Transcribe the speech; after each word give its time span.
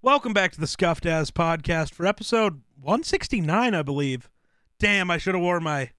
Welcome 0.00 0.32
back 0.32 0.52
to 0.52 0.60
the 0.60 0.66
Scuffed 0.66 1.06
As 1.06 1.30
podcast 1.30 1.92
for 1.92 2.06
episode 2.06 2.62
169, 2.80 3.74
I 3.74 3.82
believe. 3.82 4.30
Damn, 4.78 5.10
I 5.10 5.18
should 5.18 5.34
have 5.34 5.42
worn 5.42 5.62
my 5.64 5.90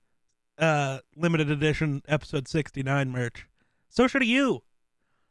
uh 0.58 1.00
limited 1.16 1.50
edition 1.50 2.02
episode 2.08 2.48
69 2.48 3.12
merch. 3.12 3.48
So 3.90 4.08
should 4.08 4.22
have 4.22 4.30
you. 4.30 4.64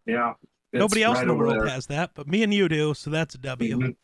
Yeah. 0.06 0.34
Nobody 0.72 1.02
else 1.02 1.16
right 1.16 1.22
in 1.22 1.28
the 1.28 1.34
world 1.34 1.54
there. 1.54 1.68
has 1.68 1.86
that, 1.86 2.10
but 2.14 2.26
me 2.26 2.42
and 2.42 2.52
you 2.52 2.68
do, 2.68 2.94
so 2.94 3.10
that's 3.10 3.34
a 3.34 3.38
W. 3.38 3.76
Mhm. 3.78 3.96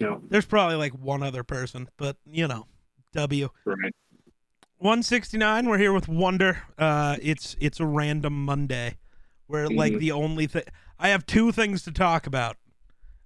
Yeah, 0.00 0.16
There's 0.28 0.46
probably 0.46 0.76
like 0.76 0.92
one 0.94 1.22
other 1.22 1.44
person, 1.44 1.88
but 1.96 2.16
you 2.26 2.48
know, 2.48 2.66
W. 3.12 3.48
right. 3.64 3.94
169, 4.78 5.68
we're 5.68 5.78
here 5.78 5.92
with 5.92 6.08
Wonder. 6.08 6.62
Uh 6.76 7.16
it's 7.22 7.56
it's 7.60 7.78
a 7.80 7.86
random 7.86 8.44
Monday. 8.44 8.96
Where 9.46 9.68
like 9.68 9.92
Mhm. 9.94 9.98
the 10.00 10.12
only 10.12 10.46
thing 10.46 10.64
I 10.98 11.08
have 11.08 11.24
two 11.26 11.52
things 11.52 11.82
to 11.84 11.92
talk 11.92 12.26
about. 12.26 12.56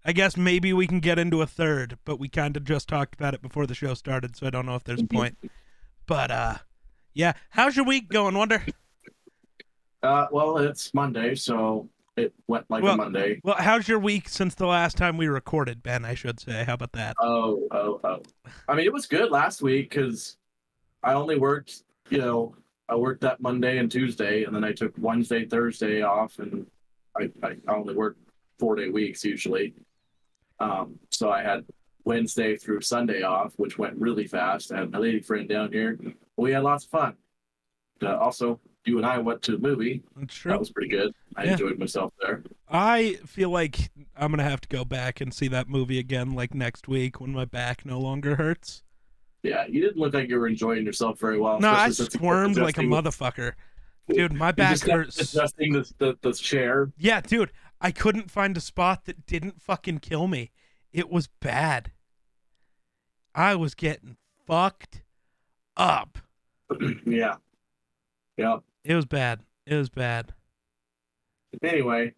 I 0.09 0.12
guess 0.12 0.36
maybe 0.36 0.73
we 0.73 0.86
can 0.86 1.00
get 1.00 1.18
into 1.18 1.43
a 1.43 1.46
third, 1.46 1.98
but 2.04 2.20
we 2.20 2.29
kind 2.29 2.56
of 2.56 2.62
just 2.64 2.88
talked 2.88 3.14
about 3.14 3.34
it 3.34 3.42
before 3.42 3.66
the 3.66 3.74
show 3.74 3.92
started, 3.95 4.37
so 4.37 4.47
I 4.47 4.51
don't 4.51 4.64
know 4.64 4.77
if 4.77 4.84
there's 4.84 5.01
a 5.01 5.02
Mm-hmm. 5.02 5.16
point. 5.16 5.38
But 6.06 6.30
uh 6.30 6.55
yeah, 7.12 7.33
how's 7.51 7.74
your 7.77 7.84
week 7.87 8.09
going, 8.09 8.34
Wonder? 8.37 8.62
Uh, 10.02 10.27
well, 10.30 10.59
it's 10.59 10.92
Monday, 10.95 11.34
so 11.34 11.88
it 12.16 12.33
went 12.47 12.66
like 12.70 12.83
Well- 12.84 12.95
a 12.95 12.97
Monday. 12.98 13.41
Well, 13.42 13.56
how's 13.59 13.88
your 13.88 13.98
week 13.98 14.28
since 14.28 14.55
the 14.55 14.66
last 14.66 14.97
time 14.97 15.16
we 15.16 15.27
recorded, 15.27 15.83
Ben, 15.83 16.05
I 16.05 16.14
should 16.14 16.38
say. 16.38 16.62
How 16.64 16.75
about 16.75 16.92
that? 16.92 17.16
Oh, 17.20 17.66
oh, 17.73 18.00
oh. 18.05 18.23
I 18.69 18.75
mean, 18.77 18.84
it 18.86 18.92
was 18.92 19.06
good 19.06 19.30
last 19.33 19.62
week 19.62 19.91
because 19.91 20.36
I 21.02 21.14
only 21.14 21.38
worked, 21.38 21.83
you 22.11 22.19
know, 22.19 22.55
I 22.88 22.95
worked 22.95 23.23
that 23.23 23.41
Monday 23.41 23.78
and 23.78 23.91
Tuesday, 23.91 24.45
and 24.45 24.55
then 24.55 24.62
I 24.62 24.73
took 24.73 24.92
Wednesday, 24.98 25.45
Thursday 25.47 26.02
off, 26.02 26.38
and 26.38 26.66
I, 27.16 27.30
I 27.42 27.56
only 27.66 27.95
work 27.95 28.16
four 28.61 28.77
day 28.77 28.91
weeks 28.91 29.25
usually. 29.25 29.75
Um, 30.60 30.98
so 31.10 31.30
I 31.30 31.42
had 31.42 31.65
Wednesday 32.05 32.56
through 32.56 32.80
Sunday 32.83 33.23
off, 33.23 33.52
which 33.56 33.78
went 33.78 33.97
really 33.97 34.27
fast. 34.27 34.72
I 34.72 34.78
had 34.78 34.91
my 34.91 34.98
lady 34.98 35.20
friend 35.20 35.48
down 35.48 35.72
here. 35.72 35.98
We 36.36 36.53
had 36.53 36.62
lots 36.62 36.84
of 36.84 36.91
fun. 36.91 37.14
Uh, 38.03 38.17
also, 38.17 38.61
you 38.84 38.98
and 38.98 39.06
I 39.06 39.19
went 39.19 39.42
to 39.42 39.53
the 39.53 39.58
movie. 39.58 40.03
That 40.45 40.58
was 40.58 40.70
pretty 40.70 40.89
good. 40.89 41.12
I 41.34 41.45
Yeah. 41.45 41.53
enjoyed 41.53 41.78
myself 41.78 42.12
there. 42.20 42.42
I 42.70 43.14
feel 43.27 43.50
like 43.50 43.91
I'm 44.17 44.30
gonna 44.30 44.45
have 44.45 44.61
to 44.62 44.69
go 44.69 44.84
back 44.84 45.20
and 45.20 45.33
see 45.34 45.48
that 45.48 45.69
movie 45.69 45.98
again 45.98 46.33
like 46.34 46.55
next 46.55 46.86
week 46.89 47.20
when 47.20 47.33
my 47.33 47.45
back 47.45 47.84
no 47.84 47.98
longer 47.98 48.36
hurts. 48.36 48.83
Yeah, 49.42 49.67
you 49.67 49.80
didn't 49.80 49.97
look 49.97 50.14
like 50.14 50.28
you 50.28 50.39
were 50.39 50.48
enjoying 50.48 50.84
yourself 50.86 51.19
very 51.20 51.39
well. 51.39 51.58
No, 51.61 51.69
I 51.69 51.86
especially 51.89 51.95
since 51.95 52.14
you 52.14 52.19
squirmed 52.19 52.56
like 52.58 52.78
a 52.78 52.83
motherfucker. 52.83 53.52
Dude, 54.08 54.33
my 54.33 54.52
back 54.52 54.80
hurts. 54.80 55.20
Adjusting 55.20 55.73
the, 55.73 55.92
the, 55.98 56.19
the 56.23 56.33
chair. 56.33 56.92
Yeah, 56.98 57.20
dude, 57.20 57.50
I 57.80 57.91
couldn't 57.91 58.30
find 58.30 58.56
a 58.56 58.60
spot 58.60 59.05
that 59.05 59.27
didn't 59.27 59.60
fucking 59.60 59.98
kill 59.98 60.27
me. 60.27 60.50
It 60.92 61.10
was 61.10 61.27
bad. 61.27 61.92
I 63.34 63.55
was 63.55 63.74
getting 63.74 64.16
fucked 64.46 65.02
up. 65.77 66.18
yeah. 67.06 67.36
Yeah. 68.36 68.58
It 68.84 68.94
was 68.94 69.05
bad. 69.05 69.41
It 69.66 69.74
was 69.74 69.91
bad. 69.91 70.33
Anyway, 71.62 72.14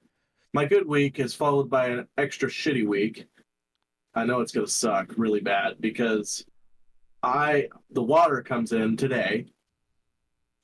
my 0.52 0.64
good 0.64 0.86
week 0.86 1.18
is 1.18 1.34
followed 1.34 1.70
by 1.70 1.88
an 1.88 2.08
extra 2.16 2.48
shitty 2.48 2.86
week. 2.86 3.26
I 4.14 4.24
know 4.24 4.40
it's 4.40 4.52
gonna 4.52 4.66
suck 4.66 5.14
really 5.16 5.40
bad 5.40 5.80
because 5.80 6.44
I 7.22 7.68
the 7.90 8.02
water 8.02 8.42
comes 8.42 8.72
in 8.72 8.96
today. 8.96 9.46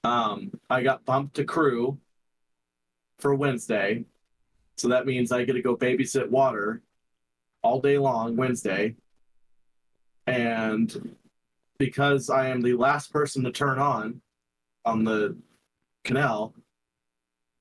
Um, 0.03 0.53
I 0.69 0.83
got 0.83 1.05
bumped 1.05 1.37
to 1.37 1.45
crew 1.45 1.99
for 3.19 3.35
Wednesday, 3.35 4.05
so 4.77 4.89
that 4.89 5.07
means 5.07 5.33
I 5.33 5.45
get 5.45 5.55
to 5.55 5.63
go 5.63 5.77
babysit 5.77 6.29
water 6.29 6.83
all 7.63 7.81
day 7.81 7.99
long 7.99 8.37
Wednesday, 8.37 8.97
and 10.27 11.17
because 11.79 12.31
I 12.31 12.49
am 12.49 12.61
the 12.61 12.75
last 12.75 13.13
person 13.13 13.45
to 13.45 13.53
turn 13.53 13.79
on 13.79 14.21
on 14.85 15.05
the 15.05 15.37
canal, 16.05 16.55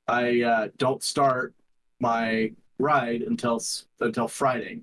I 0.08 0.42
uh, 0.42 0.68
don't 0.78 1.04
start 1.04 1.54
my 2.00 2.52
ride 2.80 3.22
until 3.22 3.62
until 4.00 4.28
Friday. 4.28 4.82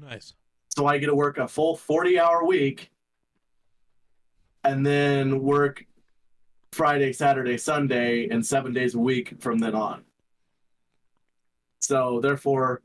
Nice. 0.00 0.34
So 0.68 0.86
I 0.86 0.98
get 0.98 1.06
to 1.06 1.14
work 1.14 1.38
a 1.38 1.46
full 1.46 1.76
40 1.76 2.18
hour 2.18 2.44
week 2.44 2.90
and 4.64 4.86
then 4.86 5.42
work 5.42 5.84
Friday, 6.72 7.12
Saturday, 7.12 7.58
Sunday, 7.58 8.28
and 8.28 8.44
seven 8.44 8.72
days 8.72 8.94
a 8.94 8.98
week 8.98 9.34
from 9.40 9.58
then 9.58 9.74
on. 9.74 10.02
So 11.92 12.20
therefore, 12.22 12.80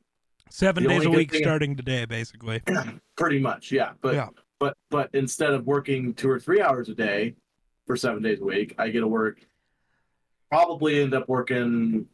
Seven 0.49 0.83
The 0.83 0.89
days 0.89 1.05
a 1.05 1.09
week 1.09 1.33
starting 1.33 1.77
today, 1.77 2.03
basically. 2.03 2.61
pretty 3.17 3.39
much, 3.39 3.71
yeah. 3.71 3.93
But 4.01 4.15
Yeah. 4.15 4.27
but 4.59 4.75
but 4.89 5.09
instead 5.13 5.53
of 5.53 5.65
working 5.65 6.13
two 6.13 6.29
or 6.29 6.41
three 6.41 6.61
hours 6.61 6.89
a 6.89 6.93
day 6.93 7.35
for 7.85 7.95
seven 7.95 8.21
days 8.21 8.41
a 8.41 8.43
week, 8.43 8.75
I 8.77 8.89
get 8.89 8.99
to 8.99 9.07
work 9.07 9.39
probably 10.49 11.01
end 11.01 11.13
up 11.13 11.29
working 11.29 12.05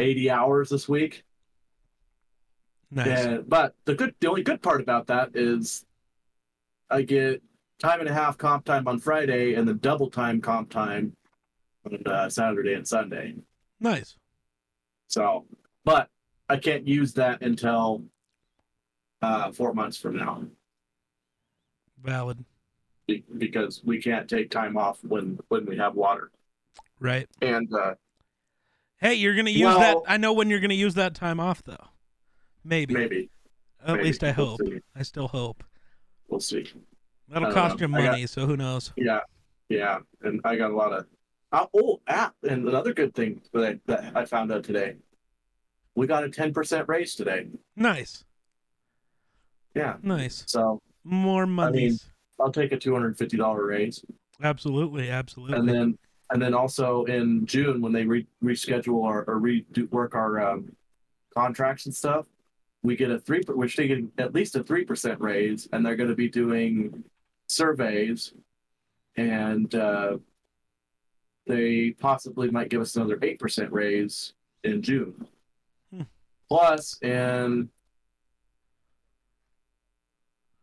80 0.00 0.30
hours 0.30 0.68
this 0.70 0.88
week. 0.88 1.22
Nice. 2.90 3.06
Yeah, 3.06 3.38
but 3.46 3.76
the 3.84 3.94
good, 3.94 4.14
the 4.20 4.28
only 4.28 4.42
good 4.42 4.60
part 4.60 4.80
about 4.80 5.06
that 5.06 5.30
is 5.34 5.84
I 6.90 7.02
get 7.02 7.42
time 7.78 8.00
and 8.00 8.08
a 8.08 8.12
half 8.12 8.38
comp 8.38 8.64
time 8.64 8.88
on 8.88 8.98
Friday 8.98 9.54
and 9.54 9.68
then 9.68 9.78
double 9.78 10.10
time 10.10 10.40
comp 10.40 10.70
time 10.70 11.16
on 11.86 12.02
uh, 12.06 12.28
Saturday 12.28 12.74
and 12.74 12.86
Sunday. 12.86 13.34
Nice. 13.80 14.16
So, 15.12 15.44
but 15.84 16.08
I 16.48 16.56
can't 16.56 16.88
use 16.88 17.12
that 17.14 17.42
until 17.42 18.02
uh, 19.20 19.52
four 19.52 19.74
months 19.74 19.98
from 19.98 20.16
now 20.16 20.42
Valid. 22.02 22.42
be- 23.06 23.22
because 23.36 23.82
we 23.84 24.00
can't 24.00 24.26
take 24.28 24.50
time 24.50 24.76
off 24.78 24.98
when 25.04 25.38
when 25.48 25.66
we 25.66 25.76
have 25.76 25.94
water. 25.94 26.30
Right. 26.98 27.28
And 27.42 27.68
uh, 27.74 27.94
Hey, 29.00 29.14
you're 29.14 29.34
gonna 29.36 29.50
use 29.50 29.62
Well- 29.66 29.78
that. 29.80 29.96
I 30.10 30.16
know 30.16 30.32
when 30.32 30.48
you're 30.48 30.60
gonna 30.60 30.74
use 30.74 30.94
that 30.94 31.14
time 31.14 31.38
off, 31.40 31.62
though. 31.62 31.88
Maybe. 32.64 32.94
maybe, 32.94 33.28
At 33.84 33.96
maybe. 33.96 34.04
least 34.04 34.24
I 34.24 34.32
We'll 34.36 34.46
hope. 34.46 34.60
I 34.96 35.02
still 35.02 35.28
hope. 35.28 35.62
We'll 36.28 36.40
see. 36.40 36.64
That'll 37.28 37.52
cost 37.52 37.78
know. 37.80 37.86
you 37.88 37.94
I 37.94 37.98
got- 38.00 38.10
money, 38.12 38.26
so 38.26 38.46
who 38.46 38.56
knows? 38.56 38.92
Yeah, 38.96 39.20
yeah, 39.68 39.98
and 40.22 40.40
I 40.44 40.56
got 40.56 40.70
a 40.70 40.74
lot 40.76 40.92
of. 40.94 41.06
Uh, 41.52 41.66
oh, 41.74 42.00
app, 42.06 42.34
and 42.48 42.66
another 42.66 42.94
good 42.94 43.14
thing 43.14 43.40
that 43.52 43.62
I, 43.64 43.78
that 43.86 44.16
I 44.16 44.24
found 44.24 44.50
out 44.50 44.64
today. 44.64 44.96
We 45.94 46.06
got 46.06 46.24
a 46.24 46.30
ten 46.30 46.52
percent 46.54 46.88
raise 46.88 47.14
today. 47.14 47.48
Nice. 47.76 48.24
Yeah, 49.74 49.96
Nice. 50.02 50.44
so 50.46 50.80
More 51.04 51.46
money. 51.46 51.92
I'll 52.40 52.52
take 52.52 52.72
a 52.72 52.78
two 52.78 52.92
hundred 52.94 53.08
and 53.08 53.18
fifty 53.18 53.36
dollar 53.36 53.66
raise, 53.66 54.02
absolutely. 54.42 55.10
Absolutely. 55.10 55.58
and 55.58 55.68
then 55.68 55.98
and 56.30 56.40
then 56.40 56.54
also 56.54 57.04
in 57.04 57.44
June 57.46 57.82
when 57.82 57.92
they 57.92 58.04
re- 58.06 58.26
reschedule 58.42 59.04
our 59.04 59.22
or 59.24 59.38
redo 59.40 59.90
work 59.90 60.14
our 60.14 60.40
um, 60.40 60.72
contracts 61.34 61.84
and 61.84 61.94
stuff, 61.94 62.24
we 62.82 62.96
get 62.96 63.10
a 63.10 63.18
three. 63.18 63.42
per- 63.42 63.54
We're 63.54 63.68
taking 63.68 64.10
at 64.16 64.34
least 64.34 64.56
a 64.56 64.62
three 64.64 64.84
percent 64.86 65.20
raise, 65.20 65.68
and 65.74 65.84
they're 65.84 65.96
going 65.96 66.08
to 66.08 66.16
be 66.16 66.28
doing 66.30 67.04
surveys, 67.48 68.32
and 69.16 69.74
uh, 69.74 70.16
they 71.46 71.90
possibly 71.90 72.50
might 72.50 72.68
give 72.68 72.80
us 72.80 72.96
another 72.96 73.18
eight 73.22 73.38
percent 73.38 73.72
raise 73.72 74.34
in 74.64 74.82
June. 74.82 75.26
Hmm. 75.94 76.02
Plus, 76.48 77.00
in 77.02 77.68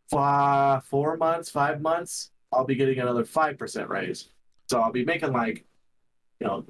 five, 0.09 0.83
four 0.85 1.17
months, 1.17 1.49
five 1.49 1.81
months, 1.81 2.31
I'll 2.51 2.65
be 2.65 2.75
getting 2.75 2.99
another 2.99 3.25
five 3.25 3.57
percent 3.57 3.89
raise. 3.89 4.29
So 4.69 4.79
I'll 4.79 4.91
be 4.91 5.05
making 5.05 5.33
like, 5.33 5.65
you 6.39 6.47
know, 6.47 6.65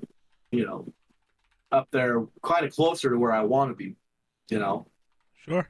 you 0.52 0.66
know, 0.66 0.88
up 1.72 1.88
there, 1.92 2.26
kind 2.44 2.66
of 2.66 2.74
closer 2.74 3.10
to 3.10 3.18
where 3.18 3.32
I 3.32 3.44
want 3.44 3.72
to 3.72 3.76
be. 3.76 3.96
You 4.50 4.60
know, 4.60 4.88
sure. 5.46 5.70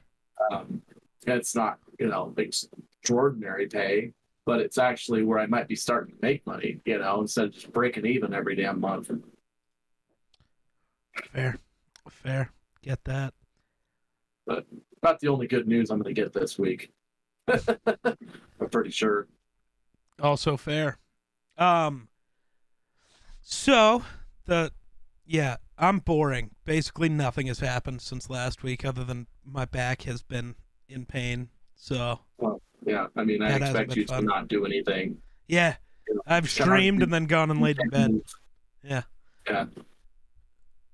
um, 0.52 0.82
it's 1.28 1.54
not 1.54 1.80
you 2.00 2.08
know 2.08 2.34
extraordinary 2.38 3.68
pay, 3.68 4.14
but 4.46 4.60
it's 4.60 4.78
actually 4.78 5.24
where 5.24 5.40
I 5.40 5.46
might 5.46 5.68
be 5.68 5.76
starting 5.76 6.16
to 6.16 6.22
make 6.22 6.46
money. 6.46 6.82
You 6.86 7.00
know, 7.00 7.22
instead 7.22 7.46
of 7.46 7.54
just 7.54 7.72
breaking 7.72 8.06
even 8.06 8.34
every 8.34 8.56
damn 8.56 8.80
month. 8.80 9.12
Fair. 11.32 11.58
Fair. 12.10 12.52
Get 12.82 13.04
that. 13.06 13.34
But 14.46 14.66
not 15.04 15.20
the 15.20 15.28
only 15.28 15.48
good 15.48 15.68
news 15.68 15.90
I'm 15.90 16.02
going 16.02 16.14
to 16.14 16.22
get 16.22 16.34
this 16.34 16.58
week. 16.58 16.92
I'm 17.48 18.70
pretty 18.72 18.92
sure. 18.92 19.28
Also 20.22 20.58
fair. 20.58 20.98
Um. 21.58 22.08
So 23.42 24.04
the, 24.46 24.72
yeah, 25.26 25.58
I'm 25.78 26.00
boring. 26.00 26.52
Basically, 26.66 27.10
nothing 27.10 27.48
has 27.48 27.60
happened 27.60 28.02
since 28.02 28.30
last 28.30 28.64
week, 28.64 28.86
other 28.86 29.04
than 29.04 29.28
my 29.46 29.66
back 29.66 30.04
has 30.04 30.22
been 30.22 30.56
in 30.88 31.06
pain. 31.06 31.50
So 31.76 32.20
Yeah, 32.90 33.08
I 33.16 33.24
mean, 33.24 33.42
I 33.42 33.50
That 33.58 33.62
expect 33.62 33.96
you 33.96 34.06
fun. 34.06 34.22
to 34.22 34.26
not 34.28 34.48
do 34.48 34.66
anything. 34.66 35.18
yeah, 35.48 35.76
You 36.08 36.16
know, 36.16 36.22
I've 36.26 36.50
streamed 36.50 37.04
and 37.04 37.14
then 37.14 37.26
gone 37.26 37.52
and 37.52 37.62
laid 37.62 37.80
in 37.80 37.90
bed. 37.90 38.22
Yeah. 38.84 39.04
Yeah. 39.48 39.66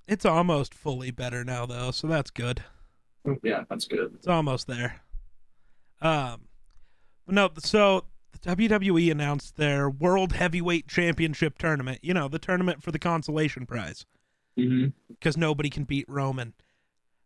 It's 0.07 0.25
almost 0.25 0.73
fully 0.73 1.11
better 1.11 1.43
now, 1.43 1.65
though, 1.65 1.91
so 1.91 2.07
that's 2.07 2.29
good. 2.31 2.63
Yeah, 3.43 3.63
that's 3.69 3.85
good. 3.87 4.11
It's 4.15 4.27
almost 4.27 4.67
there. 4.67 5.01
Um, 6.01 6.41
no, 7.27 7.49
so 7.57 8.05
the 8.31 8.55
WWE 8.55 9.11
announced 9.11 9.55
their 9.57 9.89
World 9.89 10.33
Heavyweight 10.33 10.87
Championship 10.87 11.57
tournament. 11.57 11.99
You 12.03 12.13
know, 12.13 12.27
the 12.27 12.37
tournament 12.37 12.83
for 12.83 12.91
the 12.91 12.99
consolation 12.99 13.65
prize 13.65 14.05
Mm-hmm. 14.57 14.87
because 15.09 15.35
nobody 15.35 15.69
can 15.69 15.83
beat 15.83 16.05
Roman. 16.07 16.53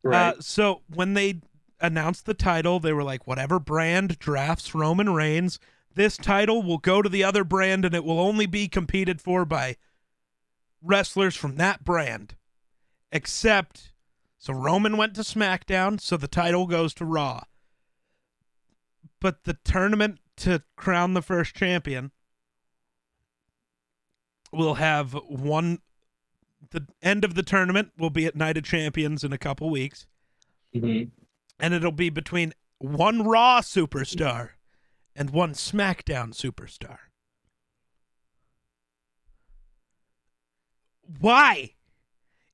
Right. 0.01 0.33
Uh, 0.35 0.41
so 0.41 0.81
when 0.91 1.13
they 1.13 1.41
announced 1.81 2.25
the 2.25 2.33
title, 2.33 2.79
they 2.79 2.93
were 2.93 3.03
like, 3.03 3.27
whatever 3.27 3.59
brand 3.59 4.19
drafts 4.19 4.75
Roman 4.75 5.13
Reigns, 5.13 5.59
this 5.95 6.17
title 6.17 6.61
will 6.61 6.77
go 6.77 7.01
to 7.01 7.09
the 7.09 7.23
other 7.23 7.43
brand 7.43 7.85
and 7.85 7.95
it 7.95 8.03
will 8.03 8.19
only 8.19 8.45
be 8.45 8.67
competed 8.67 9.21
for 9.21 9.45
by 9.45 9.75
wrestlers 10.81 11.35
from 11.35 11.55
that 11.55 11.83
brand. 11.83 12.35
Except, 13.11 13.91
so 14.37 14.53
Roman 14.53 14.97
went 14.97 15.15
to 15.15 15.21
SmackDown, 15.21 15.99
so 15.99 16.15
the 16.15 16.27
title 16.27 16.67
goes 16.67 16.93
to 16.95 17.05
Raw. 17.05 17.43
But 19.19 19.43
the 19.43 19.57
tournament 19.63 20.19
to 20.37 20.63
crown 20.75 21.13
the 21.13 21.21
first 21.21 21.55
champion 21.55 22.11
will 24.51 24.75
have 24.75 25.13
one. 25.27 25.79
The 26.71 26.87
end 27.01 27.25
of 27.25 27.35
the 27.35 27.43
tournament 27.43 27.91
will 27.97 28.09
be 28.09 28.25
at 28.25 28.35
Night 28.35 28.57
of 28.57 28.63
Champions 28.63 29.23
in 29.23 29.33
a 29.33 29.37
couple 29.37 29.69
weeks 29.69 30.05
mm-hmm. 30.75 31.09
And 31.59 31.73
it'll 31.73 31.91
be 31.91 32.09
between 32.09 32.53
one 32.77 33.23
Raw 33.23 33.61
superstar 33.61 34.51
and 35.15 35.29
one 35.31 35.53
SmackDown 35.53 36.33
superstar. 36.33 36.97
Why? 41.19 41.73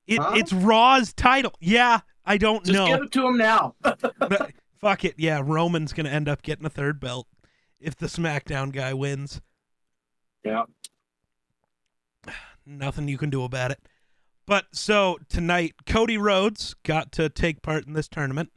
It, 0.07 0.19
Huh? 0.19 0.33
It's 0.35 0.53
Raw's 0.53 1.13
title. 1.13 1.53
Yeah, 1.59 2.01
I 2.25 2.37
don't 2.37 2.63
Just 2.65 2.73
know. 2.77 2.87
Just 2.87 2.97
give 2.97 3.05
it 3.05 3.11
to 3.13 3.27
him 3.27 3.37
now. 3.37 3.75
But 4.17 4.51
fuck 4.79 5.03
it. 5.05 5.15
Yeah, 5.17 5.41
Roman's 5.43 5.93
gonna 5.93 6.09
end 6.09 6.29
up 6.29 6.41
getting 6.41 6.65
a 6.65 6.69
third 6.69 6.99
belt 6.99 7.27
if 7.79 7.95
the 7.95 8.07
SmackDown 8.07 8.71
guy 8.71 8.93
wins. 8.93 9.41
yeah. 10.43 10.63
Nothing 12.65 13.07
you 13.07 13.17
can 13.17 13.29
do 13.29 13.43
about 13.43 13.71
it. 13.71 13.79
But 14.47 14.65
so 14.73 15.17
tonight, 15.27 15.73
Cody 15.85 16.17
Rhodes 16.17 16.75
got 16.83 17.11
to 17.13 17.29
take 17.29 17.61
part 17.61 17.85
in 17.87 17.93
this 17.93 18.07
tournament. 18.07 18.51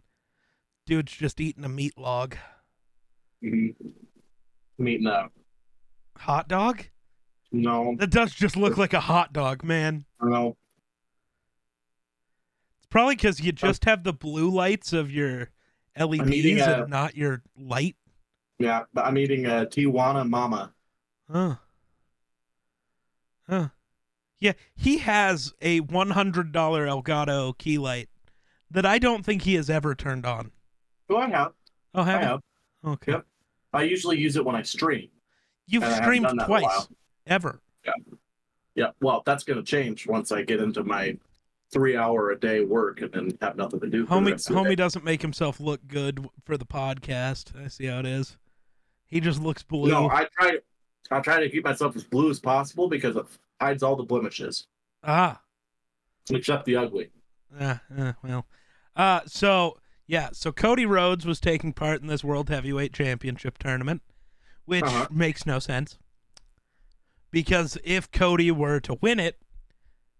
Dude's 0.88 1.12
just 1.12 1.38
eating 1.38 1.64
a 1.66 1.68
meat 1.68 1.98
log. 1.98 2.34
Mm-hmm. 3.44 3.88
Meeting 4.82 5.06
up. 5.06 5.30
Hot 6.16 6.48
dog? 6.48 6.82
No, 7.52 7.94
That 7.98 8.08
does 8.10 8.32
just 8.32 8.56
look 8.56 8.78
like 8.78 8.94
a 8.94 9.00
hot 9.00 9.34
dog, 9.34 9.62
man. 9.62 10.06
no. 10.22 10.56
It's 12.78 12.86
probably 12.88 13.16
because 13.16 13.38
you 13.38 13.52
just 13.52 13.84
have 13.84 14.02
the 14.02 14.14
blue 14.14 14.48
lights 14.50 14.94
of 14.94 15.10
your 15.10 15.50
LEDs 15.94 16.62
a- 16.62 16.80
and 16.82 16.90
not 16.90 17.18
your 17.18 17.42
light. 17.54 17.96
Yeah, 18.58 18.84
but 18.94 19.04
I'm 19.04 19.18
eating 19.18 19.44
a 19.44 19.66
Tijuana 19.66 20.26
Mama. 20.26 20.72
Huh. 21.30 21.56
Huh. 23.46 23.68
Yeah, 24.40 24.52
he 24.74 24.98
has 24.98 25.52
a 25.60 25.82
$100 25.82 26.52
Elgato 26.52 27.58
key 27.58 27.76
light 27.76 28.08
that 28.70 28.86
I 28.86 28.98
don't 28.98 29.24
think 29.24 29.42
he 29.42 29.54
has 29.54 29.68
ever 29.68 29.94
turned 29.94 30.24
on. 30.24 30.52
Oh, 31.10 31.16
I 31.16 31.28
have. 31.28 31.52
Oh, 31.94 32.02
I 32.02 32.04
have 32.04 32.20
you? 32.22 32.26
have. 32.28 32.40
Okay. 32.84 33.12
Yep. 33.12 33.26
I 33.72 33.82
usually 33.82 34.18
use 34.18 34.36
it 34.36 34.44
when 34.44 34.54
I 34.56 34.62
stream. 34.62 35.08
You've 35.66 35.82
and 35.82 35.94
streamed 36.02 36.26
done 36.26 36.36
that 36.38 36.48
in 36.48 36.56
a 36.56 36.60
twice, 36.60 36.88
ever. 37.26 37.60
Yeah, 37.84 37.92
Yeah. 38.74 38.90
well, 39.00 39.22
that's 39.26 39.44
going 39.44 39.58
to 39.58 39.62
change 39.62 40.06
once 40.06 40.32
I 40.32 40.42
get 40.42 40.60
into 40.60 40.82
my 40.84 41.16
three 41.70 41.96
hour 41.96 42.30
a 42.30 42.38
day 42.40 42.64
work 42.64 43.02
and 43.02 43.12
then 43.12 43.38
have 43.42 43.56
nothing 43.56 43.80
to 43.80 43.86
do. 43.88 44.06
Homie, 44.06 44.30
rest 44.32 44.48
of 44.48 44.54
the 44.56 44.62
homie 44.62 44.68
day. 44.70 44.74
doesn't 44.76 45.04
make 45.04 45.20
himself 45.20 45.60
look 45.60 45.86
good 45.86 46.26
for 46.44 46.56
the 46.56 46.64
podcast. 46.64 47.54
I 47.62 47.68
see 47.68 47.86
how 47.86 47.98
it 47.98 48.06
is. 48.06 48.38
He 49.06 49.20
just 49.20 49.40
looks 49.42 49.62
blue. 49.62 49.90
No, 49.90 50.08
I 50.08 50.26
try. 50.38 50.58
I 51.10 51.20
try 51.20 51.40
to 51.40 51.48
keep 51.48 51.64
myself 51.64 51.96
as 51.96 52.04
blue 52.04 52.30
as 52.30 52.38
possible 52.38 52.88
because 52.88 53.16
it 53.16 53.24
hides 53.60 53.82
all 53.82 53.96
the 53.96 54.02
blemishes, 54.02 54.66
ah, 55.02 55.40
except 56.30 56.66
the 56.66 56.76
ugly. 56.76 57.10
Uh, 57.58 57.76
uh, 57.98 58.12
well, 58.22 58.46
uh, 58.94 59.20
so 59.26 59.78
yeah, 60.08 60.30
so 60.32 60.50
Cody 60.50 60.84
Rhodes 60.86 61.24
was 61.24 61.38
taking 61.38 61.72
part 61.72 62.00
in 62.00 62.08
this 62.08 62.24
World 62.24 62.48
Heavyweight 62.48 62.92
Championship 62.92 63.58
tournament, 63.58 64.02
which 64.64 64.82
Uh-huh. 64.82 65.06
makes 65.10 65.46
no 65.46 65.58
sense 65.60 65.98
because 67.30 67.78
if 67.84 68.10
Cody 68.10 68.50
were 68.50 68.80
to 68.80 68.94
win 69.00 69.20
it, 69.20 69.38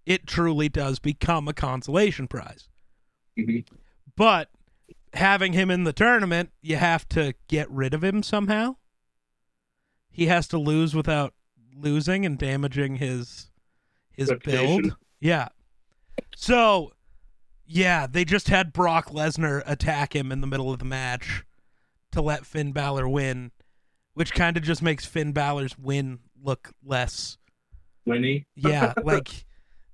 it 0.06 0.26
truly 0.26 0.69
does 0.69 0.99
become 1.00 1.49
a 1.49 1.52
consolation 1.55 2.29
prize. 2.29 2.69
Mhm. 3.37 3.67
But 4.14 4.50
having 5.14 5.52
him 5.55 5.70
in 5.70 5.85
the 5.85 5.93
tournament, 5.93 6.50
you 6.61 6.76
have 6.76 7.08
to 7.11 7.35
get 7.49 7.70
rid 7.70 7.94
of 7.94 8.05
him 8.05 8.23
somehow. 8.23 8.76
He 10.11 10.26
has 10.26 10.49
to 10.49 10.58
lose 10.58 10.94
without 10.94 11.35
losing 11.75 12.26
and 12.26 12.38
damaging 12.38 12.96
his 12.96 13.50
his 14.12 14.31
Reputation. 14.31 14.82
build. 14.82 14.96
Yeah. 15.20 15.49
So, 16.35 16.93
yeah, 17.69 18.06
they 18.06 18.25
just 18.25 18.49
had 18.49 18.73
Brock 18.73 19.11
Lesnar 19.11 19.62
attack 19.67 20.17
him 20.17 20.32
in 20.32 20.41
the 20.41 20.47
middle 20.47 20.73
of 20.73 20.79
the 20.79 20.85
match 20.87 21.44
to 22.12 22.23
let 22.23 22.47
Finn 22.47 22.73
Balor 22.73 23.09
win, 23.09 23.53
which 24.15 24.32
kind 24.32 24.56
of 24.56 24.62
just 24.62 24.82
makes 24.82 25.05
Finn 25.05 25.32
Balor's 25.32 25.79
win 25.79 26.20
look 26.43 26.73
less. 26.82 27.37
Winnie. 28.06 28.47
Yeah, 28.56 28.94
like 29.05 29.44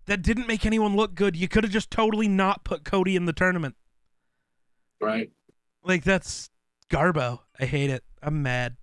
that 0.07 0.23
didn't 0.23 0.47
make 0.47 0.65
anyone 0.65 0.95
look 0.95 1.17
good. 1.17 1.35
You 1.35 1.49
could 1.49 1.65
have 1.65 1.73
just 1.73 1.91
totally 1.91 2.29
not 2.29 2.63
put 2.63 2.85
Cody 2.85 3.17
in 3.17 3.27
the 3.27 3.33
tournament. 3.33 3.75
Right. 5.01 5.31
Like 5.83 6.05
that's 6.05 6.51
garbo. 6.89 7.41
I 7.59 7.65
hate 7.67 7.91
it. 7.91 8.05
I'm 8.23 8.43
mad. 8.43 8.77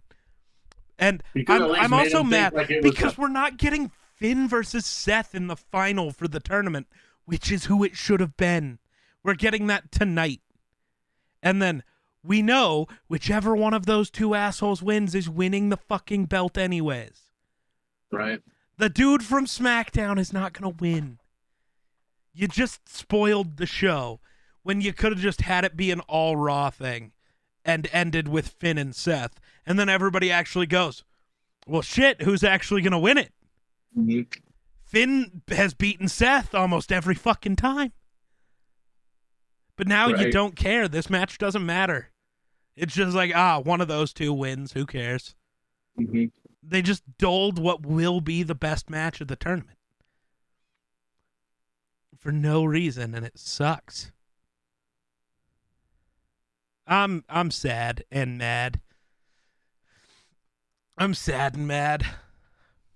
And 1.00 1.24
I'm, 1.48 1.72
I'm 1.72 1.94
also 1.94 2.24
mad 2.24 2.54
like 2.54 2.72
because 2.84 3.18
we're 3.18 3.30
not 3.30 3.58
getting 3.58 3.90
Finn 4.16 4.48
versus 4.48 4.86
Seth 4.86 5.34
in 5.34 5.48
the 5.48 5.56
final 5.56 6.12
for 6.12 6.28
the 6.28 6.40
tournament, 6.40 6.88
which 7.26 7.52
is 7.52 7.66
who 7.66 7.84
it 7.84 7.96
should 7.96 8.20
have 8.20 8.38
been. 8.38 8.78
We're 9.24 9.36
getting 9.36 9.68
that 9.68 9.92
tonight. 9.92 10.42
And 11.44 11.62
then 11.62 11.84
we 12.24 12.42
know 12.42 12.88
whichever 13.08 13.56
one 13.56 13.74
of 13.74 13.86
those 13.86 14.10
two 14.10 14.36
assholes 14.36 14.82
wins 14.84 15.16
is 15.16 15.30
winning 15.30 15.70
the 15.70 15.78
fucking 15.78 16.26
belt 16.26 16.58
anyways. 16.58 17.30
right. 18.12 18.42
The 18.78 18.90
dude 18.90 19.24
from 19.24 19.46
SmackDown 19.46 20.18
is 20.18 20.34
not 20.34 20.54
going 20.54 20.76
to 20.76 20.82
win. 20.82 21.20
You 22.34 22.48
just 22.48 22.90
spoiled 22.90 23.58
the 23.58 23.68
show 23.68 24.22
when 24.64 24.82
you 24.82 24.92
could 24.92 25.12
have 25.12 25.22
just 25.22 25.42
had 25.42 25.64
it 25.66 25.78
be 25.78 25.92
an 25.92 26.00
all 26.02 26.36
Raw 26.36 26.72
thing 26.72 27.12
and 27.64 27.88
ended 27.92 28.28
with 28.28 28.48
Finn 28.48 28.80
and 28.80 28.96
Seth. 28.96 29.40
And 29.68 29.78
then 29.78 29.88
everybody 29.88 30.32
actually 30.32 30.66
goes, 30.66 31.04
well, 31.68 31.84
shit, 31.84 32.24
who's 32.24 32.44
actually 32.44 32.82
going 32.82 32.92
to 32.94 32.98
win 32.98 33.20
it? 33.20 33.32
Mhm. 33.96 34.26
Finn 34.84 35.44
has 35.50 35.76
beaten 35.76 36.08
Seth 36.08 36.56
almost 36.56 36.92
every 36.92 37.14
fucking 37.16 37.58
time. 37.58 37.92
But 39.82 39.88
now 39.88 40.10
you 40.10 40.30
don't 40.32 40.56
care. 40.56 40.88
This 40.88 41.10
match 41.10 41.40
doesn't 41.40 41.66
matter. 41.66 42.12
It's 42.76 42.94
just 42.94 43.16
like, 43.16 43.32
ah, 43.34 43.58
one 43.58 43.82
of 43.82 43.88
those 43.88 44.14
two 44.14 44.32
wins. 44.32 44.74
Who 44.74 44.86
cares? 44.86 45.34
Mhm. 46.00 46.32
They 46.62 46.84
just 46.84 47.02
doled 47.18 47.58
what 47.58 47.84
will 47.84 48.22
be 48.22 48.44
the 48.44 48.54
best 48.54 48.92
match 48.92 49.22
of 49.22 49.28
the 49.28 49.36
tournament 49.36 49.80
for 52.16 52.32
no 52.32 52.64
reason, 52.64 53.16
and 53.16 53.26
it 53.26 53.40
sucks. 53.40 54.12
I'm 56.86 57.26
I'm 57.28 57.50
sad 57.50 58.06
and 58.12 58.38
mad. 58.38 58.82
I'm 60.96 61.16
sad 61.16 61.56
and 61.56 61.68
mad. 61.68 62.06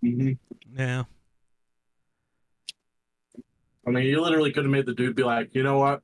Mhm. 0.03 0.37
Yeah. 0.71 1.05
I 3.87 3.89
mean, 3.89 4.03
you 4.05 4.21
literally 4.21 4.53
could 4.53 4.65
have 4.65 4.71
made 4.71 4.85
the 4.85 4.93
dude 4.93 5.15
be 5.15 5.23
like, 5.23 5.55
you 5.55 5.63
know 5.63 5.79
what? 5.79 6.03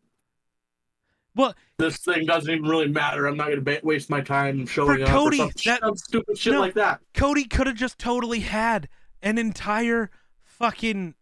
Well, 1.35 1.55
This 1.77 1.97
thing 1.97 2.25
doesn't 2.25 2.51
even 2.51 2.65
really 2.69 2.87
matter. 2.87 3.25
I'm 3.25 3.37
not 3.37 3.47
going 3.47 3.57
to 3.57 3.63
ba- 3.63 3.79
waste 3.83 4.09
my 4.09 4.21
time 4.21 4.65
showing 4.65 5.01
up 5.03 5.09
Cody, 5.09 5.39
or 5.41 5.51
some, 5.57 5.77
that- 5.81 5.97
stupid 5.97 6.37
shit 6.37 6.53
no. 6.53 6.59
like 6.59 6.73
that. 6.73 6.99
Cody 7.13 7.45
could 7.45 7.67
have 7.67 7.75
just 7.75 7.97
totally 7.97 8.41
had 8.41 8.89
an 9.21 9.37
entire 9.37 10.09
fucking 10.43 11.15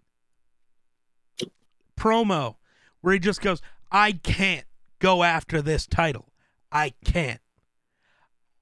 promo 1.98 2.56
where 3.02 3.14
he 3.14 3.20
just 3.20 3.42
goes, 3.42 3.62
I 3.92 4.14
can't 4.14 4.66
go 5.00 5.24
after 5.24 5.62
this 5.62 5.86
title. 5.86 6.30
I 6.72 6.94
can't. 7.04 7.42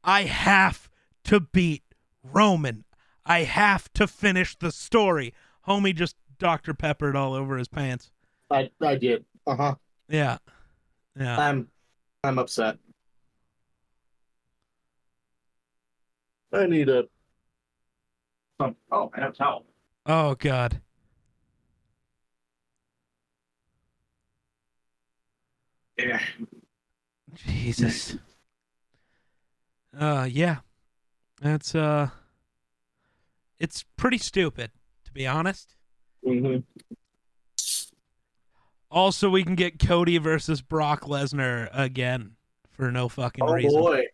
I 0.04 0.24
have 0.24 0.90
to 1.26 1.40
beat 1.40 1.84
Roman. 2.24 2.86
I 3.26 3.44
have 3.44 3.92
to 3.94 4.08
finish 4.08 4.56
the 4.56 4.72
story. 4.72 5.34
Homie 5.68 5.96
just 5.96 6.16
Dr. 6.40 6.74
Peppered 6.74 7.16
all 7.16 7.34
over 7.34 7.58
his 7.58 7.68
pants. 7.68 8.12
I, 8.50 8.70
I 8.82 8.96
did. 8.96 9.26
Uh 9.46 9.56
huh. 9.56 9.76
Yeah. 10.08 10.38
Yeah. 11.20 11.38
I'm, 11.40 11.68
I'm 12.24 12.40
upset. 12.40 12.78
I 16.54 16.66
need 16.68 16.90
a. 16.90 17.06
Um, 18.60 18.76
oh, 18.92 19.12
I 19.16 19.22
have 19.22 19.36
towel. 19.36 19.66
Oh, 20.06 20.36
God. 20.36 20.82
Yeah. 25.98 26.22
Jesus. 27.36 28.18
Uh 29.98 30.28
yeah. 30.30 30.58
That's 31.42 31.74
uh 31.74 32.10
it's 33.60 33.84
pretty 33.96 34.18
stupid, 34.20 34.72
to 35.06 35.12
be 35.12 35.26
honest. 35.26 35.76
hmm 36.24 36.58
Also, 38.90 39.30
we 39.30 39.44
can 39.44 39.56
get 39.56 39.80
Cody 39.80 40.18
versus 40.18 40.62
Brock 40.62 41.02
Lesnar 41.02 41.70
again 41.74 42.36
for 42.70 42.92
no 42.92 43.10
fucking 43.10 43.44
reason. 43.46 43.54
Oh 43.54 43.56
reason. 43.56 43.82
boy. 43.82 44.06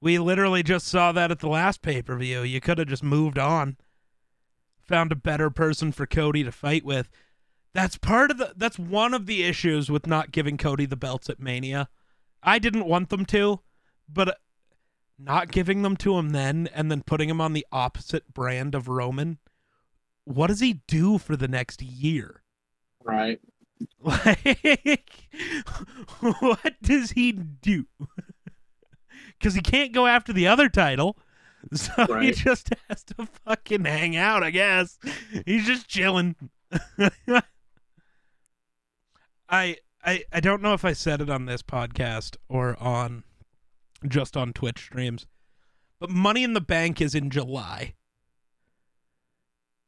We 0.00 0.18
literally 0.18 0.62
just 0.62 0.86
saw 0.86 1.12
that 1.12 1.30
at 1.30 1.40
the 1.40 1.48
last 1.48 1.82
pay 1.82 2.02
per 2.02 2.16
view. 2.16 2.42
You 2.42 2.60
could 2.60 2.78
have 2.78 2.88
just 2.88 3.04
moved 3.04 3.38
on, 3.38 3.76
found 4.80 5.12
a 5.12 5.16
better 5.16 5.50
person 5.50 5.92
for 5.92 6.06
Cody 6.06 6.42
to 6.42 6.50
fight 6.50 6.84
with. 6.84 7.08
That's 7.72 7.98
part 7.98 8.30
of 8.30 8.38
the. 8.38 8.52
That's 8.56 8.78
one 8.78 9.14
of 9.14 9.26
the 9.26 9.44
issues 9.44 9.90
with 9.90 10.06
not 10.06 10.32
giving 10.32 10.56
Cody 10.56 10.86
the 10.86 10.96
belts 10.96 11.30
at 11.30 11.38
Mania. 11.38 11.88
I 12.42 12.58
didn't 12.58 12.86
want 12.86 13.10
them 13.10 13.26
to, 13.26 13.60
but 14.08 14.28
uh, 14.28 14.34
not 15.18 15.52
giving 15.52 15.82
them 15.82 15.96
to 15.98 16.16
him 16.16 16.30
then 16.30 16.68
and 16.74 16.90
then 16.90 17.02
putting 17.02 17.28
him 17.28 17.40
on 17.40 17.52
the 17.52 17.66
opposite 17.70 18.32
brand 18.32 18.74
of 18.74 18.88
Roman. 18.88 19.38
What 20.24 20.46
does 20.46 20.60
he 20.60 20.80
do 20.88 21.18
for 21.18 21.36
the 21.36 21.48
next 21.48 21.82
year? 21.82 22.42
Right. 23.04 23.40
Like, 24.02 25.04
what 26.20 26.74
does 26.82 27.12
he 27.12 27.32
do? 27.32 27.86
Because 29.38 29.54
he 29.54 29.62
can't 29.62 29.92
go 29.92 30.06
after 30.06 30.34
the 30.34 30.46
other 30.46 30.68
title. 30.68 31.16
So 31.72 32.18
he 32.18 32.32
just 32.32 32.70
has 32.88 33.04
to 33.04 33.26
fucking 33.44 33.84
hang 33.84 34.16
out, 34.16 34.42
I 34.42 34.50
guess. 34.50 34.98
He's 35.44 35.66
just 35.66 35.88
chilling. 35.88 36.34
I 39.48 39.76
I 40.02 40.24
I 40.32 40.40
don't 40.40 40.62
know 40.62 40.72
if 40.72 40.86
I 40.86 40.94
said 40.94 41.20
it 41.20 41.28
on 41.28 41.44
this 41.44 41.62
podcast 41.62 42.36
or 42.48 42.82
on 42.82 43.24
just 44.08 44.36
on 44.38 44.54
Twitch 44.54 44.78
streams. 44.78 45.26
But 45.98 46.08
Money 46.08 46.44
in 46.44 46.54
the 46.54 46.62
Bank 46.62 47.00
is 47.00 47.14
in 47.14 47.28
July. 47.28 47.94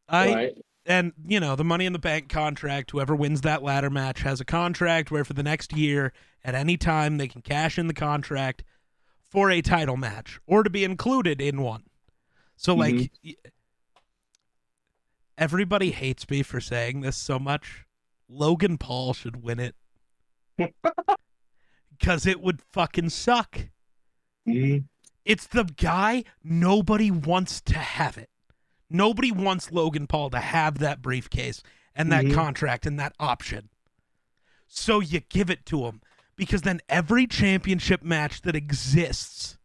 I 0.08 0.34
right. 0.34 0.58
And 0.84 1.12
you 1.26 1.38
know 1.38 1.54
the 1.56 1.64
money 1.64 1.86
in 1.86 1.92
the 1.92 1.98
bank 1.98 2.28
contract 2.28 2.90
whoever 2.90 3.14
wins 3.14 3.42
that 3.42 3.62
ladder 3.62 3.90
match 3.90 4.22
has 4.22 4.40
a 4.40 4.44
contract 4.44 5.10
where 5.10 5.24
for 5.24 5.32
the 5.32 5.42
next 5.42 5.72
year 5.72 6.12
at 6.44 6.54
any 6.54 6.76
time 6.76 7.18
they 7.18 7.28
can 7.28 7.40
cash 7.42 7.78
in 7.78 7.86
the 7.86 7.94
contract 7.94 8.64
for 9.20 9.50
a 9.50 9.62
title 9.62 9.96
match 9.96 10.40
or 10.46 10.62
to 10.62 10.70
be 10.70 10.82
included 10.84 11.40
in 11.40 11.62
one 11.62 11.84
so 12.56 12.74
like 12.74 12.94
Mhm. 12.94 13.10
y- 13.24 13.34
everybody 15.38 15.90
hates 15.92 16.28
me 16.28 16.42
for 16.42 16.60
saying 16.60 17.00
this 17.00 17.16
so 17.16 17.38
much 17.38 17.84
logan 18.28 18.76
paul 18.78 19.14
should 19.14 19.42
win 19.42 19.58
it 19.60 19.74
because 21.98 22.26
it 22.26 22.40
would 22.40 22.60
fucking 22.72 23.08
suck 23.08 23.68
Mhm. 24.48 24.86
it's 25.24 25.46
the 25.46 25.64
guy 25.64 26.24
nobody 26.42 27.10
wants 27.12 27.60
to 27.60 27.74
have 27.78 28.18
it. 28.18 28.28
Nobody 28.92 29.32
wants 29.32 29.72
Logan 29.72 30.06
Paul 30.06 30.30
to 30.30 30.38
have 30.38 30.78
that 30.78 31.02
briefcase 31.02 31.62
and 31.94 32.10
that 32.12 32.24
Mhm. 32.24 32.34
contract 32.34 32.86
and 32.86 32.98
that 32.98 33.14
option. 33.18 33.68
So 34.66 35.00
you 35.00 35.20
give 35.20 35.50
it 35.50 35.66
to 35.66 35.86
him 35.86 36.00
because 36.36 36.62
then 36.62 36.80
every 36.88 37.26
championship 37.26 38.02
match 38.02 38.42
that 38.42 38.56
exists, 38.56 39.58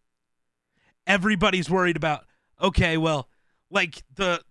everybody's 1.05 1.69
worried 1.69 1.95
about, 1.95 2.25
okay, 2.61 2.97
well, 2.97 3.29
like 3.69 4.03
the 4.13 4.43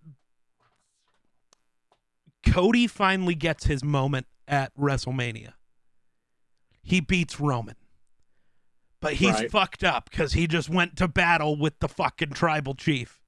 Cody 2.45 2.87
finally 2.87 3.35
gets 3.35 3.65
his 3.65 3.83
moment 3.83 4.27
at 4.47 4.73
WrestleMania. 4.75 5.53
He 6.81 7.01
beats 7.01 7.39
Roman. 7.39 7.75
But 8.99 9.15
he's 9.15 9.33
Right. 9.33 9.51
fucked 9.51 9.83
up 9.83 10.09
because 10.09 10.33
he 10.33 10.47
just 10.47 10.69
went 10.69 10.97
to 10.97 11.07
battle 11.07 11.55
with 11.55 11.79
the 11.79 11.89
fucking 11.89 12.31
tribal 12.31 12.73
chief. 12.73 13.21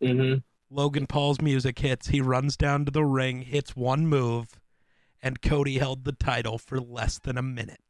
Mhm. 0.00 0.42
Logan 0.70 1.06
Paul's 1.06 1.40
music 1.40 1.78
hits. 1.78 2.08
He 2.08 2.20
runs 2.20 2.56
down 2.56 2.84
to 2.84 2.90
the 2.90 3.04
ring, 3.04 3.42
hits 3.42 3.76
one 3.76 4.06
move, 4.06 4.60
and 5.22 5.40
Cody 5.40 5.78
held 5.78 6.04
the 6.04 6.12
title 6.12 6.58
for 6.58 6.80
less 6.80 7.18
than 7.18 7.38
a 7.38 7.42
minute. 7.42 7.80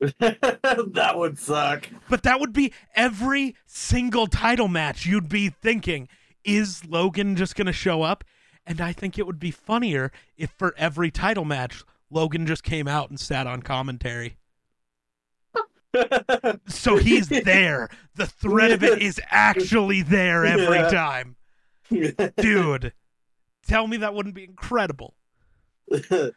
that 0.00 1.12
would 1.16 1.38
suck. 1.38 1.88
But 2.08 2.22
that 2.22 2.38
would 2.40 2.52
be 2.52 2.72
every 2.94 3.56
single 3.66 4.26
title 4.28 4.68
match 4.68 5.06
you'd 5.06 5.28
be 5.28 5.48
thinking, 5.48 6.08
is 6.44 6.84
Logan 6.86 7.36
just 7.36 7.56
going 7.56 7.66
to 7.66 7.72
show 7.72 8.02
up? 8.02 8.24
And 8.66 8.80
I 8.80 8.92
think 8.92 9.18
it 9.18 9.26
would 9.26 9.40
be 9.40 9.50
funnier 9.50 10.12
if 10.36 10.50
for 10.50 10.74
every 10.76 11.10
title 11.10 11.44
match, 11.44 11.82
Logan 12.10 12.46
just 12.46 12.62
came 12.62 12.86
out 12.86 13.10
and 13.10 13.18
sat 13.18 13.46
on 13.46 13.62
commentary. 13.62 14.36
So 16.68 16.96
he's 16.98 17.28
there. 17.28 17.88
The 18.14 18.26
threat 18.26 18.70
of 18.70 18.84
it 18.84 19.00
is 19.00 19.20
actually 19.30 20.02
there 20.02 20.44
every 20.44 20.76
Yeah. 20.76 20.90
time. 20.90 21.36
Dude, 22.36 22.92
tell 23.66 23.86
me 23.86 23.96
that 23.98 24.14
wouldn't 24.14 24.34
be 24.34 24.44
incredible. 24.44 25.14
you 25.90 26.32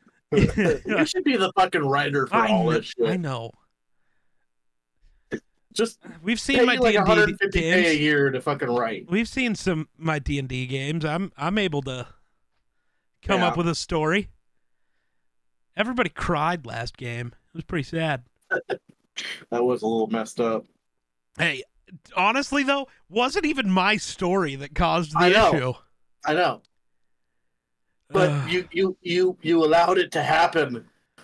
should 1.05 1.24
be 1.24 1.36
the 1.38 1.51
fucking 1.55 1.86
writer 1.86 2.27
for 2.27 2.36
I 2.36 2.50
all 2.50 2.65
know, 2.65 2.74
this 2.74 2.86
shit. 2.98 3.10
I 3.10 3.17
know. 3.17 3.51
Just 5.74 6.00
We've 6.22 6.39
seen 6.39 6.65
my 6.65 6.75
like 6.75 6.96
D&D 6.96 6.98
150k 6.98 7.46
a 7.46 7.50
games. 7.50 8.00
year 8.00 8.29
to 8.29 8.41
fucking 8.41 8.70
write. 8.70 9.05
We've 9.10 9.27
seen 9.27 9.55
some 9.55 9.88
my 9.98 10.20
D&D 10.20 10.67
games. 10.67 11.05
I'm 11.05 11.31
I'm 11.38 11.58
able 11.58 11.81
to 11.84 12.08
come 13.22 13.39
Yeah. 13.39 13.48
up 13.48 13.58
with 13.58 13.67
a 13.70 13.75
story. 13.75 14.29
Everybody 15.77 16.10
cried 16.10 16.65
last 16.65 16.98
game. 16.98 17.27
It 17.27 17.55
was 17.55 17.63
pretty 17.63 17.84
sad. 17.84 18.24
That 19.51 19.63
was 19.63 19.81
a 19.81 19.88
little 19.88 20.08
messed 20.08 20.39
up. 20.39 20.65
Hey, 21.38 21.63
honestly 22.16 22.64
though, 22.64 22.88
wasn't 23.10 23.46
even 23.46 23.70
my 23.70 23.98
story 23.98 24.56
that 24.56 24.76
caused 24.76 25.20
the 25.20 25.26
I 25.26 25.30
know. 25.30 25.56
issue. 25.56 25.74
I 26.26 26.34
know, 26.34 26.62
but 28.12 28.36
you 28.44 28.68
you 28.72 28.98
you 29.02 29.38
you 29.42 29.64
allowed 29.66 29.98
it 29.98 30.12
to 30.14 30.24
happen. 30.24 30.86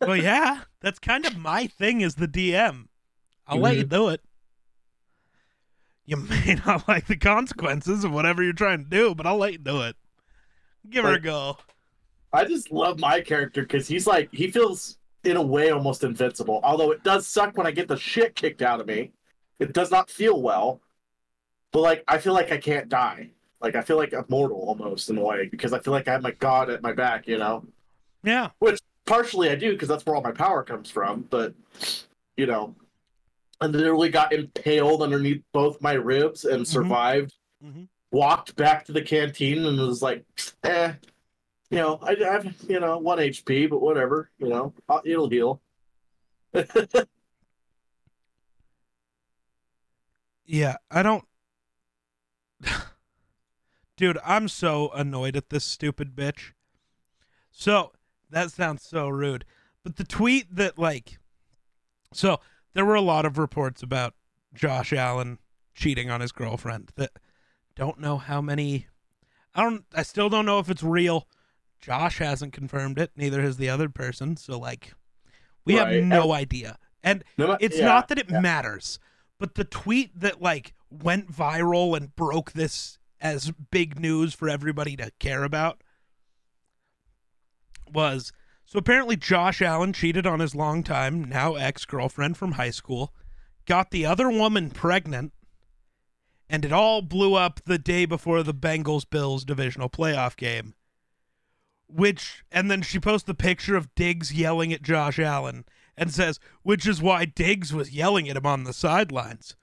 well, 0.00 0.16
yeah, 0.16 0.62
that's 0.80 0.98
kind 0.98 1.24
of 1.26 1.36
my 1.36 1.66
thing 1.66 2.02
as 2.02 2.14
the 2.16 2.28
DM. 2.28 2.88
I'll 3.46 3.58
let 3.60 3.72
Mm-hmm. 3.72 3.78
you 3.78 3.84
do 3.84 4.08
it. 4.08 4.20
You 6.06 6.16
may 6.28 6.54
not 6.66 6.86
like 6.88 7.06
the 7.06 7.16
consequences 7.16 8.04
of 8.04 8.12
whatever 8.12 8.42
you're 8.42 8.52
trying 8.52 8.84
to 8.84 8.90
do, 8.90 9.14
but 9.14 9.26
I'll 9.26 9.36
let 9.38 9.52
you 9.52 9.58
do 9.58 9.82
it. 9.82 9.96
Give 10.88 11.04
her 11.04 11.14
a 11.14 11.20
go. 11.20 11.58
I 12.32 12.44
just 12.44 12.72
love 12.72 12.98
my 12.98 13.20
character 13.20 13.62
because 13.62 13.86
he's 13.88 14.06
like 14.06 14.28
he 14.32 14.50
feels 14.50 14.98
in 15.24 15.36
a 15.36 15.42
way 15.42 15.70
almost 15.70 16.04
invincible. 16.04 16.60
Although 16.62 16.90
it 16.90 17.02
does 17.04 17.26
suck 17.26 17.56
when 17.56 17.66
I 17.66 17.70
get 17.70 17.88
the 17.88 17.96
shit 17.96 18.34
kicked 18.34 18.62
out 18.62 18.80
of 18.80 18.86
me. 18.86 19.12
It 19.58 19.72
does 19.72 19.90
not 19.90 20.10
feel 20.10 20.40
well. 20.42 20.80
But 21.72 21.80
like 21.80 22.04
I 22.08 22.18
feel 22.18 22.32
like 22.34 22.52
I 22.52 22.58
can't 22.58 22.88
die. 22.88 23.30
Like 23.60 23.74
I 23.76 23.82
feel 23.82 23.96
like 23.96 24.12
I'm 24.12 24.24
mortal 24.28 24.58
almost 24.58 25.10
in 25.10 25.18
a 25.18 25.22
way 25.22 25.48
because 25.48 25.72
I 25.72 25.78
feel 25.80 25.92
like 25.92 26.06
I 26.08 26.12
have 26.12 26.22
my 26.22 26.30
god 26.32 26.70
at 26.70 26.82
my 26.82 26.92
back. 26.92 27.26
You 27.26 27.38
know, 27.38 27.64
Yeah. 28.22 28.50
Which 28.58 28.80
partially 29.06 29.50
I 29.50 29.54
do 29.54 29.72
because 29.72 29.88
that's 29.88 30.04
where 30.06 30.14
all 30.16 30.22
my 30.22 30.32
power 30.32 30.62
comes 30.62 30.90
from. 30.90 31.22
But 31.30 31.54
you 32.36 32.46
know, 32.46 32.74
I 33.60 33.66
literally 33.66 34.08
got 34.08 34.32
impaled 34.32 35.02
underneath 35.02 35.42
both 35.52 35.80
my 35.80 35.92
ribs 35.92 36.44
and 36.44 36.66
survived. 36.66 37.34
Mhm. 37.64 37.88
Walked 38.12 38.54
back 38.56 38.84
to 38.86 38.92
the 38.92 39.02
canteen 39.02 39.64
and 39.64 39.78
was 39.78 40.02
like, 40.02 40.24
eh, 40.62 40.92
you 41.70 41.78
know, 41.78 41.98
I 42.02 42.14
have 42.20 42.54
you 42.68 42.78
know 42.78 42.98
one 42.98 43.18
HP, 43.18 43.68
but 43.68 43.80
whatever, 43.80 44.30
you 44.38 44.48
know, 44.48 44.72
it'll 45.04 45.28
heal. 45.28 45.60
Yeah, 50.46 50.76
I 50.90 51.02
don't. 51.02 51.24
Dude, 53.96 54.18
I'm 54.24 54.48
so 54.48 54.90
annoyed 54.94 55.36
at 55.36 55.50
this 55.50 55.64
stupid 55.64 56.14
bitch. 56.16 56.52
So, 57.50 57.92
that 58.30 58.50
sounds 58.50 58.82
so 58.82 59.08
rude. 59.08 59.44
But 59.84 59.96
the 59.96 60.04
tweet 60.04 60.54
that, 60.56 60.78
like. 60.78 61.18
So, 62.12 62.40
there 62.74 62.84
were 62.84 62.94
a 62.94 63.00
lot 63.00 63.24
of 63.24 63.38
reports 63.38 63.82
about 63.82 64.14
Josh 64.52 64.92
Allen 64.92 65.38
cheating 65.74 66.10
on 66.10 66.20
his 66.20 66.32
girlfriend 66.32 66.92
that 66.96 67.10
don't 67.76 68.00
know 68.00 68.18
how 68.18 68.40
many. 68.40 68.86
I 69.54 69.62
don't. 69.62 69.84
I 69.94 70.02
still 70.02 70.28
don't 70.28 70.46
know 70.46 70.58
if 70.58 70.68
it's 70.68 70.82
real. 70.82 71.28
Josh 71.80 72.18
hasn't 72.18 72.52
confirmed 72.52 72.98
it. 72.98 73.12
Neither 73.16 73.42
has 73.42 73.56
the 73.58 73.68
other 73.68 73.88
person. 73.88 74.36
So, 74.36 74.58
like, 74.58 74.94
we 75.64 75.78
Right. 75.78 75.94
have 75.96 76.04
no 76.04 76.32
idea. 76.32 76.78
And 77.02 77.22
No 77.36 77.56
it's 77.60 77.78
yeah, 77.78 77.84
not 77.84 78.08
that 78.08 78.18
it 78.18 78.30
yeah. 78.30 78.40
matters, 78.40 78.98
but 79.38 79.54
the 79.54 79.64
tweet 79.64 80.18
that 80.18 80.40
like 80.40 80.74
went 80.90 81.30
viral 81.30 81.96
and 81.96 82.14
broke 82.14 82.52
this 82.52 82.98
as 83.20 83.52
big 83.70 83.98
news 83.98 84.34
for 84.34 84.48
everybody 84.48 84.96
to 84.96 85.10
care 85.18 85.44
about 85.44 85.82
was 87.92 88.32
so 88.64 88.78
apparently 88.78 89.16
Josh 89.16 89.60
Allen 89.60 89.92
cheated 89.92 90.26
on 90.26 90.40
his 90.40 90.54
longtime 90.54 91.24
now 91.24 91.54
ex-girlfriend 91.54 92.36
from 92.36 92.52
high 92.52 92.70
school, 92.70 93.12
got 93.66 93.90
the 93.90 94.06
other 94.06 94.30
woman 94.30 94.70
pregnant, 94.70 95.32
and 96.48 96.64
it 96.64 96.72
all 96.72 97.02
blew 97.02 97.34
up 97.34 97.60
the 97.64 97.78
day 97.78 98.04
before 98.06 98.42
the 98.42 98.54
Bengals 98.54 99.08
Bills 99.08 99.44
divisional 99.44 99.88
playoff 99.88 100.36
game. 100.36 100.74
Which 101.88 102.44
and 102.50 102.70
then 102.70 102.82
she 102.82 102.98
posts 102.98 103.26
the 103.26 103.34
picture 103.34 103.76
of 103.76 103.94
Diggs 103.94 104.32
yelling 104.32 104.72
at 104.72 104.82
Josh 104.82 105.18
Allen 105.18 105.64
and 105.96 106.12
says, 106.12 106.40
which 106.62 106.86
is 106.86 107.00
why 107.00 107.24
Diggs 107.24 107.72
was 107.72 107.92
yelling 107.92 108.28
at 108.28 108.36
him 108.36 108.46
on 108.46 108.64
the 108.64 108.72
sidelines. 108.72 109.54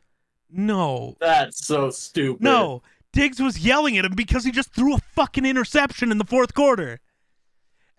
No, 0.49 1.15
That's 1.19 1.65
so 1.65 1.89
stupid. 1.89 2.41
no. 2.43 2.83
Diggs 3.13 3.41
was 3.41 3.59
yelling 3.59 3.97
at 3.97 4.05
him 4.05 4.13
because 4.15 4.45
he 4.45 4.51
just 4.51 4.73
threw 4.73 4.93
a 4.95 4.99
fucking 4.99 5.45
interception 5.45 6.11
in 6.11 6.17
the 6.17 6.25
fourth 6.25 6.53
quarter 6.53 7.01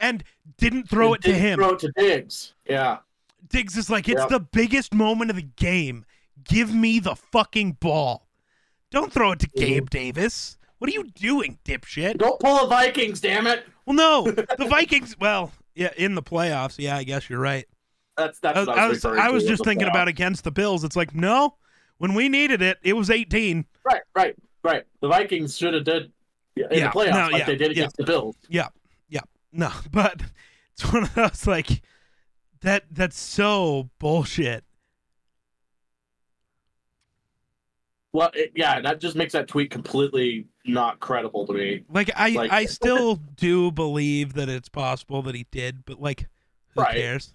and 0.01 0.25
didn't 0.57 0.89
throw 0.89 1.13
it 1.15 1.21
to 1.23 1.29
Didn't 1.29 1.43
him. 1.43 1.59
Throw 1.59 1.71
it 1.75 1.79
to 1.81 1.93
Diggs. 1.97 2.55
Yeah. 2.67 2.99
Diggs 3.49 3.77
is 3.77 3.91
like, 3.91 4.09
it's 4.09 4.21
Yep. 4.21 4.29
the 4.31 4.41
biggest 4.41 4.95
moment 4.95 5.31
of 5.31 5.37
the 5.37 5.43
game. 5.43 6.07
Give 6.45 6.75
me 6.75 6.99
the 6.99 7.15
fucking 7.15 7.73
ball. 7.81 8.27
Don't 8.91 9.13
throw 9.13 9.33
it 9.33 9.39
to 9.41 9.49
mm-hmm. 9.49 9.61
Gabe 9.61 9.91
Davis. 9.91 10.57
What 10.79 10.91
are 10.91 10.95
you 10.95 11.05
doing, 11.15 11.59
dipshit? 11.65 12.19
Don't 12.19 12.41
pull 12.41 12.61
the 12.61 12.67
Vikings, 12.67 13.21
damn 13.21 13.47
it. 13.47 13.67
Well, 13.87 13.97
no, 13.97 14.31
the 14.59 14.67
Vikings. 14.67 15.17
Well, 15.19 15.53
yeah, 15.75 15.93
in 15.97 16.15
the 16.15 16.23
playoffs. 16.23 16.77
Yeah, 16.79 16.97
I 16.97 17.05
guess 17.05 17.29
you're 17.29 17.41
right. 17.41 17.67
That's 18.17 18.39
that's 18.41 18.57
I, 18.57 18.65
what 18.65 18.79
I 18.79 18.85
I 18.85 18.89
was, 18.89 19.05
was, 19.05 19.19
I 19.19 19.31
was 19.31 19.45
just 19.45 19.65
thinking 19.65 19.89
playoff. 19.89 19.91
about 19.91 20.09
against 20.09 20.45
the 20.45 20.51
Bills. 20.51 20.85
It's 20.85 20.97
like, 20.97 21.15
no, 21.15 21.57
when 21.99 22.15
we 22.15 22.29
needed 22.29 22.63
it, 22.63 22.79
it 22.83 22.95
was 22.95 23.11
18. 23.11 23.65
Right, 23.85 24.03
right, 24.15 24.37
right. 24.63 24.85
The 25.01 25.09
Vikings 25.09 25.57
should 25.57 25.75
have 25.75 25.85
did 25.85 26.13
in 26.71 26.81
Yeah, 26.81 26.85
the 26.85 26.91
playoffs 26.91 27.23
no, 27.27 27.29
like 27.29 27.39
yeah, 27.39 27.47
they 27.47 27.57
did 27.57 27.73
yeah. 27.75 27.85
against 27.85 27.97
the 27.97 28.05
Bills. 28.05 28.37
Yeah, 28.49 28.69
yeah, 29.09 29.21
no, 29.53 29.71
but 29.91 30.23
it's 30.73 30.93
one 30.93 31.05
of 31.05 31.15
those 31.15 31.47
like 31.47 31.83
that. 32.61 32.85
That's 32.91 33.19
so 33.19 33.91
bullshit. 33.99 34.65
Well, 38.13 38.31
it, 38.35 38.53
yeah, 38.55 38.81
that 38.81 39.01
just 39.01 39.17
makes 39.17 39.33
that 39.33 39.49
tweet 39.49 39.71
completely 39.71 40.47
not 40.65 41.01
credible 41.01 41.47
to 41.47 41.53
me. 41.53 41.85
Like 41.89 42.11
I, 42.17 42.31
Like- 42.31 42.53
I 42.53 42.65
still 42.67 43.17
do 43.17 43.71
believe 43.73 44.35
that 44.35 44.49
it's 44.49 44.69
possible 44.69 45.23
that 45.23 45.35
he 45.35 45.47
did, 45.51 45.85
but 45.85 46.01
like, 46.01 46.29
who 46.75 46.83
Right. 46.83 46.95
cares? 46.97 47.35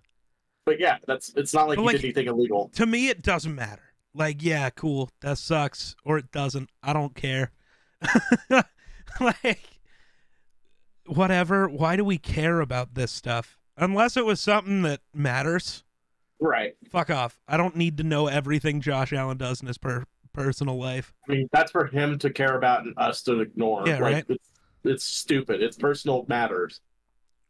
But 0.66 0.80
yeah, 0.80 0.98
that's 1.08 1.34
it's 1.36 1.54
not 1.54 1.68
like 1.68 1.78
But, 1.78 1.82
he 1.82 1.86
like- 1.88 1.96
did 1.98 2.06
anything 2.06 2.28
illegal. 2.28 2.70
To 2.76 2.86
me, 2.86 3.08
it 3.10 3.22
doesn't 3.22 3.54
matter. 3.56 3.84
Like, 4.14 4.42
yeah, 4.44 4.70
cool, 4.72 5.10
that 5.22 5.38
sucks, 5.38 5.96
or 6.04 6.18
it 6.18 6.32
doesn't. 6.32 6.70
I 6.82 6.92
don't 6.94 7.16
care. 7.16 7.52
like, 9.20 9.80
whatever. 11.06 11.68
Why 11.68 11.96
do 11.96 12.04
we 12.04 12.18
care 12.18 12.60
about 12.60 12.96
this 12.96 13.12
stuff? 13.12 13.58
Unless 13.78 14.18
it 14.18 14.26
was 14.26 14.40
something 14.42 14.82
that 14.84 15.02
matters. 15.14 15.84
Right. 16.40 16.76
Fuck 16.90 17.10
off. 17.10 17.40
I 17.48 17.58
don't 17.58 17.76
need 17.76 17.98
to 17.98 18.04
know 18.04 18.28
everything 18.28 18.82
Josh 18.82 19.14
Allen 19.14 19.38
does 19.38 19.62
in 19.62 19.68
his 19.68 19.78
per- 19.78 20.06
personal 20.38 20.78
life. 20.78 21.14
I 21.28 21.32
mean, 21.34 21.50
that's 21.52 21.72
for 21.72 21.88
him 21.88 22.20
to 22.20 22.30
care 22.30 22.58
about 22.58 22.86
and 22.86 22.94
us 22.98 23.22
to 23.24 23.42
ignore. 23.42 23.88
Yeah, 23.88 24.00
like, 24.00 24.02
right. 24.02 24.26
It's, 24.30 24.50
it's 24.84 25.04
stupid. 25.04 25.62
It's 25.62 25.78
personal 25.78 26.26
matters. 26.28 26.82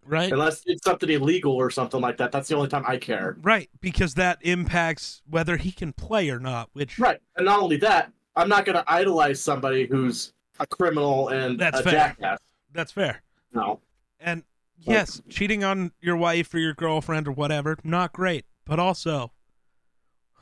Right? 0.05 0.31
Unless 0.31 0.63
it's 0.65 0.83
something 0.85 1.09
illegal 1.09 1.53
or 1.53 1.69
something 1.69 1.99
like 1.99 2.15
that. 2.17 2.31
That's 2.31 2.47
the 2.47 2.55
only 2.55 2.69
time 2.69 2.85
I 2.87 2.95
care. 2.95 3.37
Right, 3.41 3.69
because 3.81 4.13
that 4.13 4.39
impacts 4.41 5.21
whether 5.29 5.57
he 5.57 5.71
can 5.71 5.91
play 5.91 6.29
or 6.29 6.39
not, 6.39 6.69
which 6.71 6.97
Right. 6.97 7.19
And 7.35 7.45
not 7.45 7.59
only 7.59 7.75
that, 7.77 8.11
I'm 8.37 8.47
not 8.47 8.63
going 8.65 8.77
to 8.77 8.85
idolize 8.87 9.41
somebody 9.41 9.85
who's 9.85 10.33
a 10.61 10.65
criminal 10.65 11.27
and 11.29 11.59
That's 11.59 11.81
a 11.81 11.83
fair. 11.83 11.91
jackass. 11.91 12.39
that's 12.71 12.93
fair. 12.93 13.21
No. 13.53 13.81
And 14.19 14.43
yes, 14.79 15.21
cheating 15.29 15.63
on 15.65 15.91
your 15.99 16.15
wife 16.15 16.53
or 16.53 16.59
your 16.59 16.73
girlfriend 16.73 17.27
or 17.27 17.31
whatever, 17.31 17.77
not 17.83 18.13
great. 18.13 18.45
But 18.65 18.79
also, 18.79 19.33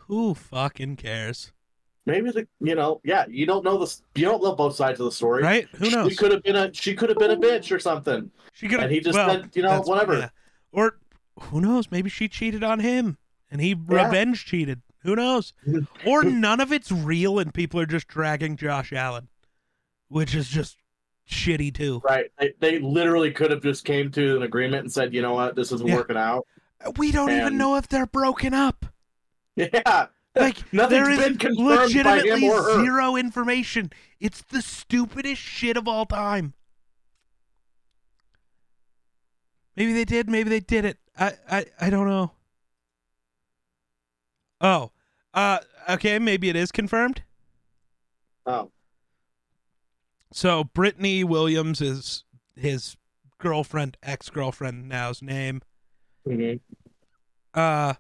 who 0.08 0.36
fucking 0.36 0.98
cares? 0.98 1.52
Maybe 2.08 2.30
the 2.32 2.48
you 2.60 2.76
know 2.76 3.02
yeah 3.04 3.26
you 3.28 3.46
don't 3.46 3.64
know 3.64 3.78
the 3.84 3.96
you 4.14 4.26
don't 4.26 4.44
know 4.44 4.56
both 4.56 4.76
sides 4.76 5.00
of 5.00 5.06
the 5.06 5.12
story. 5.12 5.42
Right? 5.44 5.68
Who 5.78 5.90
knows? 5.90 6.12
She 6.12 6.16
could 6.16 6.32
have 6.32 6.44
been 6.44 6.56
a 6.56 6.74
she 6.74 6.94
could 6.96 7.10
have 7.10 7.18
been 7.18 7.32
a 7.32 7.38
bitch 7.38 7.76
or 7.76 7.80
something. 7.80 8.30
She 8.54 8.68
could 8.68 8.80
and 8.80 8.92
he 8.92 9.00
just 9.00 9.16
well, 9.16 9.30
said, 9.30 9.50
you 9.54 9.64
know, 9.64 9.82
whatever. 9.82 10.18
yeah. 10.20 10.30
Or 10.72 10.98
who 11.40 11.62
knows? 11.62 11.90
Maybe 11.90 12.10
she 12.10 12.28
cheated 12.28 12.64
on 12.64 12.80
him 12.80 13.18
and 13.50 13.60
he 13.60 13.70
Yeah. 13.70 14.06
revenge 14.06 14.46
cheated. 14.46 14.82
Who 15.00 15.16
knows? 15.16 15.54
or 16.06 16.24
none 16.24 16.60
of 16.62 16.72
it's 16.72 16.92
real 16.92 17.40
and 17.40 17.54
people 17.54 17.80
are 17.80 17.86
just 17.86 18.08
dragging 18.08 18.56
Josh 18.56 18.94
Allen, 18.94 19.28
which 20.08 20.36
is 20.36 20.48
just 20.48 20.78
shitty 21.30 21.74
too. 21.74 22.02
Right. 22.04 22.32
They, 22.39 22.54
they 22.60 22.80
literally 22.80 23.32
could 23.32 23.50
have 23.50 23.63
just 23.63 23.84
came 23.84 24.12
to 24.12 24.36
an 24.38 24.44
agreement 24.44 24.84
and 24.84 24.94
said, 24.94 25.12
you 25.13 25.22
know 25.24 25.34
what, 25.34 25.56
this 25.56 25.72
isn't 25.72 25.88
Yeah. 25.88 25.96
working 25.96 26.18
out. 26.18 26.46
We 26.98 27.12
don't 27.12 27.32
even 27.32 27.58
know 27.58 27.78
if 27.78 27.88
they're 27.88 28.06
broken 28.06 28.54
up. 28.54 28.86
Yeah. 29.56 30.08
Like 30.36 30.69
there 30.71 31.10
is 31.10 31.19
been 31.19 31.38
confirmed 31.38 31.58
by 32.04 32.19
him 32.19 32.28
legitimately 32.28 32.50
zero 32.84 33.15
information. 33.15 33.91
It's 34.19 34.41
the 34.41 34.62
stupidest 34.62 35.41
shit 35.41 35.78
of 35.78 35.88
all 35.88 36.06
time. 36.06 36.54
Maybe 39.76 39.93
they 39.93 40.06
did, 40.06 40.30
maybe 40.30 40.50
they 40.50 40.60
did 40.60 40.86
it. 40.86 40.98
I 41.17 41.34
I, 41.50 41.65
I 41.80 41.89
don't 41.89 42.08
know. 42.08 42.32
Oh. 44.62 44.91
Uh 45.34 45.60
okay, 45.89 46.19
maybe 46.19 46.50
it 46.50 46.56
is 46.56 46.71
confirmed. 46.71 47.24
Oh. 48.45 48.71
So 50.32 50.63
Brittany 50.65 51.24
Williams 51.24 51.82
is 51.82 52.24
his 52.56 52.95
girlfriend, 53.38 53.98
ex-girlfriend 54.04 54.88
now's 54.89 55.21
name. 55.21 55.62
Mhm. 56.28 56.60
uh 57.54 57.93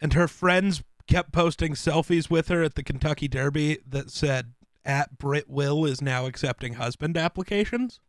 and 0.00 0.12
her 0.12 0.28
friends 0.28 0.82
kept 1.06 1.32
posting 1.32 1.74
selfies 1.74 2.30
with 2.30 2.48
her 2.48 2.62
at 2.62 2.74
the 2.74 2.82
Kentucky 2.82 3.28
Derby 3.28 3.78
that 3.88 4.10
said 4.10 4.52
at 4.84 5.18
Brit 5.18 5.48
Will 5.48 5.84
is 5.84 6.02
now 6.02 6.26
accepting 6.26 6.74
husband 6.74 7.16
applications. 7.16 8.00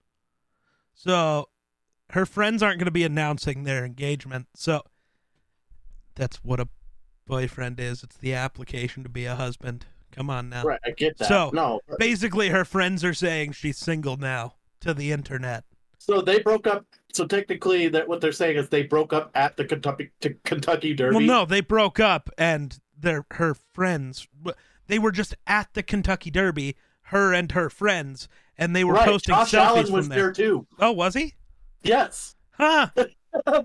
So 0.93 1.49
her 2.11 2.25
friends 2.25 2.61
aren't 2.61 2.79
going 2.79 2.85
to 2.85 2.91
be 2.91 3.03
announcing 3.03 3.63
their 3.63 3.85
engagement. 3.85 4.47
So 4.55 4.81
that's 6.15 6.37
what 6.43 6.59
a 6.59 6.67
boyfriend 7.25 7.79
is. 7.79 8.03
It's 8.03 8.17
the 8.17 8.33
application 8.33 9.03
to 9.03 9.09
be 9.09 9.25
a 9.25 9.35
husband. 9.35 9.85
Come 10.11 10.29
on 10.29 10.49
now. 10.49 10.63
Right. 10.63 10.79
I 10.85 10.91
get 10.91 11.17
that. 11.17 11.27
So- 11.27 11.51
no. 11.53 11.79
Basically 11.97 12.49
her 12.49 12.65
friends 12.65 13.03
are 13.03 13.13
saying 13.13 13.53
she's 13.53 13.77
single 13.77 14.17
now 14.17 14.55
to 14.81 14.93
the 14.93 15.11
internet. 15.11 15.63
So 15.97 16.21
they 16.21 16.39
broke 16.39 16.67
up. 16.67 16.85
So 17.13 17.25
technically, 17.25 17.87
that 17.89 18.07
what 18.07 18.19
they're 18.19 18.31
saying 18.33 18.57
is 18.57 18.67
they 18.69 18.83
broke 18.83 19.13
up 19.13 19.31
at 19.35 19.55
the 19.55 19.63
Kentucky 19.63 20.11
to 20.21 20.33
Kentucky 20.43 20.93
Derby. 20.93 21.15
Well, 21.15 21.25
no, 21.25 21.45
they 21.45 21.61
broke 21.61 21.99
up, 21.99 22.29
and 22.37 22.77
their 23.03 23.25
her 23.31 23.53
friends. 23.53 24.27
They 24.87 24.97
were 24.97 25.11
just 25.11 25.35
at 25.45 25.73
the 25.73 25.83
Kentucky 25.83 26.31
Derby, 26.31 26.75
her 27.03 27.31
and 27.33 27.51
her 27.51 27.69
friends, 27.69 28.27
and 28.57 28.75
they 28.75 28.83
were 28.83 28.93
right. 28.93 29.07
posting 29.07 29.35
Josh 29.35 29.51
selfies 29.51 29.59
Allen 29.65 29.85
from 29.85 29.93
was 29.93 30.09
there. 30.09 30.17
there 30.23 30.31
too. 30.31 30.67
Oh, 30.79 30.91
was 30.91 31.13
he? 31.13 31.35
Yes. 31.83 32.35
Huh? 32.51 32.87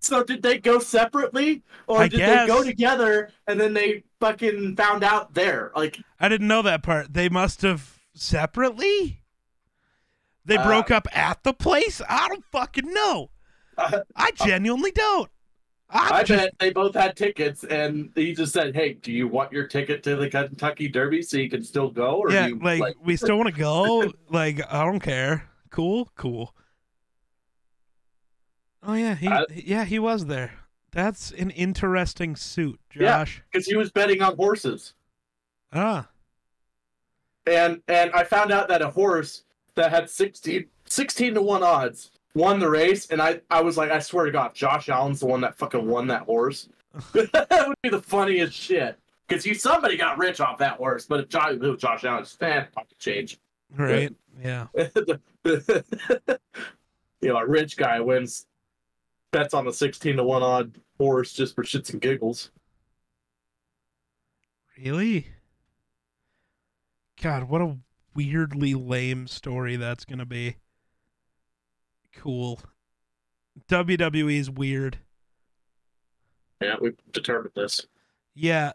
So 0.00 0.22
did 0.22 0.40
they 0.42 0.58
go 0.58 0.78
separately, 0.78 1.64
or 1.88 1.98
I 1.98 2.06
did 2.08 2.18
guess. 2.18 2.42
they 2.42 2.54
go 2.54 2.62
together 2.62 3.30
and 3.48 3.60
then 3.60 3.74
they 3.74 4.04
fucking 4.20 4.76
found 4.76 5.02
out 5.02 5.34
there? 5.34 5.72
Like, 5.74 5.98
I 6.20 6.28
didn't 6.28 6.46
know 6.46 6.62
that 6.62 6.84
part. 6.84 7.12
They 7.12 7.28
must 7.28 7.62
have 7.62 7.98
separately. 8.14 9.22
They 10.44 10.58
Uh, 10.58 10.64
broke 10.64 10.92
up 10.92 11.08
at 11.16 11.42
the 11.42 11.52
place. 11.52 12.00
I 12.08 12.28
don't 12.28 12.44
fucking 12.52 12.92
know. 12.92 13.30
uh, 13.78 14.00
I 14.16 14.30
genuinely 14.30 14.92
don't. 14.92 15.28
I'm 15.88 16.12
I 16.14 16.22
just, 16.24 16.42
bet 16.42 16.52
they 16.58 16.70
both 16.70 16.94
had 16.94 17.16
tickets, 17.16 17.62
and 17.62 18.10
he 18.16 18.34
just 18.34 18.52
said, 18.52 18.74
"Hey, 18.74 18.94
do 18.94 19.12
you 19.12 19.28
want 19.28 19.52
your 19.52 19.66
ticket 19.68 20.02
to 20.02 20.16
the 20.16 20.28
Kentucky 20.28 20.88
Derby 20.88 21.22
so 21.22 21.36
you 21.36 21.48
can 21.48 21.62
still 21.62 21.90
go?" 21.90 22.16
Or 22.16 22.32
yeah, 22.32 22.48
you, 22.48 22.58
like, 22.58 22.96
we 23.02 23.14
still 23.16 23.36
want 23.38 23.54
to 23.54 23.58
go. 23.60 24.12
like 24.28 24.60
I 24.72 24.84
don't 24.84 24.98
care. 25.00 25.48
Cool, 25.70 26.10
cool. 26.16 26.54
Oh 28.82 28.94
yeah, 28.94 29.14
he 29.14 29.28
I- 29.28 29.44
yeah 29.54 29.84
he 29.84 29.98
was 29.98 30.26
there. 30.26 30.54
That's 30.92 31.30
an 31.32 31.50
interesting 31.50 32.36
suit, 32.36 32.80
Yeah. 32.94 33.18
Josh. 33.18 33.42
because 33.52 33.66
he 33.66 33.76
was 33.76 33.90
betting 33.90 34.22
on 34.22 34.34
horses, 34.36 34.94
Ah, 35.72 36.08
and 37.46 37.80
and 37.86 38.10
I 38.12 38.24
found 38.24 38.50
out 38.50 38.68
that 38.68 38.82
a 38.82 38.88
horse 38.90 39.44
that 39.74 39.90
had 39.90 40.08
16, 40.08 40.64
16 40.86 41.34
to 41.34 41.42
one 41.42 41.62
odds 41.62 42.10
won 42.36 42.60
the 42.60 42.68
race, 42.68 43.06
and 43.06 43.20
I 43.20 43.40
I 43.50 43.62
was 43.62 43.76
like, 43.76 43.90
I 43.90 43.98
swear 43.98 44.26
to 44.26 44.30
God, 44.30 44.54
Josh 44.54 44.88
Allen's 44.88 45.20
the 45.20 45.26
one 45.26 45.40
that 45.40 45.56
fucking 45.56 45.86
won 45.86 46.06
that 46.08 46.22
horse. 46.22 46.68
that 47.12 47.64
would 47.66 47.76
be 47.82 47.88
the 47.88 48.02
funniest 48.02 48.52
shit. 48.52 48.98
Because 49.26 49.44
you 49.44 49.54
somebody 49.54 49.96
got 49.96 50.18
rich 50.18 50.40
off 50.40 50.58
that 50.58 50.76
horse, 50.76 51.06
but 51.06 51.20
if 51.20 51.28
Josh, 51.28 51.56
Josh 51.78 52.04
Allen's 52.04 52.32
fan 52.32 52.68
pocket 52.72 52.98
change. 52.98 53.38
right. 53.76 54.14
Yeah. 54.40 54.66
you 55.44 55.58
know, 57.22 57.38
a 57.38 57.46
rich 57.46 57.76
guy 57.76 57.98
wins 58.00 58.46
bets 59.32 59.54
on 59.54 59.64
the 59.64 59.72
16 59.72 60.18
to 60.18 60.22
1 60.22 60.42
odd 60.42 60.78
horse 60.98 61.32
just 61.32 61.54
for 61.54 61.64
shits 61.64 61.92
and 61.92 62.00
giggles. 62.00 62.50
Really? 64.78 65.28
God, 67.20 67.44
what 67.44 67.62
a 67.62 67.78
weirdly 68.14 68.74
lame 68.74 69.26
story 69.26 69.76
that's 69.76 70.04
going 70.04 70.18
to 70.18 70.26
be. 70.26 70.56
Cool. 72.16 72.60
WWE 73.68 74.38
is 74.38 74.50
weird. 74.50 74.98
Yeah, 76.60 76.76
we've 76.80 76.96
determined 77.12 77.52
this. 77.54 77.86
Yeah, 78.34 78.72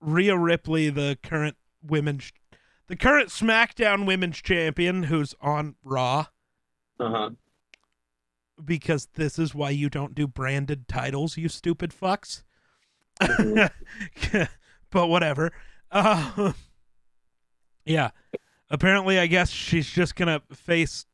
Rhea 0.00 0.36
Ripley, 0.36 0.90
the 0.90 1.18
current 1.22 1.56
women's 1.82 2.32
the 2.88 2.96
current 2.96 3.28
SmackDown 3.30 4.06
Women's 4.06 4.40
Champion 4.42 5.04
who's 5.04 5.34
on 5.40 5.76
Raw, 5.82 6.26
Uh 7.00 7.10
huh. 7.10 7.30
because 8.62 9.08
this 9.14 9.38
is 9.38 9.54
why 9.54 9.70
you 9.70 9.88
don't 9.88 10.14
do 10.14 10.26
branded 10.26 10.88
titles, 10.88 11.36
you 11.36 11.48
stupid 11.48 11.92
fucks. 11.98 12.42
Mhm. 13.20 13.70
but 14.90 15.06
whatever. 15.08 15.52
Uh, 15.90 16.52
yeah. 17.84 18.10
Apparently, 18.70 19.18
I 19.18 19.26
guess 19.26 19.50
she's 19.50 19.88
just 19.88 20.16
gonna 20.16 20.42
face 20.52 21.06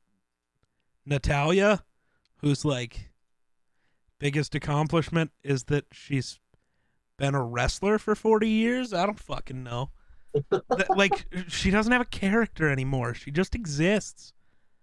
Natalya, 1.09 1.83
whose 2.39 2.65
like 2.65 3.11
biggest 4.19 4.55
accomplishment 4.55 5.31
is 5.43 5.65
that 5.65 5.87
she's 5.93 6.39
been 7.19 7.35
a 7.35 7.43
wrestler 7.43 7.99
for 7.99 8.15
40 8.15 8.49
years. 8.49 8.93
I 8.93 9.07
don't 9.07 9.19
fucking 9.19 9.63
know. 9.63 9.91
That- 10.51 10.87
like 10.97 11.27
she 11.49 11.71
doesn't 11.71 11.91
have 11.93 12.03
a 12.03 12.07
character 12.07 12.69
anymore. 12.71 13.15
She 13.15 13.31
just 13.31 13.55
exists. 13.55 14.33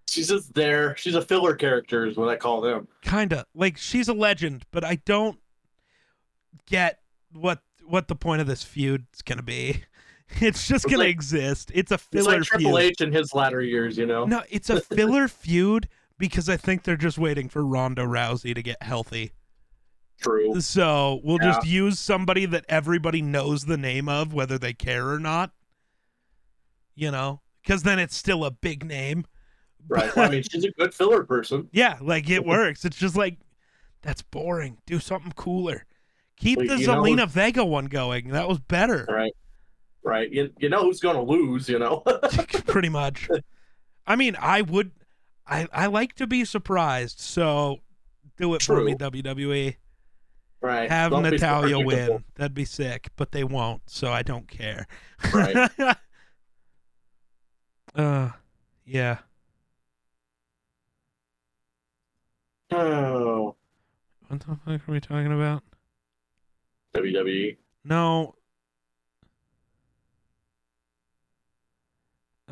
She's 0.08 0.28
just 0.28 0.54
there. 0.54 0.96
She's 0.98 1.16
a 1.16 1.22
filler 1.22 1.56
character, 1.56 2.06
is 2.06 2.16
what 2.18 2.30
I 2.30 2.36
call 2.36 2.62
them. 2.62 2.88
Kinda. 3.02 3.46
Like 3.56 3.78
she's 3.78 4.08
a 4.08 4.14
legend, 4.14 4.66
but 4.72 4.84
I 4.84 4.96
don't 5.06 5.40
get 6.66 7.00
what 7.34 7.62
what 7.86 8.08
the 8.08 8.16
point 8.16 8.42
of 8.42 8.48
this 8.48 8.64
feud's 8.64 9.22
gonna 9.22 9.44
be. 9.44 9.84
It's 10.42 10.68
just 10.68 10.86
It's 10.86 10.92
gonna 10.92 11.04
like- 11.04 11.10
exist. 11.12 11.72
It's 11.76 11.92
a 11.92 11.96
It's 11.96 12.04
filler 12.06 12.38
like 12.40 12.42
Triple 12.42 12.72
feud. 12.78 12.82
H 12.82 13.02
in 13.02 13.12
his 13.12 13.36
latter 13.36 13.62
years, 13.62 13.96
you 13.96 14.08
know. 14.08 14.26
No, 14.26 14.42
it's 14.50 14.72
a 14.72 14.82
filler 14.96 15.28
feud 15.28 15.88
because 16.18 16.50
I 16.50 16.58
think 16.58 16.84
they're 16.84 16.96
just 16.98 17.18
waiting 17.18 17.50
for 17.50 17.66
Ronda 17.66 18.04
Rousey 18.04 18.56
to 18.56 18.64
get 18.64 18.82
healthy. 18.82 19.32
True. 20.22 20.62
So 20.62 21.20
we'll 21.24 21.40
just 21.40 21.68
use 21.68 22.00
somebody 22.00 22.46
that 22.46 22.66
everybody 22.70 23.22
knows 23.22 23.66
the 23.66 23.78
name 23.78 24.08
of, 24.08 24.34
whether 24.34 24.58
they 24.58 24.74
care 24.74 25.10
or 25.10 25.20
not. 25.20 25.52
You 26.96 27.12
know, 27.12 27.42
because 27.62 27.84
then 27.84 28.00
it's 28.00 28.16
still 28.16 28.46
a 28.46 28.52
big 28.52 28.86
name. 28.86 29.26
Right. 29.88 30.16
Well, 30.16 30.28
I 30.28 30.32
mean, 30.32 30.44
she's 30.44 30.64
a 30.64 30.72
good 30.72 30.94
filler 30.94 31.24
person. 31.26 31.70
Yeah, 31.74 31.98
like 32.02 32.30
it 32.30 32.46
works. 32.46 32.86
It's 32.86 32.98
just 32.98 33.18
like 33.18 33.38
that's 34.02 34.22
boring. 34.22 34.78
Do 34.86 35.00
something 35.00 35.34
cooler. 35.34 35.86
Keep 36.38 36.60
Well, 36.60 36.68
the 36.68 36.78
you 36.78 36.88
know- 36.88 37.04
Zelina 37.04 37.28
Vega 37.28 37.66
one 37.66 37.86
going. 37.86 38.30
That 38.30 38.48
was 38.48 38.60
better. 38.60 39.06
Right. 39.10 39.34
Right. 40.04 40.32
You, 40.32 40.52
you 40.60 40.70
know 40.70 40.84
who's 40.84 41.00
going 41.00 41.16
to 41.16 41.22
lose, 41.22 41.68
you 41.68 41.80
know? 41.80 42.04
Pretty 42.68 42.90
much. 42.90 43.28
I 44.08 44.16
mean, 44.16 44.38
I 44.40 44.62
would. 44.62 44.92
I 45.48 45.68
I 45.74 45.86
like 45.88 46.14
to 46.16 46.28
be 46.28 46.46
surprised. 46.46 47.20
So 47.20 47.78
do 48.38 48.54
it 48.56 48.64
for 48.64 48.82
me, 48.82 48.96
WWE. 48.96 49.76
right. 50.62 50.90
Have 50.90 51.12
Don't 51.12 51.24
Natalya 51.24 51.80
win. 51.80 52.24
That'd 52.36 52.54
be 52.54 52.66
sick, 52.66 53.10
but 53.16 53.32
they 53.32 53.44
won't, 53.44 53.82
so 53.88 54.12
I 54.12 54.24
don't 54.24 54.48
care. 54.48 54.88
Right. 55.34 55.70
uh, 57.96 58.30
yeah. 58.86 59.20
Oh. 62.72 63.56
What 64.28 64.40
the 64.40 64.58
fuck 64.66 64.90
are 64.90 64.92
we 64.92 65.00
talking 65.00 65.32
about? 65.32 65.64
WWE. 66.96 67.58
No. 67.84 68.36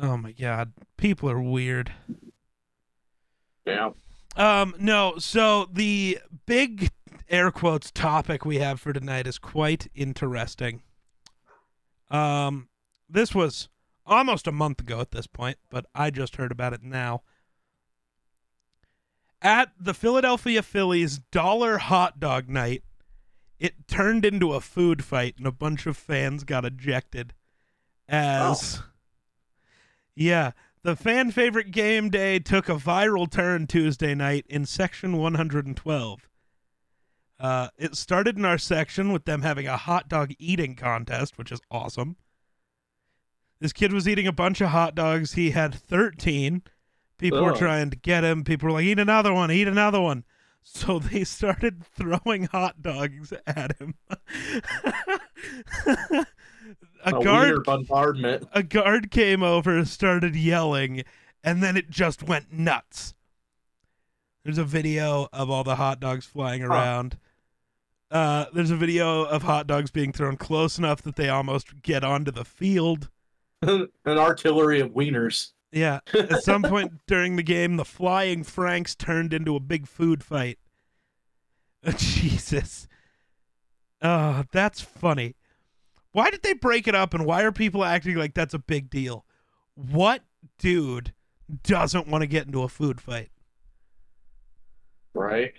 Oh 0.00 0.16
my 0.16 0.32
god, 0.32 0.72
people 0.96 1.30
are 1.30 1.40
weird. 1.40 1.92
Yeah. 3.66 3.90
Um, 4.36 4.74
no, 4.78 5.14
so 5.18 5.68
the 5.72 6.18
big 6.46 6.90
air 7.28 7.50
quotes 7.50 7.90
topic 7.90 8.44
we 8.44 8.58
have 8.58 8.80
for 8.80 8.92
tonight 8.92 9.26
is 9.26 9.38
quite 9.38 9.88
interesting. 9.94 10.82
Um, 12.10 12.68
this 13.08 13.34
was 13.34 13.68
almost 14.06 14.46
a 14.46 14.52
month 14.52 14.80
ago 14.80 15.00
at 15.00 15.12
this 15.12 15.26
point, 15.26 15.58
but 15.70 15.86
I 15.94 16.10
just 16.10 16.36
heard 16.36 16.52
about 16.52 16.72
it 16.72 16.82
now. 16.82 17.22
At 19.40 19.72
the 19.78 19.94
Philadelphia 19.94 20.62
Phillies 20.62 21.18
dollar 21.18 21.78
hot 21.78 22.18
dog 22.18 22.48
night, 22.48 22.82
it 23.58 23.86
turned 23.86 24.24
into 24.24 24.52
a 24.52 24.60
food 24.60 25.04
fight 25.04 25.34
and 25.38 25.46
a 25.46 25.52
bunch 25.52 25.86
of 25.86 25.96
fans 25.96 26.44
got 26.44 26.64
ejected. 26.64 27.34
As 28.08 28.82
Yeah, 30.14 30.52
the 30.84 30.94
fan 30.94 31.30
favorite 31.30 31.70
game 31.70 32.10
day 32.10 32.38
took 32.38 32.68
a 32.68 32.74
viral 32.74 33.28
turn 33.28 33.66
Tuesday 33.66 34.14
night 34.14 34.44
in 34.48 34.66
section 34.66 35.16
112. 35.16 36.28
Uh, 37.40 37.68
it 37.78 37.96
started 37.96 38.36
in 38.36 38.44
our 38.44 38.58
section 38.58 39.10
with 39.10 39.24
them 39.24 39.42
having 39.42 39.66
a 39.66 39.78
hot 39.78 40.10
dog 40.10 40.32
eating 40.38 40.76
contest, 40.76 41.38
which 41.38 41.50
is 41.50 41.60
awesome. 41.70 42.16
This 43.60 43.72
kid 43.72 43.94
was 43.94 44.06
eating 44.06 44.26
a 44.26 44.32
bunch 44.32 44.60
of 44.60 44.68
hot 44.68 44.94
dogs. 44.94 45.32
He 45.32 45.52
had 45.52 45.74
13. 45.74 46.62
People 47.16 47.42
were 47.42 47.52
trying 47.52 47.88
to 47.88 47.96
get 47.96 48.22
him. 48.22 48.44
People 48.44 48.66
were 48.66 48.72
like, 48.72 48.84
eat 48.84 48.98
another 48.98 49.32
one, 49.32 49.50
eat 49.50 49.66
another 49.66 50.02
one. 50.02 50.24
So 50.62 50.98
they 50.98 51.24
started 51.24 51.82
throwing 51.82 52.44
hot 52.44 52.82
dogs 52.82 53.32
at 53.46 53.78
him. 53.78 53.94
a 57.04 57.16
A, 57.16 57.22
guard 57.24 57.64
bombardment. 57.64 58.48
a 58.52 58.62
guard 58.62 59.10
came 59.10 59.42
over, 59.42 59.84
started 59.84 60.34
yelling, 60.34 61.04
and 61.42 61.62
then 61.62 61.76
it 61.76 61.90
just 61.90 62.22
went 62.22 62.52
nuts. 62.52 63.14
There's 64.44 64.58
a 64.58 64.64
video 64.64 65.28
of 65.32 65.50
all 65.50 65.64
the 65.64 65.76
hot 65.76 66.00
dogs 66.00 66.26
flying 66.26 66.62
around. 66.62 67.18
Uh, 68.10 68.46
there's 68.52 68.70
a 68.70 68.76
video 68.76 69.24
of 69.24 69.42
hot 69.42 69.66
dogs 69.66 69.90
being 69.90 70.12
thrown 70.12 70.36
close 70.36 70.78
enough 70.78 71.02
that 71.02 71.16
they 71.16 71.28
almost 71.28 71.82
get 71.82 72.04
onto 72.04 72.30
the 72.30 72.44
field. 72.44 73.08
An 73.62 73.88
artillery 74.06 74.80
of 74.80 74.90
wieners. 74.90 75.52
Yeah. 75.72 76.00
At 76.12 76.44
some 76.44 76.62
point 76.62 76.92
during 77.06 77.36
the 77.36 77.42
game, 77.42 77.76
the 77.76 77.84
flying 77.84 78.44
Franks 78.44 78.94
turned 78.94 79.32
into 79.34 79.56
a 79.56 79.60
big 79.60 79.88
food 79.88 80.22
fight. 80.22 80.58
Jesus. 81.96 82.86
Oh, 84.00 84.44
that's 84.52 84.80
funny. 84.80 85.34
Why 86.14 86.30
did 86.30 86.44
they 86.44 86.52
break 86.52 86.86
it 86.86 86.94
up 86.94 87.12
and 87.12 87.26
why 87.26 87.42
are 87.42 87.50
people 87.50 87.84
acting 87.84 88.14
like 88.14 88.34
that's 88.34 88.54
a 88.54 88.58
big 88.60 88.88
deal? 88.88 89.24
What 89.74 90.22
dude 90.58 91.12
doesn't 91.64 92.06
want 92.06 92.22
to 92.22 92.28
get 92.28 92.46
into 92.46 92.62
a 92.62 92.68
food 92.68 93.00
fight? 93.00 93.30
Right. 95.12 95.54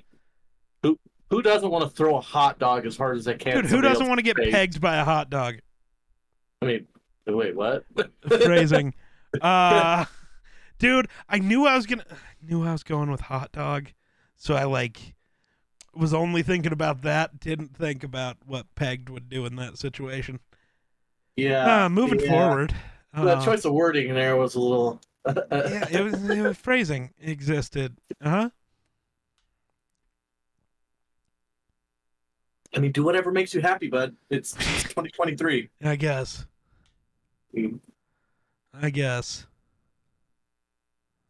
Who 0.81 0.97
who 1.29 1.41
doesn't 1.41 1.69
want 1.69 1.83
to 1.83 1.89
throw 1.89 2.15
a 2.15 2.21
hot 2.21 2.57
dog 2.57 2.85
as 2.85 2.95
hard 2.95 3.17
as 3.17 3.25
they 3.25 3.33
can? 3.33 3.57
Dude, 3.57 3.65
who 3.65 3.81
doesn't 3.81 4.07
want 4.07 4.19
to 4.19 4.23
get 4.23 4.37
face? 4.37 4.53
pegged 4.53 4.79
by 4.79 4.95
a 4.95 5.03
hot 5.03 5.29
dog? 5.29 5.55
I 6.61 6.67
mean, 6.67 6.87
wait, 7.27 7.53
what? 7.53 7.83
Phrasing. 8.27 8.93
Uh 9.41 10.05
dude, 10.79 11.09
I 11.27 11.39
knew 11.39 11.67
I 11.67 11.75
was 11.75 11.85
gonna 11.85 12.05
I 12.09 12.15
knew 12.41 12.65
I 12.65 12.71
was 12.71 12.83
going 12.83 13.11
with 13.11 13.19
hot 13.19 13.51
dog. 13.51 13.89
So 14.37 14.55
I 14.55 14.63
like 14.63 15.15
was 15.95 16.13
only 16.13 16.43
thinking 16.43 16.71
about 16.73 17.01
that, 17.03 17.39
didn't 17.39 17.75
think 17.75 18.03
about 18.03 18.37
what 18.45 18.73
pegged 18.75 19.09
would 19.09 19.29
do 19.29 19.45
in 19.45 19.55
that 19.57 19.77
situation. 19.77 20.39
yeah. 21.35 21.85
Uh, 21.85 21.89
moving 21.89 22.19
yeah. 22.19 22.29
forward. 22.29 22.75
That 23.13 23.37
Uh, 23.39 23.45
choice 23.45 23.63
of 23.65 23.73
wording 23.73 24.13
there 24.13 24.35
was 24.35 24.55
a 24.55 24.59
little. 24.59 25.01
yeah, 25.25 25.87
it 25.89 26.03
was, 26.03 26.29
it 26.29 26.41
was 26.41 26.57
phrasing 26.57 27.11
existed. 27.21 27.97
Uh-huh. 28.21 28.49
I 32.75 32.79
mean, 32.79 32.91
do 32.91 33.03
whatever 33.03 33.31
makes 33.31 33.53
you 33.53 33.61
happy, 33.61 33.87
bud. 33.87 34.15
It's, 34.29 34.53
it's 34.53 34.83
2023. 34.83 35.69
I 35.83 35.95
guess. 35.95 36.45
Mm, 37.55 37.79
I 38.73 38.89
guess. 38.89 39.47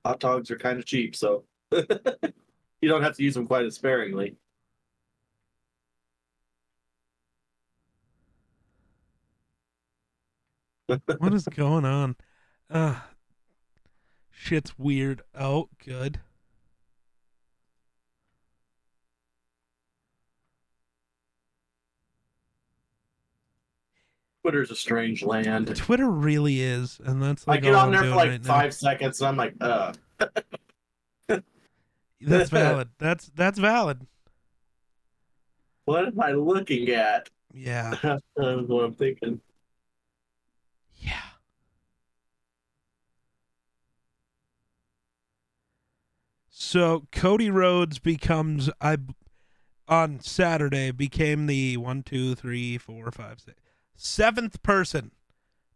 Hot 0.05 0.19
dogs 0.19 0.49
are 0.51 0.57
kind 0.57 0.79
of 0.79 0.85
cheap, 0.85 1.15
so 1.15 1.43
you 1.71 2.89
don't 2.89 3.03
have 3.03 3.15
to 3.17 3.23
use 3.23 3.35
them 3.35 3.45
quite 3.47 3.65
as 3.65 3.75
sparingly. 3.75 4.35
What 10.87 11.33
is 11.33 11.45
going 11.45 11.85
on? 11.85 12.15
Uh 12.69 12.99
shit's 14.31 14.77
weird. 14.77 15.21
Oh, 15.37 15.69
good. 15.83 16.19
Twitter's 24.43 24.69
a 24.69 24.75
strange 24.75 25.23
land. 25.23 25.75
Twitter 25.75 26.09
really 26.09 26.61
is, 26.61 27.01
and 27.03 27.21
that's 27.21 27.47
like 27.47 27.59
I 27.59 27.61
get 27.61 27.73
on 27.73 27.91
there 27.91 28.03
for 28.03 28.09
like 28.09 28.29
right 28.29 28.43
now. 28.43 28.47
five 28.47 28.75
seconds, 28.75 29.19
and 29.19 29.29
I'm 29.29 29.37
like, 29.37 29.55
uh, 29.59 29.93
That's 32.21 32.49
valid. 32.51 32.89
That's 32.99 33.31
that's 33.35 33.59
valid. 33.59 34.05
what 35.85 36.05
am 36.05 36.19
I 36.19 36.31
looking 36.31 36.89
at? 36.89 37.29
Yeah. 37.53 37.95
That's 38.03 38.23
what 38.35 38.83
I'm 38.83 38.93
thinking. 38.93 39.39
Yeah. 40.97 41.21
So 46.75 47.07
Cody 47.13 47.49
Rhodes 47.49 47.99
becomes 47.99 48.69
I 48.81 48.97
on 49.87 50.19
Saturday 50.19 50.91
became 50.91 51.45
the 51.45 51.77
one, 51.77 52.03
two, 52.03 52.35
three, 52.35 52.77
four, 52.77 53.09
five, 53.11 53.39
six, 53.39 53.61
seventh 53.95 54.61
person 54.61 55.11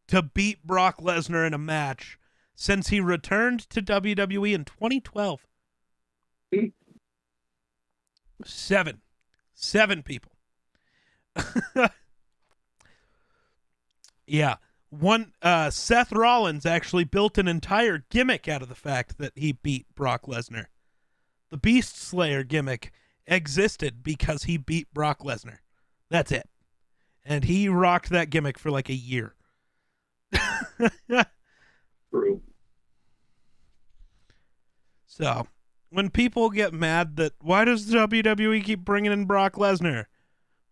to 0.09 0.21
beat 0.21 0.67
Brock 0.67 0.99
Lesnar 0.99 1.47
in 1.47 1.53
a 1.53 1.57
match 1.57 2.19
since 2.53 2.89
he 2.89 2.99
returned 2.99 3.61
to 3.69 3.81
WWE 3.81 4.53
in 4.53 4.65
2012. 4.65 5.47
Seven. 8.43 8.99
Seven 9.53 10.03
people. 10.03 10.33
yeah. 14.27 14.55
One 14.89 15.31
uh 15.41 15.69
Seth 15.69 16.11
Rollins 16.11 16.65
actually 16.65 17.05
built 17.05 17.37
an 17.37 17.47
entire 17.47 18.03
gimmick 18.09 18.49
out 18.49 18.61
of 18.61 18.67
the 18.67 18.75
fact 18.75 19.17
that 19.17 19.31
he 19.37 19.53
beat 19.53 19.85
Brock 19.95 20.23
Lesnar. 20.23 20.65
The 21.49 21.57
Beast 21.57 21.97
Slayer 21.97 22.43
gimmick 22.43 22.91
existed 23.25 24.03
because 24.03 24.43
he 24.43 24.57
beat 24.57 24.93
Brock 24.93 25.19
Lesnar. 25.19 25.57
That's 26.09 26.31
it. 26.31 26.47
And 27.25 27.43
he 27.43 27.69
rocked 27.69 28.09
that 28.09 28.29
gimmick 28.29 28.57
for 28.57 28.71
like 28.71 28.89
a 28.89 28.93
year. 28.93 29.35
True. 32.11 32.41
So, 35.05 35.47
when 35.89 36.09
people 36.09 36.49
get 36.49 36.73
mad 36.73 37.15
that 37.17 37.33
why 37.41 37.65
does 37.65 37.91
WWE 37.91 38.63
keep 38.63 38.79
bringing 38.85 39.11
in 39.11 39.25
Brock 39.25 39.55
Lesnar? 39.55 40.05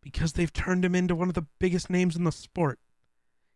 Because 0.01 0.33
they've 0.33 0.53
turned 0.53 0.85
him 0.85 0.95
into 0.95 1.15
one 1.15 1.27
of 1.27 1.33
the 1.33 1.45
biggest 1.59 1.89
names 1.89 2.15
in 2.15 2.23
the 2.23 2.31
sport. 2.31 2.79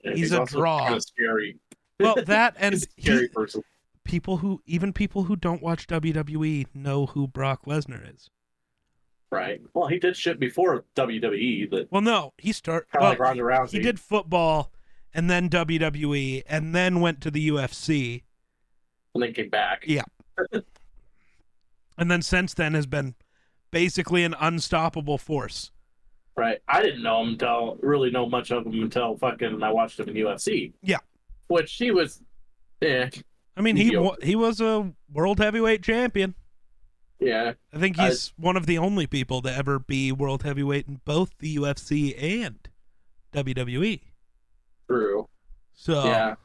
And 0.03 0.17
He's 0.17 0.31
a 0.31 0.41
also 0.41 0.59
draw. 0.59 0.79
Kind 0.79 0.95
of 0.95 1.03
scary. 1.03 1.59
Well, 1.99 2.15
that 2.25 2.55
and 2.59 2.73
He's 2.73 2.83
a 2.83 2.87
he, 2.97 3.01
scary 3.03 3.27
person. 3.29 3.63
People 4.03 4.37
who 4.37 4.61
even 4.65 4.93
people 4.93 5.23
who 5.23 5.35
don't 5.35 5.61
watch 5.61 5.87
WWE 5.87 6.67
know 6.73 7.07
who 7.07 7.27
Brock 7.27 7.65
Lesnar 7.65 8.13
is. 8.13 8.29
Right. 9.31 9.61
Well, 9.73 9.87
he 9.87 9.97
did 9.97 10.17
shit 10.17 10.39
before 10.39 10.83
WWE 10.95 11.69
that 11.71 11.87
Well, 11.91 12.01
no, 12.01 12.33
he 12.37 12.51
started 12.51 12.87
kind 12.91 13.01
of 13.01 13.01
well, 13.01 13.11
like 13.11 13.19
Ronda 13.19 13.43
Rousey. 13.43 13.71
he 13.71 13.79
did 13.79 13.99
football 13.99 14.71
and 15.13 15.29
then 15.29 15.49
WWE 15.49 16.43
and 16.47 16.75
then 16.75 16.99
went 16.99 17.21
to 17.21 17.31
the 17.31 17.49
UFC 17.49 18.23
and 19.13 19.23
then 19.23 19.33
came 19.33 19.49
back. 19.49 19.85
Yeah. 19.87 20.03
and 21.97 22.11
then 22.11 22.21
since 22.21 22.53
then 22.53 22.73
has 22.73 22.85
been 22.85 23.15
basically 23.71 24.23
an 24.23 24.35
unstoppable 24.39 25.17
force. 25.17 25.71
Right. 26.35 26.59
I 26.67 26.81
didn't 26.81 27.03
know 27.03 27.21
him 27.21 27.29
until 27.29 27.77
really 27.81 28.09
know 28.09 28.27
much 28.27 28.51
of 28.51 28.65
him 28.65 28.81
until 28.81 29.17
fucking 29.17 29.61
I 29.63 29.71
watched 29.71 29.99
him 29.99 30.09
in 30.09 30.15
UFC. 30.15 30.73
Yeah. 30.81 30.99
Which 31.47 31.73
he 31.73 31.91
was. 31.91 32.21
Eh. 32.81 33.09
I 33.55 33.61
mean, 33.61 33.75
he 33.75 33.95
wa- 33.97 34.15
he 34.23 34.35
was 34.35 34.61
a 34.61 34.93
world 35.11 35.39
heavyweight 35.39 35.83
champion. 35.83 36.35
Yeah. 37.19 37.53
I 37.73 37.77
think 37.77 37.99
I- 37.99 38.07
he's 38.09 38.33
one 38.37 38.55
of 38.57 38.65
the 38.65 38.77
only 38.77 39.05
people 39.07 39.41
to 39.43 39.53
ever 39.53 39.77
be 39.79 40.11
world 40.11 40.43
heavyweight 40.43 40.87
in 40.87 41.01
both 41.05 41.37
the 41.39 41.55
UFC 41.57 42.15
and 42.17 42.67
WWE. 43.33 44.01
True. 44.87 45.27
So 45.73 46.05
Yeah. 46.05 46.35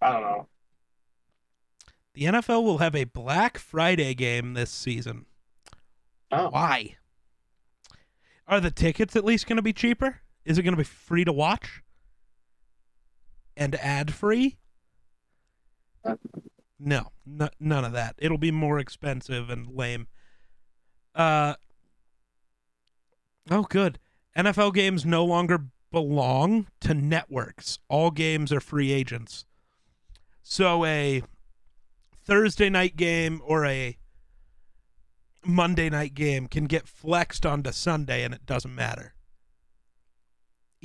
I 0.00 0.12
don't 0.12 0.22
know. 0.22 0.48
the 2.14 2.24
NFL 2.24 2.64
will 2.64 2.78
have 2.78 2.94
a 2.96 3.04
Black 3.04 3.58
Friday 3.58 4.12
game 4.14 4.54
this 4.54 4.70
season. 4.70 5.26
Oh. 6.32 6.50
Why? 6.50 6.96
Are 8.46 8.60
the 8.60 8.70
tickets 8.70 9.14
at 9.14 9.24
least 9.24 9.46
going 9.46 9.56
to 9.56 9.62
be 9.62 9.72
cheaper? 9.72 10.20
Is 10.44 10.58
it 10.58 10.62
going 10.62 10.72
to 10.74 10.78
be 10.78 10.84
free 10.84 11.24
to 11.24 11.32
watch? 11.32 11.82
And 13.56 13.74
ad 13.76 14.12
free? 14.14 14.56
No, 16.78 17.12
n- 17.26 17.50
none 17.58 17.84
of 17.84 17.92
that. 17.92 18.14
It'll 18.18 18.38
be 18.38 18.50
more 18.50 18.78
expensive 18.78 19.50
and 19.50 19.68
lame. 19.68 20.06
Uh 21.14 21.54
Oh 23.50 23.62
good. 23.62 23.98
NFL 24.36 24.74
games 24.74 25.04
no 25.04 25.24
longer 25.24 25.64
belong 25.90 26.66
to 26.80 26.94
networks. 26.94 27.78
All 27.88 28.10
games 28.10 28.52
are 28.52 28.60
free 28.60 28.92
agents. 28.92 29.44
So 30.42 30.84
a 30.84 31.22
Thursday 32.24 32.68
night 32.68 32.96
game 32.96 33.40
or 33.44 33.64
a 33.64 33.96
Monday 35.44 35.88
night 35.88 36.14
game 36.14 36.46
can 36.46 36.66
get 36.66 36.86
flexed 36.86 37.46
onto 37.46 37.72
Sunday 37.72 38.22
and 38.22 38.34
it 38.34 38.44
doesn't 38.44 38.74
matter. 38.74 39.14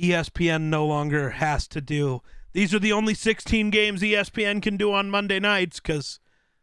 ESPN 0.00 0.62
no 0.62 0.86
longer 0.86 1.30
has 1.30 1.68
to 1.68 1.80
do 1.80 2.22
these 2.54 2.72
are 2.72 2.78
the 2.78 2.92
only 2.92 3.12
16 3.12 3.68
games 3.68 4.00
ESPN 4.00 4.62
can 4.62 4.78
do 4.78 4.90
on 4.92 5.10
Monday 5.10 5.38
nights 5.38 5.78
cuz 5.80 6.18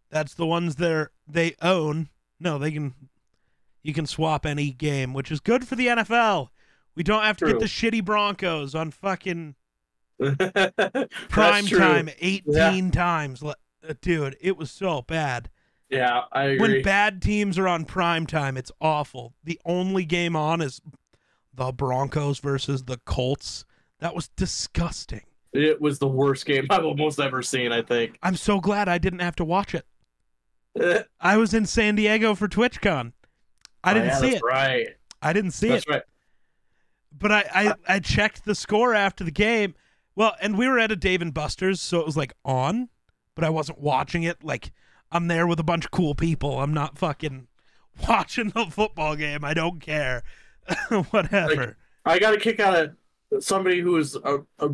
that's 0.10 0.34
the 0.34 0.48
ones 0.48 0.76
they 0.78 1.06
they 1.28 1.56
own. 1.62 2.10
No, 2.40 2.58
they 2.58 2.72
can 2.72 2.96
you 3.84 3.94
can 3.94 4.06
swap 4.08 4.46
any 4.46 4.72
game, 4.72 5.14
which 5.14 5.32
is 5.32 5.40
good 5.40 5.68
for 5.68 5.76
the 5.76 5.88
NFL. 5.88 6.50
We 6.96 7.04
don't 7.04 7.24
have 7.24 7.38
to 7.38 7.46
True. 7.46 7.54
get 7.54 7.60
the 7.60 7.68
shitty 7.68 8.04
Broncos 8.04 8.74
on 8.76 8.92
fucking 8.92 9.56
prime 11.30 11.66
true. 11.66 11.80
time 11.80 12.10
18 12.20 12.92
times. 12.92 13.44
Uh, 13.44 13.54
Dude, 14.02 14.38
it 14.42 14.58
was 14.58 14.70
so 14.70 15.02
bad. 15.02 15.50
Yeah, 15.90 16.22
I 16.32 16.44
agree. 16.44 16.60
When 16.76 16.82
bad 16.84 17.22
teams 17.22 17.58
are 17.58 17.68
on 17.68 17.86
prime 17.86 18.26
time, 18.26 18.56
it's 18.56 18.72
awful. 18.80 19.34
The 19.44 19.60
only 19.66 20.06
game 20.06 20.36
on 20.36 20.62
is 20.62 20.80
the 21.54 21.72
Broncos 21.72 22.40
versus 22.40 22.84
the 22.84 22.98
Colts. 23.06 23.66
That 24.00 24.16
was 24.16 24.30
disgusting. 24.30 25.24
It 25.54 25.82
was 25.82 26.00
the 26.00 26.08
worst 26.08 26.46
game 26.46 26.68
I've 26.70 26.86
almost 26.86 27.20
ever 27.20 27.42
seen. 27.42 27.72
I 27.72 27.82
think. 27.82 28.18
I'm 28.24 28.36
so 28.36 28.60
glad 28.60 28.88
I 28.88 28.98
didn't 28.98 29.20
have 29.20 29.36
to 29.38 29.46
watch 29.46 29.76
it. 29.76 29.86
I 31.20 31.38
was 31.38 31.54
in 31.54 31.66
San 31.66 31.96
Diego 31.96 32.36
for 32.36 32.48
TwitchCon. 32.48 33.14
I 33.84 33.92
oh, 33.92 33.94
didn't 33.94 34.10
Oh, 34.10 34.14
yeah, 34.14 34.20
see 34.20 34.26
that's 34.28 34.38
it. 34.38 34.46
Right. 34.46 34.88
I 35.22 35.34
didn't 35.34 35.52
see 35.52 35.70
That's 35.70 35.86
it. 35.86 35.90
right. 35.90 36.04
But 37.18 37.32
I, 37.32 37.44
I, 37.54 37.74
I 37.96 38.00
checked 38.00 38.46
the 38.46 38.56
score 38.56 38.94
after 38.94 39.24
the 39.24 39.32
game. 39.32 39.76
Well, 40.16 40.36
and 40.42 40.58
we 40.58 40.68
were 40.68 40.80
at 40.80 40.92
a 40.92 40.96
Dave 40.96 41.22
and 41.22 41.34
Buster's, 41.34 41.82
so 41.82 42.00
it 42.00 42.06
was 42.06 42.18
like 42.18 42.34
on, 42.44 42.90
but 43.36 43.44
I 43.44 43.50
wasn't 43.50 43.80
watching 43.80 44.24
it. 44.24 44.44
Like 44.44 44.72
I'm 45.12 45.28
there 45.28 45.46
with 45.46 45.60
a 45.60 45.64
bunch 45.64 45.86
of 45.86 45.92
cool 45.92 46.16
people. 46.16 46.60
I'm 46.60 46.74
not 46.74 46.98
fucking 46.98 47.48
watching 48.08 48.50
the 48.50 48.66
football 48.66 49.16
game. 49.16 49.44
I 49.44 49.54
don't 49.54 49.80
care. 49.80 50.24
Whatever. 51.12 51.78
I 52.06 52.18
got 52.20 52.34
a 52.34 52.38
kick 52.38 52.60
out 52.60 52.96
of 53.32 53.44
somebody 53.44 53.80
who 53.82 53.92
was 53.92 54.16
a, 54.16 54.40
a 54.60 54.70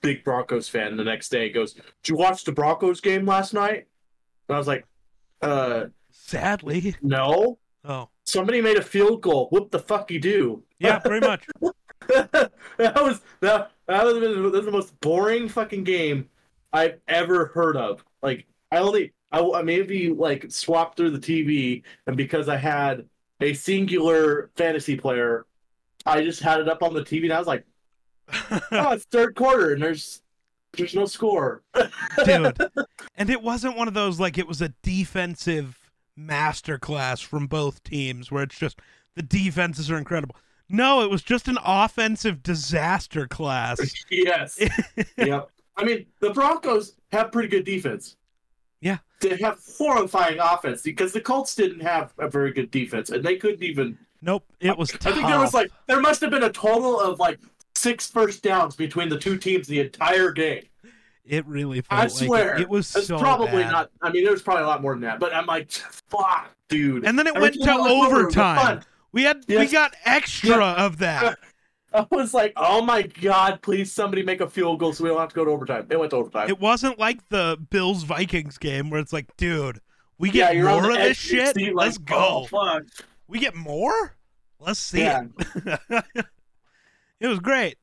big 0.00 0.24
Broncos 0.24 0.68
fan. 0.68 0.96
The 0.96 1.04
next 1.04 1.28
day 1.30 1.50
goes, 1.50 1.74
"Did 1.74 1.84
you 2.08 2.16
watch 2.16 2.44
the 2.44 2.52
Broncos 2.52 3.00
game 3.00 3.26
last 3.26 3.54
night?" 3.54 3.86
And 4.48 4.54
I 4.54 4.58
was 4.58 4.66
like, 4.66 4.86
"Uh, 5.42 5.86
Sadly. 6.10 6.94
no. 7.02 7.58
Oh. 7.84 8.08
Somebody 8.24 8.60
made 8.60 8.76
a 8.76 8.82
field 8.82 9.22
goal. 9.22 9.48
What 9.50 9.70
the 9.70 9.78
fuck 9.78 10.10
you 10.10 10.20
do?" 10.20 10.62
Yeah, 10.78 10.98
pretty 10.98 11.26
much. 11.26 11.46
that 12.08 12.52
was 12.78 13.20
that 13.40 13.72
that 13.86 14.04
was, 14.04 14.14
that 14.20 14.52
was 14.52 14.64
the 14.64 14.72
most 14.72 14.98
boring 15.00 15.48
fucking 15.48 15.84
game 15.84 16.28
I've 16.72 16.98
ever 17.08 17.46
heard 17.46 17.76
of. 17.76 18.04
Like 18.22 18.46
I 18.72 18.78
only 18.78 19.12
I, 19.32 19.40
I 19.40 19.62
maybe 19.62 20.08
like 20.08 20.50
swapped 20.50 20.96
through 20.96 21.10
the 21.10 21.18
TV, 21.18 21.82
and 22.06 22.16
because 22.16 22.48
I 22.48 22.56
had 22.56 23.06
a 23.40 23.54
singular 23.54 24.50
fantasy 24.56 24.96
player, 24.96 25.46
I 26.06 26.22
just 26.22 26.40
had 26.40 26.60
it 26.60 26.68
up 26.68 26.82
on 26.82 26.94
the 26.94 27.02
TV, 27.02 27.24
and 27.24 27.32
I 27.32 27.38
was 27.38 27.46
like, 27.46 27.64
"Oh, 28.72 28.92
it's 28.92 29.04
third 29.04 29.34
quarter, 29.34 29.72
and 29.72 29.82
there's 29.82 30.22
there's 30.72 30.94
no 30.94 31.06
score." 31.06 31.62
Dude. 32.24 32.58
And 33.16 33.30
it 33.30 33.42
wasn't 33.42 33.76
one 33.76 33.88
of 33.88 33.94
those 33.94 34.20
like 34.20 34.38
it 34.38 34.46
was 34.46 34.62
a 34.62 34.70
defensive 34.82 35.78
masterclass 36.18 37.24
from 37.24 37.46
both 37.46 37.82
teams 37.82 38.30
where 38.30 38.42
it's 38.42 38.58
just 38.58 38.80
the 39.14 39.22
defenses 39.22 39.90
are 39.90 39.98
incredible. 39.98 40.36
No, 40.68 41.02
it 41.02 41.10
was 41.10 41.22
just 41.22 41.48
an 41.48 41.58
offensive 41.64 42.42
disaster 42.42 43.26
class. 43.26 43.80
yes. 44.10 44.58
yep. 45.16 45.50
I 45.76 45.84
mean, 45.84 46.06
the 46.20 46.30
Broncos 46.30 46.94
have 47.10 47.32
pretty 47.32 47.48
good 47.48 47.64
defense. 47.64 48.16
Yeah. 48.80 48.98
They 49.20 49.36
have 49.38 49.58
horrifying 49.76 50.38
offense 50.38 50.82
because 50.82 51.12
the 51.12 51.20
Colts 51.20 51.54
didn't 51.54 51.80
have 51.80 52.14
a 52.18 52.28
very 52.28 52.52
good 52.52 52.70
defense, 52.70 53.10
and 53.10 53.24
they 53.24 53.36
couldn't 53.36 53.62
even 53.62 53.98
Nope, 54.22 54.44
it 54.60 54.76
was 54.76 54.92
I 55.04 55.12
think 55.12 55.26
there 55.26 55.38
was 55.38 55.54
like 55.54 55.70
there 55.86 56.00
must 56.00 56.20
have 56.20 56.30
been 56.30 56.42
a 56.42 56.52
total 56.52 57.00
of 57.00 57.18
like 57.18 57.38
six 57.80 58.10
first 58.10 58.42
downs 58.42 58.76
between 58.76 59.08
the 59.08 59.18
two 59.18 59.36
teams 59.38 59.66
the 59.66 59.80
entire 59.80 60.30
game. 60.32 60.64
It 61.24 61.46
really 61.46 61.80
felt 61.82 62.00
I 62.00 62.04
like 62.04 62.10
swear, 62.12 62.54
it, 62.56 62.62
it 62.62 62.68
was 62.68 62.94
It's 62.96 63.06
so 63.06 63.18
probably 63.18 63.62
bad. 63.62 63.72
not. 63.72 63.90
I 64.02 64.10
mean, 64.10 64.24
there 64.24 64.32
was 64.32 64.42
probably 64.42 64.64
a 64.64 64.66
lot 64.66 64.82
more 64.82 64.94
than 64.94 65.02
that. 65.02 65.20
But 65.20 65.32
I'm 65.34 65.46
like, 65.46 65.70
fuck, 65.70 66.50
dude. 66.68 67.04
And 67.04 67.18
then 67.18 67.26
it 67.26 67.30
Every 67.36 67.42
went 67.42 67.54
to 67.54 67.70
I 67.70 67.76
look 67.76 67.86
over, 67.86 68.20
it 68.22 68.24
was 68.26 68.36
overtime. 68.36 68.80
We 69.12 69.22
had 69.24 69.44
we 69.48 69.66
got 69.66 69.94
extra 70.04 70.56
of 70.56 70.98
that. 70.98 71.38
I 71.92 72.06
was 72.10 72.32
like, 72.32 72.52
oh 72.56 72.82
my 72.82 73.02
god, 73.02 73.62
please 73.62 73.90
somebody 73.92 74.22
make 74.22 74.40
a 74.40 74.48
field 74.48 74.78
goal 74.78 74.92
so 74.92 75.02
we 75.04 75.10
don't 75.10 75.18
have 75.18 75.28
to 75.30 75.34
go 75.34 75.44
to 75.44 75.50
overtime. 75.50 75.86
It 75.90 75.98
went 75.98 76.10
to 76.10 76.16
overtime. 76.16 76.48
It 76.48 76.60
wasn't 76.60 76.98
like 76.98 77.28
the 77.28 77.58
Bills 77.70 78.04
Vikings 78.04 78.58
game 78.58 78.90
where 78.90 79.00
it's 79.00 79.12
like, 79.12 79.36
dude, 79.36 79.80
we 80.18 80.30
get 80.30 80.54
you're 80.54 80.68
more 80.70 80.90
of 80.90 80.96
this 80.96 81.18
edge 81.24 81.26
of 81.26 81.32
your 81.32 81.46
shit. 81.46 81.56
like, 81.74 81.86
Let's 81.86 81.98
go. 81.98 82.46
Oh. 82.52 82.80
We 83.26 83.38
get 83.40 83.54
more? 83.56 84.14
Let's 84.60 84.78
see 84.80 85.00
Yeah. 85.00 85.24
it. 85.64 86.04
it 87.20 87.28
was 87.28 87.38
great. 87.38 87.76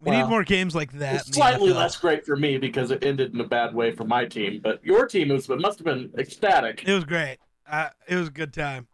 We 0.00 0.10
need 0.10 0.24
more 0.26 0.44
games 0.44 0.74
like 0.74 0.92
that. 0.98 1.14
It's 1.14 1.26
in 1.26 1.30
the 1.30 1.36
slightly 1.36 1.70
NFL. 1.70 1.76
less 1.76 1.96
great 1.96 2.26
for 2.26 2.36
me 2.36 2.58
because 2.58 2.90
it 2.90 3.02
ended 3.04 3.32
in 3.32 3.40
a 3.40 3.46
bad 3.48 3.74
way 3.74 3.90
for 3.92 4.04
my 4.04 4.26
team. 4.26 4.60
But 4.62 4.84
your 4.84 5.06
team 5.06 5.28
was, 5.28 5.48
it 5.48 5.58
must 5.60 5.78
have 5.78 5.86
been 5.86 6.10
ecstatic. 6.18 6.84
It 6.86 6.92
was 6.92 7.04
great. 7.04 7.38
Uh, 7.66 7.88
it 8.06 8.16
was 8.16 8.28
a 8.28 8.30
good 8.32 8.52
time. 8.52 8.86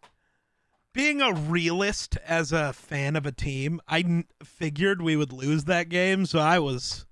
Being 0.93 1.21
a 1.21 1.33
realist 1.33 2.17
as 2.25 2.53
a 2.53 2.71
fan 2.71 3.17
of 3.17 3.25
a 3.25 3.31
team, 3.33 3.81
I 3.89 3.99
n- 3.99 4.25
figured 4.43 5.01
we 5.01 5.17
would 5.17 5.33
lose 5.33 5.65
that 5.65 5.89
game, 5.89 6.25
so 6.25 6.39
I 6.39 6.59
was, 6.59 7.05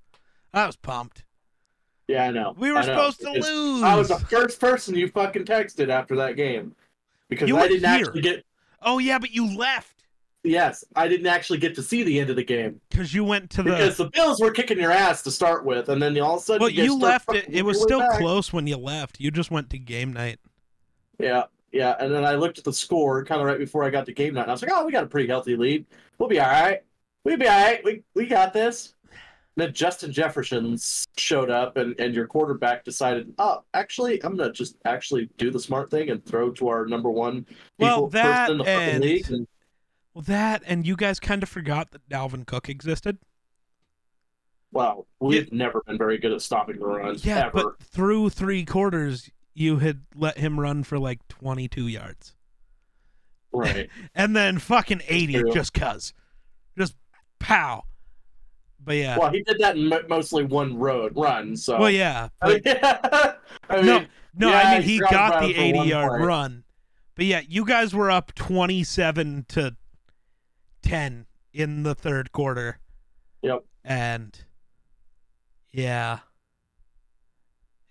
I 0.53 0.65
was 0.65 0.77
pumped. 0.77 1.25
Yeah, 2.07 2.25
I 2.25 2.31
know. 2.31 2.55
We 2.57 2.71
were 2.71 2.79
know. 2.79 2.85
supposed 2.85 3.19
to 3.21 3.31
lose. 3.31 3.83
I 3.83 3.95
was 3.95 4.07
the 4.07 4.19
first 4.19 4.59
person 4.61 4.95
you 4.95 5.09
fucking 5.09 5.43
texted 5.45 5.89
after 5.89 6.15
that 6.17 6.35
game 6.37 6.73
because 7.27 7.49
You 7.49 7.57
I 7.57 7.67
didn't 7.67 7.89
here. 7.89 8.05
actually 8.05 8.21
get. 8.21 8.45
Oh 8.81 8.97
yeah, 8.97 9.19
but 9.19 9.31
you 9.31 9.57
left 9.57 9.98
Yes, 10.43 10.85
I 10.95 11.09
didn't 11.09 11.27
actually 11.27 11.59
get 11.59 11.75
to 11.75 11.83
see 11.83 12.03
the 12.03 12.17
end 12.17 12.29
of 12.29 12.37
the 12.37 12.43
game 12.43 12.79
because 12.89 13.13
you 13.13 13.25
went 13.25 13.49
to 13.51 13.63
the. 13.63 13.71
because 13.71 13.97
the 13.97 14.09
Bills 14.09 14.39
were 14.39 14.51
kicking 14.51 14.79
your 14.79 14.91
ass 14.91 15.21
to 15.23 15.31
start 15.31 15.65
with, 15.65 15.89
and 15.89 16.01
then 16.01 16.17
all 16.19 16.35
of 16.35 16.41
a 16.41 16.43
sudden 16.43 16.61
well, 16.61 16.69
you, 16.69 16.83
you 16.83 16.97
left. 16.97 17.33
It, 17.33 17.49
it 17.49 17.63
was 17.63 17.81
still 17.81 17.99
back. 17.99 18.19
close 18.19 18.53
when 18.53 18.65
you 18.65 18.77
left. 18.77 19.19
You 19.19 19.31
just 19.31 19.51
went 19.51 19.69
to 19.71 19.77
game 19.77 20.13
night. 20.13 20.39
Yeah, 21.17 21.43
yeah, 21.73 21.95
and 21.99 22.13
then 22.13 22.23
I 22.23 22.35
looked 22.35 22.57
at 22.57 22.63
the 22.63 22.71
score 22.71 23.25
kind 23.25 23.41
of 23.41 23.47
right 23.47 23.59
before 23.59 23.83
I 23.83 23.89
got 23.89 24.05
to 24.05 24.13
game 24.13 24.33
night, 24.33 24.43
and 24.43 24.51
I 24.51 24.53
was 24.53 24.61
like, 24.61 24.71
"Oh, 24.73 24.85
we 24.85 24.93
got 24.93 25.03
a 25.03 25.07
pretty 25.07 25.27
healthy 25.27 25.57
lead. 25.57 25.85
We'll 26.17 26.29
be 26.29 26.39
all 26.39 26.49
right. 26.49 26.83
We'll 27.25 27.37
be 27.37 27.47
all 27.47 27.61
right. 27.61 27.83
We 27.83 28.03
we 28.15 28.25
got 28.25 28.53
this." 28.53 28.93
And 29.11 29.67
then 29.67 29.73
Justin 29.73 30.13
Jefferson 30.13 30.77
showed 31.17 31.49
up, 31.49 31.75
and 31.75 31.99
and 31.99 32.15
your 32.15 32.27
quarterback 32.27 32.85
decided, 32.85 33.33
"Oh, 33.37 33.63
actually, 33.73 34.23
I'm 34.23 34.37
gonna 34.37 34.53
just 34.53 34.77
actually 34.85 35.29
do 35.37 35.51
the 35.51 35.59
smart 35.59 35.91
thing 35.91 36.09
and 36.09 36.23
throw 36.25 36.49
to 36.51 36.69
our 36.69 36.85
number 36.85 37.11
one 37.11 37.45
Well, 37.77 38.07
people, 38.07 38.09
that 38.11 38.47
person 38.47 38.51
in 38.53 38.57
the 38.57 38.63
fucking 38.63 39.01
league." 39.01 39.29
And, 39.29 39.47
Well, 40.19 40.25
that 40.35 40.63
and 40.65 40.85
you 40.85 40.97
guys 40.97 41.17
kind 41.17 41.43
of 41.43 41.47
forgot 41.49 41.91
that 41.91 42.09
Dalvin 42.09 42.45
Cook 42.45 42.67
existed. 42.67 43.19
wow, 44.73 45.05
we've 45.21 45.51
never 45.53 45.81
been 45.87 45.97
very 45.97 46.17
good 46.17 46.33
at 46.33 46.41
stopping 46.41 46.77
the 46.77 46.85
runs 46.85 47.25
Yeah, 47.25 47.45
ever. 47.45 47.51
but 47.53 47.79
through 47.81 48.29
three 48.31 48.65
quarters, 48.65 49.29
you 49.53 49.77
had 49.77 50.01
let 50.13 50.37
him 50.37 50.59
run 50.59 50.83
for 50.83 50.99
like 50.99 51.25
22 51.29 51.87
yards, 51.87 52.35
Right. 53.53 53.89
and 54.15 54.35
then 54.35 54.59
fucking 54.59 55.01
80 55.07 55.33
True. 55.39 55.51
just 55.53 55.73
cuz, 55.73 56.13
just 56.77 56.95
pow. 57.39 57.83
But 58.83 58.97
yeah, 58.97 59.17
Well, 59.17 59.31
he 59.31 59.41
did 59.43 59.57
that 59.59 59.77
in 59.77 59.89
mostly 60.09 60.43
one 60.43 60.77
road 60.77 61.13
run. 61.15 61.55
So. 61.55 61.79
well, 61.79 61.89
yeah, 61.89 62.27
but 62.41 62.65
I 62.67 63.77
mean, 63.77 63.85
no, 63.85 64.05
no, 64.35 64.49
yeah, 64.49 64.57
I 64.59 64.73
mean 64.73 64.81
he 64.81 64.99
got 64.99 65.41
the 65.41 65.55
eighty-yard 65.55 66.21
run. 66.21 66.65
But 67.15 67.25
yeah, 67.25 67.41
you 67.47 67.63
guys 67.65 67.93
were 67.93 68.09
up 68.11 68.33
27 68.35 69.45
to 69.49 69.75
10 70.81 71.25
in 71.53 71.83
the 71.83 71.95
third 71.95 72.31
quarter. 72.31 72.79
Yep. 73.41 73.63
And 73.83 74.37
yeah. 75.71 76.19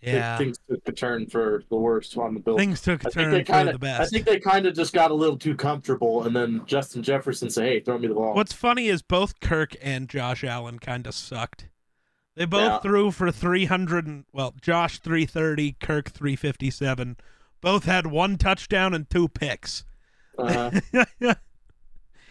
Yeah. 0.01 0.39
things 0.39 0.59
took 0.71 0.81
a 0.87 0.93
turn 0.93 1.27
for 1.27 1.65
the 1.71 1.77
worst 1.77 2.17
on 2.17 2.35
the 2.35 2.41
Bills. 2.41 2.59
Things 2.59 2.81
took 2.81 3.05
a 3.05 3.11
turn 3.11 3.33
they 3.33 3.43
for 3.43 3.53
kind 3.53 3.69
the 3.69 3.79
best. 3.79 4.01
I 4.01 4.07
think 4.07 4.27
they 4.27 4.39
kind 4.39 4.67
of 4.67 4.75
just 4.75 4.93
got 4.93 5.11
a 5.11 5.15
little 5.15 5.37
too 5.37 5.57
comfortable, 5.57 6.23
and 6.25 6.37
then 6.37 6.63
Justin 6.67 7.03
Jefferson 7.03 7.51
said, 7.51 7.65
"Hey, 7.65 7.81
throw 7.81 7.99
me 7.99 8.07
the 8.07 8.15
ball." 8.15 8.35
What's 8.35 8.53
funny 8.53 8.87
is 8.87 9.03
both 9.03 9.41
Kirk 9.41 9.75
and 9.83 10.09
Josh 10.09 10.45
Allen 10.45 10.79
kind 10.79 11.07
of 11.09 11.15
sucked. 11.15 11.69
They 12.37 12.45
both 12.45 12.61
Yeah. 12.63 12.79
threw 12.79 13.11
for 13.11 13.33
300 13.33 14.07
and 14.07 14.25
well, 14.33 14.55
Josh 14.61 15.01
330, 15.01 15.73
Kirk 15.81 16.11
357. 16.11 17.17
Both 17.61 17.85
had 17.87 18.07
one 18.07 18.39
touchdown 18.39 18.95
and 18.95 19.11
two 19.11 19.27
picks. 19.27 19.85
Uh, 20.39 20.81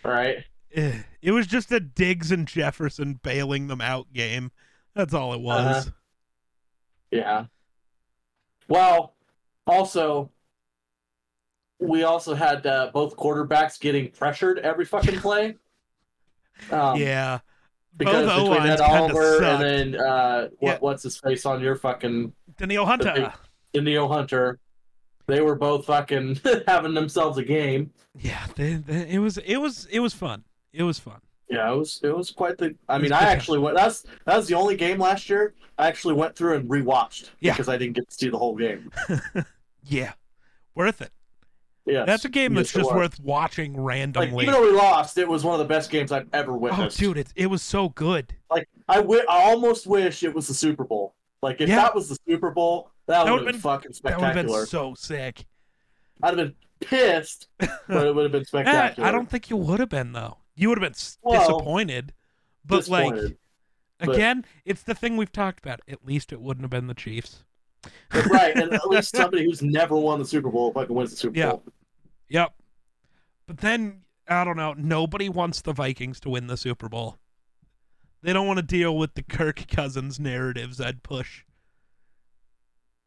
right? 0.08 0.44
Eh, 0.74 1.02
it 1.22 1.32
was 1.32 1.48
just 1.48 1.72
a 1.72 1.80
Diggs 1.80 2.32
and 2.32 2.48
Jefferson 2.48 3.20
bailing 3.24 3.68
them 3.68 3.82
out 3.82 4.12
game. 4.14 4.52
That's 4.96 5.14
all 5.14 5.34
it 5.34 5.42
was. 5.42 5.88
Uh-huh. 5.88 5.92
Yeah. 7.12 7.46
Well, 8.68 9.14
also, 9.66 10.32
we 11.80 12.04
also 12.04 12.34
had 12.36 12.66
uh, 12.66 12.92
both 12.94 13.16
quarterbacks 13.16 13.80
getting 13.80 14.12
pressured 14.12 14.60
every 14.60 14.86
fucking 14.86 15.20
play. 15.20 15.56
Um, 16.72 16.98
yeah. 16.98 17.40
Because 17.96 18.26
both 18.28 18.44
between 18.44 18.58
O-lines 18.62 18.82
Ed 18.82 18.84
Oliver 18.84 19.38
sucked. 19.40 19.64
and 19.64 19.94
then 19.94 20.02
uh, 20.02 20.48
what, 20.60 20.72
Yeah. 20.72 20.78
what's 20.80 21.04
his 21.04 21.18
face 21.18 21.46
on 21.46 21.62
your 21.62 21.76
fucking 21.76 22.34
Danielle 22.58 22.86
Hunter. 22.86 23.14
big- 23.14 23.32
Indio 23.74 24.08
Hunter, 24.08 24.60
they 25.28 25.42
were 25.42 25.56
both 25.56 25.86
fucking 25.86 26.40
having 26.68 26.94
themselves 26.94 27.38
a 27.38 27.44
game. 27.44 27.92
Yeah, 28.20 28.46
they, 28.56 28.76
they, 28.76 29.10
it 29.10 29.20
was 29.20 29.38
it 29.38 29.58
was 29.58 29.86
it 29.92 30.00
was 30.00 30.14
fun. 30.14 30.44
It 30.74 30.84
was 30.84 31.00
fun. 31.00 31.20
Yeah, 31.50 31.72
it 31.72 31.78
was 31.78 32.00
it 32.04 32.16
was 32.16 32.32
quite 32.32 32.58
the. 32.58 32.76
I 32.90 32.98
mean, 32.98 33.14
I 33.14 33.22
actually 33.22 33.60
went. 33.60 33.76
That's 33.76 34.04
that 34.26 34.36
was 34.36 34.48
the 34.48 34.56
only 34.56 34.76
game 34.76 35.00
last 35.00 35.30
year 35.30 35.54
I 35.78 35.88
actually 35.88 36.16
went 36.16 36.36
through 36.36 36.56
and 36.56 36.70
rewatched. 36.70 37.30
Yeah. 37.40 37.54
because 37.54 37.70
I 37.70 37.78
didn't 37.78 37.94
get 37.96 38.10
to 38.10 38.16
see 38.16 38.30
the 38.30 38.38
whole 38.38 38.56
game. 38.56 38.92
Yeah. 39.90 40.14
Worth 40.76 41.02
it. 41.02 41.12
Yeah, 41.86 42.04
That's 42.04 42.26
a 42.26 42.30
game 42.30 42.54
that's 42.54 42.76
Yes, 42.76 42.84
just 42.84 42.94
worth 42.94 43.18
watching 43.22 43.72
like 43.74 43.82
randomly. 43.82 44.44
even 44.44 44.54
though 44.54 44.62
we 44.62 44.72
lost, 44.74 45.18
it 45.18 45.26
was 45.26 45.46
one 45.46 45.54
of 45.54 45.60
the 45.66 45.74
best 45.74 45.90
games 45.90 46.12
I've 46.12 46.28
ever 46.34 46.52
oh, 46.52 46.58
witnessed. 46.58 47.00
oh, 47.02 47.06
dude, 47.06 47.18
it, 47.18 47.34
it 47.38 47.46
was 47.46 47.62
so 47.62 47.88
good. 47.88 48.36
Like 48.52 48.68
I 48.90 48.98
wi- 48.98 49.24
I 49.30 49.44
almost 49.44 49.88
wish 49.88 50.22
it 50.24 50.36
was 50.36 50.50
the 50.50 50.54
Super 50.54 50.84
Bowl. 50.84 51.16
Like 51.42 51.62
if 51.62 51.70
Yeah. 51.70 51.76
that 51.78 51.96
was 51.96 52.10
the 52.10 52.18
Super 52.28 52.52
Bowl, 52.52 52.92
that, 53.08 53.24
That 53.26 53.32
would 53.32 53.32
would've 53.42 53.46
been, 53.46 53.54
been- 53.56 53.62
fucking 53.62 53.92
That 54.04 54.18
would 54.18 54.24
have 54.24 54.32
spectacular. 54.34 54.60
been 54.62 54.66
so 54.68 54.94
sick. 54.98 55.46
I'd 56.24 56.30
have 56.30 56.38
been 56.38 56.56
pissed, 56.80 57.48
but 57.60 58.08
it 58.08 58.16
would 58.16 58.24
have 58.24 58.32
been 58.32 58.46
spectacular. 58.54 59.08
I 59.08 59.12
don't 59.12 59.30
think 59.30 59.50
you 59.50 59.58
would 59.58 59.80
have 59.80 59.90
been 59.90 60.12
though. 60.14 60.38
You 60.56 60.70
would 60.70 60.80
have 60.82 60.92
been 60.94 61.00
Well, 61.22 61.40
disappointed. 61.40 62.14
But 62.66 62.88
like 62.88 63.14
but- 64.00 64.10
again, 64.16 64.46
it's 64.66 64.84
the 64.84 64.94
thing 64.96 65.16
we've 65.18 65.32
talked 65.32 65.60
about. 65.60 65.80
At 65.88 66.06
least 66.06 66.32
it 66.34 66.42
wouldn't 66.42 66.64
have 66.64 66.72
been 66.72 66.88
the 66.88 66.94
Chiefs. 66.94 67.44
right, 68.32 68.56
and 68.56 68.74
at 68.74 68.86
least 68.88 69.16
somebody 69.16 69.46
who's 69.46 69.62
never 69.62 69.96
won 69.96 70.20
the 70.20 70.26
Super 70.26 70.50
Bowl 70.50 70.72
fucking 70.74 70.96
wins 70.96 71.12
the 71.12 71.18
Super 71.18 71.38
Yeah. 71.38 71.50
Bowl. 71.52 71.64
Yep. 72.30 72.54
But 73.46 73.58
then 73.60 74.02
I 74.28 74.44
don't 74.44 74.58
know. 74.58 74.74
Nobody 74.74 75.30
wants 75.30 75.62
the 75.62 75.72
Vikings 75.72 76.20
to 76.22 76.30
win 76.30 76.48
the 76.48 76.58
Super 76.58 76.90
Bowl. 76.90 77.18
They 78.28 78.34
don't 78.34 78.46
want 78.46 78.58
to 78.60 78.66
deal 78.66 78.98
with 78.98 79.14
the 79.16 79.22
Kirk 79.24 79.68
Cousins 79.70 80.20
narratives 80.20 80.82
I'd 80.82 81.02
push. 81.02 81.46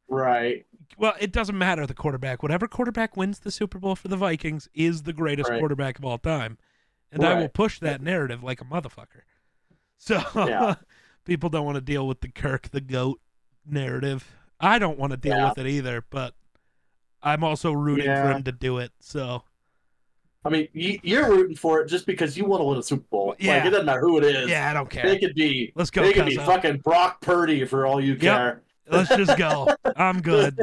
Right. 0.08 0.64
Well, 0.96 1.12
it 1.20 1.30
doesn't 1.30 1.58
matter 1.58 1.86
the 1.86 1.92
quarterback. 1.92 2.42
Whatever 2.42 2.66
quarterback 2.66 3.18
wins 3.18 3.40
the 3.40 3.50
Super 3.50 3.78
Bowl 3.78 3.94
for 3.96 4.08
the 4.08 4.16
Vikings 4.16 4.66
is 4.72 5.02
the 5.02 5.12
greatest 5.12 5.50
Right. 5.50 5.58
quarterback 5.58 5.98
of 5.98 6.06
all 6.06 6.16
time. 6.16 6.56
And 7.12 7.22
I 7.22 7.34
will 7.38 7.50
push 7.50 7.80
that 7.80 8.00
narrative 8.00 8.42
like 8.42 8.62
a 8.62 8.64
motherfucker. 8.64 9.20
So 9.98 10.22
Yeah. 10.34 10.76
people 11.26 11.50
don't 11.50 11.66
want 11.66 11.74
to 11.74 11.82
deal 11.82 12.08
with 12.08 12.22
the 12.22 12.28
Kirk 12.30 12.70
the 12.70 12.80
GOAT 12.80 13.20
narrative. 13.66 14.34
I 14.58 14.78
don't 14.78 14.98
want 14.98 15.10
to 15.10 15.18
deal 15.18 15.36
Yeah. 15.36 15.50
with 15.50 15.58
it 15.58 15.66
either, 15.66 16.02
but 16.08 16.34
I'm 17.22 17.44
also 17.44 17.72
rooting 17.72 18.06
for 18.06 18.30
him 18.32 18.42
to 18.44 18.52
do 18.52 18.78
it. 18.78 18.92
So 19.00 19.42
I 20.44 20.48
mean, 20.48 20.68
you, 20.72 20.98
you're 21.02 21.28
rooting 21.28 21.56
for 21.56 21.80
it 21.80 21.88
just 21.88 22.06
because 22.06 22.36
you 22.36 22.46
want 22.46 22.60
to 22.60 22.64
win 22.64 22.78
a 22.78 22.82
Super 22.82 23.04
Bowl. 23.10 23.34
Yeah. 23.38 23.56
Like 23.56 23.66
it 23.66 23.70
doesn't 23.70 23.86
matter 23.86 24.00
who 24.00 24.18
it 24.18 24.24
is. 24.24 24.48
yeah, 24.48 24.70
I 24.70 24.72
don't 24.72 24.88
care. 24.88 25.02
They 25.02 25.18
could 25.18 25.34
be. 25.34 25.72
Let's 25.74 25.90
go, 25.90 26.02
They 26.02 26.12
could 26.12 26.26
be 26.26 26.36
fucking 26.36 26.78
Brock 26.78 27.20
Purdy 27.20 27.64
for 27.66 27.86
all 27.86 28.00
you 28.00 28.16
care. 28.16 28.62
Let's 28.88 29.14
just 29.14 29.36
go. 29.36 29.68
I'm 29.96 30.20
good. 30.20 30.58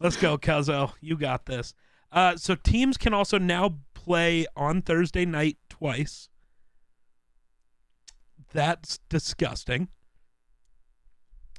Let's 0.00 0.16
go, 0.16 0.36
Cuzzo. 0.36 0.92
You 1.00 1.16
got 1.16 1.46
this. 1.46 1.72
Uh, 2.10 2.36
so 2.36 2.54
teams 2.54 2.98
can 2.98 3.14
also 3.14 3.38
now 3.38 3.78
play 3.94 4.44
on 4.56 4.82
Thursday 4.82 5.24
night 5.24 5.56
twice. 5.70 6.28
That's 8.52 8.98
disgusting. 9.08 9.88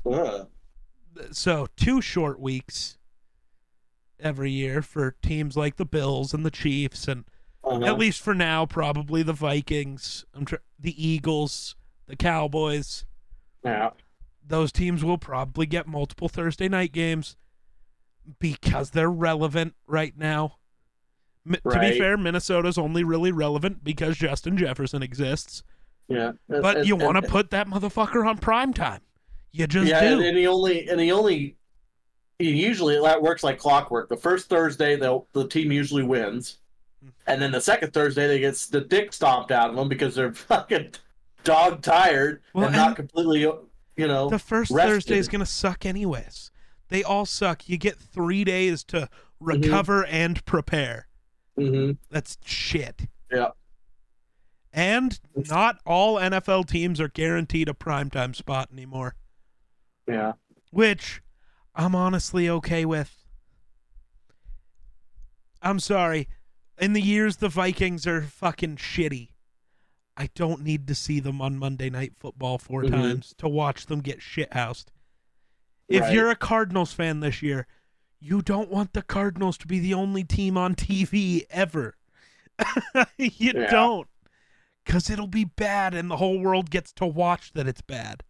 Ugh. 0.05 0.47
So 1.31 1.67
two 1.75 2.01
short 2.01 2.39
weeks 2.39 2.97
every 4.19 4.51
year 4.51 4.81
for 4.81 5.15
teams 5.23 5.57
like 5.57 5.77
the 5.77 5.85
Bills 5.85 6.33
and 6.33 6.45
the 6.45 6.51
Chiefs, 6.51 7.07
and 7.07 7.25
Uh-huh. 7.63 7.85
at 7.85 7.97
least 7.97 8.21
for 8.21 8.33
now, 8.33 8.65
probably 8.65 9.23
the 9.23 9.33
Vikings. 9.33 10.25
I'm 10.33 10.45
tr- 10.45 10.55
the 10.79 11.07
Eagles, 11.07 11.75
the 12.07 12.15
Cowboys. 12.15 13.05
Yeah. 13.63 13.91
those 14.45 14.73
teams 14.73 15.05
will 15.05 15.17
probably 15.17 15.65
get 15.65 15.87
multiple 15.87 16.27
Thursday 16.27 16.67
night 16.67 16.91
games 16.91 17.37
because 18.39 18.89
they're 18.91 19.09
relevant 19.11 19.73
right 19.87 20.13
now. 20.17 20.57
M- 21.47 21.55
To 21.71 21.79
be 21.79 21.97
fair, 21.97 22.17
Minnesota's 22.17 22.77
only 22.77 23.03
really 23.05 23.31
relevant 23.31 23.83
because 23.83 24.17
Justin 24.17 24.57
Jefferson 24.57 25.01
exists. 25.03 25.63
Yeah. 26.09 26.33
But 26.49 26.77
And- 26.79 26.87
you 26.87 26.95
want 26.97 27.15
to 27.15 27.21
put 27.21 27.51
that 27.51 27.67
motherfucker 27.67 28.27
on 28.27 28.37
prime 28.37 28.73
time. 28.73 29.01
You 29.53 29.67
just 29.67 29.87
yeah, 29.87 30.01
do. 30.01 30.07
and, 30.17 30.23
and 30.25 30.37
he 30.37 30.47
only 30.47 30.89
and 30.89 30.99
he 30.99 31.11
only 31.11 31.55
he 32.39 32.49
usually 32.51 32.99
that 32.99 33.21
works 33.21 33.43
like 33.43 33.59
clockwork. 33.59 34.09
The 34.09 34.17
first 34.17 34.49
Thursday, 34.49 34.95
the 34.95 35.21
the 35.33 35.47
team 35.47 35.71
usually 35.71 36.03
wins, 36.03 36.57
and 37.27 37.41
then 37.41 37.51
the 37.51 37.61
second 37.61 37.93
Thursday, 37.93 38.27
they 38.27 38.39
get 38.39 38.55
the 38.71 38.81
dick 38.81 39.13
stomped 39.13 39.51
out 39.51 39.69
of 39.69 39.75
them 39.75 39.87
because 39.89 40.15
they're 40.15 40.33
fucking 40.33 40.91
dog 41.43 41.81
tired 41.81 42.41
Well, 42.53 42.65
and 42.67 42.75
not 42.75 42.95
completely, 42.95 43.41
you 43.41 44.07
know. 44.07 44.29
the 44.29 44.39
first 44.39 44.71
rested. 44.71 44.89
Thursday 44.91 45.17
is 45.17 45.27
going 45.27 45.39
to 45.41 45.45
suck 45.45 45.85
anyways. 45.85 46.51
They 46.89 47.03
all 47.03 47.25
suck. 47.25 47.67
You 47.67 47.77
get 47.77 47.97
three 47.97 48.43
days 48.43 48.83
to 48.85 49.09
recover 49.39 50.05
and 50.05 50.43
prepare. 50.45 51.07
hmm 51.57 51.91
That's 52.11 52.37
shit. 52.45 53.07
Yeah. 53.31 53.49
And 54.71 55.19
not 55.35 55.79
all 55.85 56.15
NFL 56.17 56.67
teams 56.67 56.99
are 56.99 57.07
guaranteed 57.07 57.69
a 57.69 57.73
primetime 57.73 58.35
spot 58.35 58.69
anymore. 58.71 59.15
Yeah. 60.07 60.33
which 60.71 61.21
I'm 61.75 61.95
honestly 61.95 62.49
okay 62.49 62.83
with. 62.85 63.15
I'm 65.61 65.79
sorry. 65.79 66.27
In 66.83 66.91
the 66.91 67.01
years 67.01 67.37
the 67.37 67.47
Vikings 67.47 68.05
are 68.05 68.23
fucking 68.23 68.75
shitty, 68.75 69.29
I 70.17 70.29
don't 70.35 70.63
need 70.63 70.85
to 70.89 70.95
see 70.95 71.21
them 71.21 71.41
on 71.41 71.57
Monday 71.57 71.89
Night 71.89 72.11
Football 72.17 72.57
4 72.57 72.83
Mhm. 72.83 72.91
times 72.91 73.33
to 73.37 73.47
watch 73.47 73.85
them 73.85 74.01
get 74.01 74.19
shithoused. 74.19 74.87
If 75.87 76.01
Right. 76.01 76.13
you're 76.13 76.29
a 76.29 76.35
Cardinals 76.35 76.91
fan 76.91 77.21
this 77.21 77.41
year, 77.41 77.67
you 78.19 78.41
don't 78.41 78.69
want 78.69 78.91
the 78.91 79.01
Cardinals 79.01 79.57
to 79.59 79.67
be 79.67 79.79
the 79.79 79.93
only 79.93 80.25
team 80.25 80.57
on 80.57 80.75
TV 80.75 81.45
ever. 81.49 81.95
you 83.17 83.53
Yeah. 83.55 83.71
don't. 83.71 84.09
Because 84.83 85.09
it'll 85.09 85.27
be 85.27 85.45
bad 85.45 85.93
and 85.93 86.11
the 86.11 86.17
whole 86.17 86.37
world 86.41 86.69
gets 86.69 86.91
to 86.95 87.05
watch 87.05 87.53
that 87.53 87.65
it's 87.65 87.81
bad. 87.81 88.23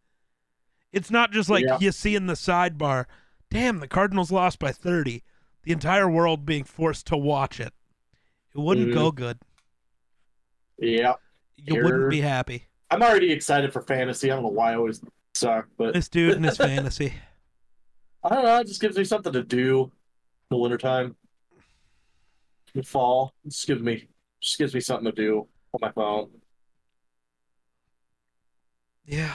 It's 0.92 1.10
not 1.10 1.32
just 1.32 1.50
like 1.50 1.66
Yeah. 1.66 1.80
you 1.80 1.92
see 1.92 2.14
in 2.14 2.28
the 2.28 2.34
sidebar, 2.36 3.08
damn, 3.50 3.80
the 3.80 3.88
Cardinals 3.88 4.32
lost 4.32 4.60
by 4.60 4.72
30. 4.72 5.24
The 5.64 5.72
entire 5.72 6.08
world 6.08 6.46
being 6.46 6.66
forced 6.66 7.08
to 7.08 7.18
watch 7.18 7.60
it. 7.60 7.74
It 8.56 8.60
wouldn't 8.60 8.90
Mhm. 8.90 8.94
go 8.94 9.12
good. 9.12 9.40
Yeah. 10.78 11.14
You 11.58 11.84
wouldn't 11.84 12.10
be 12.10 12.22
happy. 12.22 12.68
I'm 12.90 13.02
already 13.02 13.32
excited 13.32 13.74
for 13.74 13.82
fantasy. 13.82 14.30
I 14.32 14.36
don't 14.36 14.44
know 14.44 14.50
why 14.50 14.74
I 14.74 14.76
always 14.76 15.02
suck, 15.34 15.68
but 15.78 15.94
This 15.94 16.10
dude 16.10 16.36
and 16.36 16.46
his 16.46 16.58
fantasy. 16.58 17.14
I 18.24 18.30
don't 18.30 18.44
know. 18.44 18.60
It 18.60 18.68
just 18.68 18.82
gives 18.82 18.98
me 18.98 19.04
something 19.04 19.34
to 19.34 19.44
do 19.44 19.84
in 19.86 19.92
the 20.52 20.58
wintertime. 20.58 21.16
In 22.76 22.82
the 22.82 22.84
fall. 22.84 23.34
It 23.46 23.50
just 23.50 23.66
gives 23.68 23.82
me 23.82 24.08
just 24.42 24.58
gives 24.58 24.74
me 24.74 24.80
something 24.82 25.06
to 25.06 25.12
do 25.12 25.48
on 25.74 25.80
my 25.82 25.92
phone. 25.92 26.30
Yeah. 29.06 29.34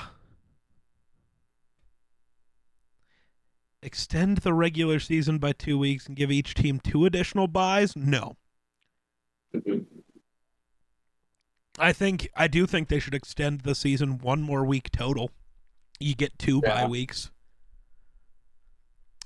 Extend 3.83 4.39
the 4.39 4.53
regular 4.53 4.99
season 4.99 5.39
by 5.39 5.53
two 5.53 5.79
weeks 5.79 6.07
and 6.07 6.17
give 6.17 6.31
each 6.33 6.55
team 6.55 6.81
two 6.81 7.05
additional 7.07 7.47
buys? 7.47 7.95
No. 7.97 8.37
Mhm. 9.55 9.87
I 11.79 11.93
think 11.93 12.29
I 12.35 12.49
do 12.49 12.67
think 12.67 12.89
they 12.89 12.99
should 12.99 13.15
extend 13.15 13.61
the 13.61 13.75
season 13.75 14.19
one 14.19 14.43
more 14.43 14.65
week 14.65 14.91
total. 14.91 15.31
You 16.01 16.15
get 16.15 16.39
two 16.39 16.61
Yeah. 16.65 16.83
bye 16.83 16.89
weeks. 16.89 17.31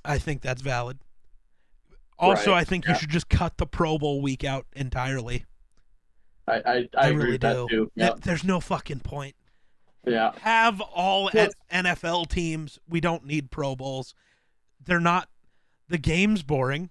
I 0.05 0.18
think 0.18 0.43
that's 0.43 0.62
valid. 0.62 0.99
Also, 2.18 2.53
Right, 2.53 2.61
I 2.61 2.64
think 2.64 2.85
yeah. 2.85 2.93
you 2.93 2.99
should 2.99 3.11
just 3.11 3.29
cut 3.29 3.57
the 3.57 3.66
Pro 3.66 3.99
Bowl 3.99 4.20
week 4.20 4.45
out 4.45 4.66
entirely. 4.75 5.45
I 6.47 6.53
I, 6.55 6.59
I, 6.77 6.89
I 6.99 7.09
agree 7.09 7.25
really 7.25 7.39
do. 7.39 7.91
Yeah. 7.95 8.14
There's 8.20 8.45
no 8.45 8.61
fucking 8.61 9.01
point. 9.01 9.35
Yeah. 10.07 10.33
have 10.41 10.81
all 10.81 11.31
NFL 11.31 12.29
teams. 12.29 12.79
We 12.89 13.01
don't 13.01 13.25
need 13.25 13.51
Pro 13.53 13.77
Bowls. 13.77 14.14
They're 14.85 14.99
not. 15.01 15.29
The 15.89 15.99
game's 15.99 16.43
boring, 16.43 16.91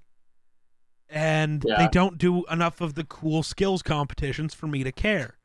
and 1.11 1.61
they 1.61 1.87
don't 1.91 2.17
do 2.17 2.45
enough 2.45 2.79
of 2.81 2.93
the 2.95 3.03
cool 3.03 3.43
skills 3.43 3.81
competitions 3.83 4.53
for 4.53 4.67
me 4.67 4.83
to 4.83 4.91
care. 4.91 5.37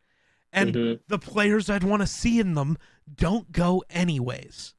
And 0.52 0.74
Mhm. 0.74 1.00
the 1.08 1.18
players 1.18 1.68
I'd 1.68 1.82
want 1.84 2.02
to 2.02 2.06
see 2.06 2.38
in 2.40 2.54
them 2.54 2.78
don't 3.12 3.52
go 3.52 3.82
anyways. 3.90 4.74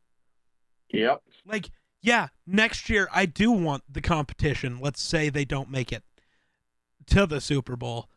Yep. 0.90 1.22
Like, 1.46 1.70
yeah, 2.02 2.30
next 2.48 2.90
year 2.90 3.10
I 3.14 3.26
do 3.26 3.52
want 3.52 3.84
the 3.92 4.02
competition. 4.02 4.80
Let's 4.80 5.02
say 5.02 5.30
they 5.30 5.46
don't 5.46 5.70
make 5.70 5.92
it 5.92 6.04
to 7.08 7.28
the 7.28 7.42
Super 7.42 7.76
Bowl. 7.76 8.10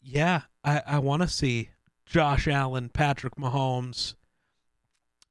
Yeah, 0.00 0.42
I, 0.62 0.82
I 0.86 0.98
want 1.00 1.22
to 1.22 1.28
see 1.28 1.70
Josh 2.06 2.46
Allen, 2.46 2.90
Patrick 2.90 3.34
Mahomes. 3.36 4.14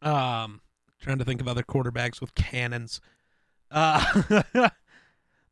Um, 0.02 0.62
trying 1.00 1.18
to 1.20 1.26
think 1.26 1.40
of 1.42 1.48
other 1.48 1.64
quarterbacks 1.64 2.20
with 2.20 2.36
cannons. 2.36 3.00
Uh, 3.72 4.44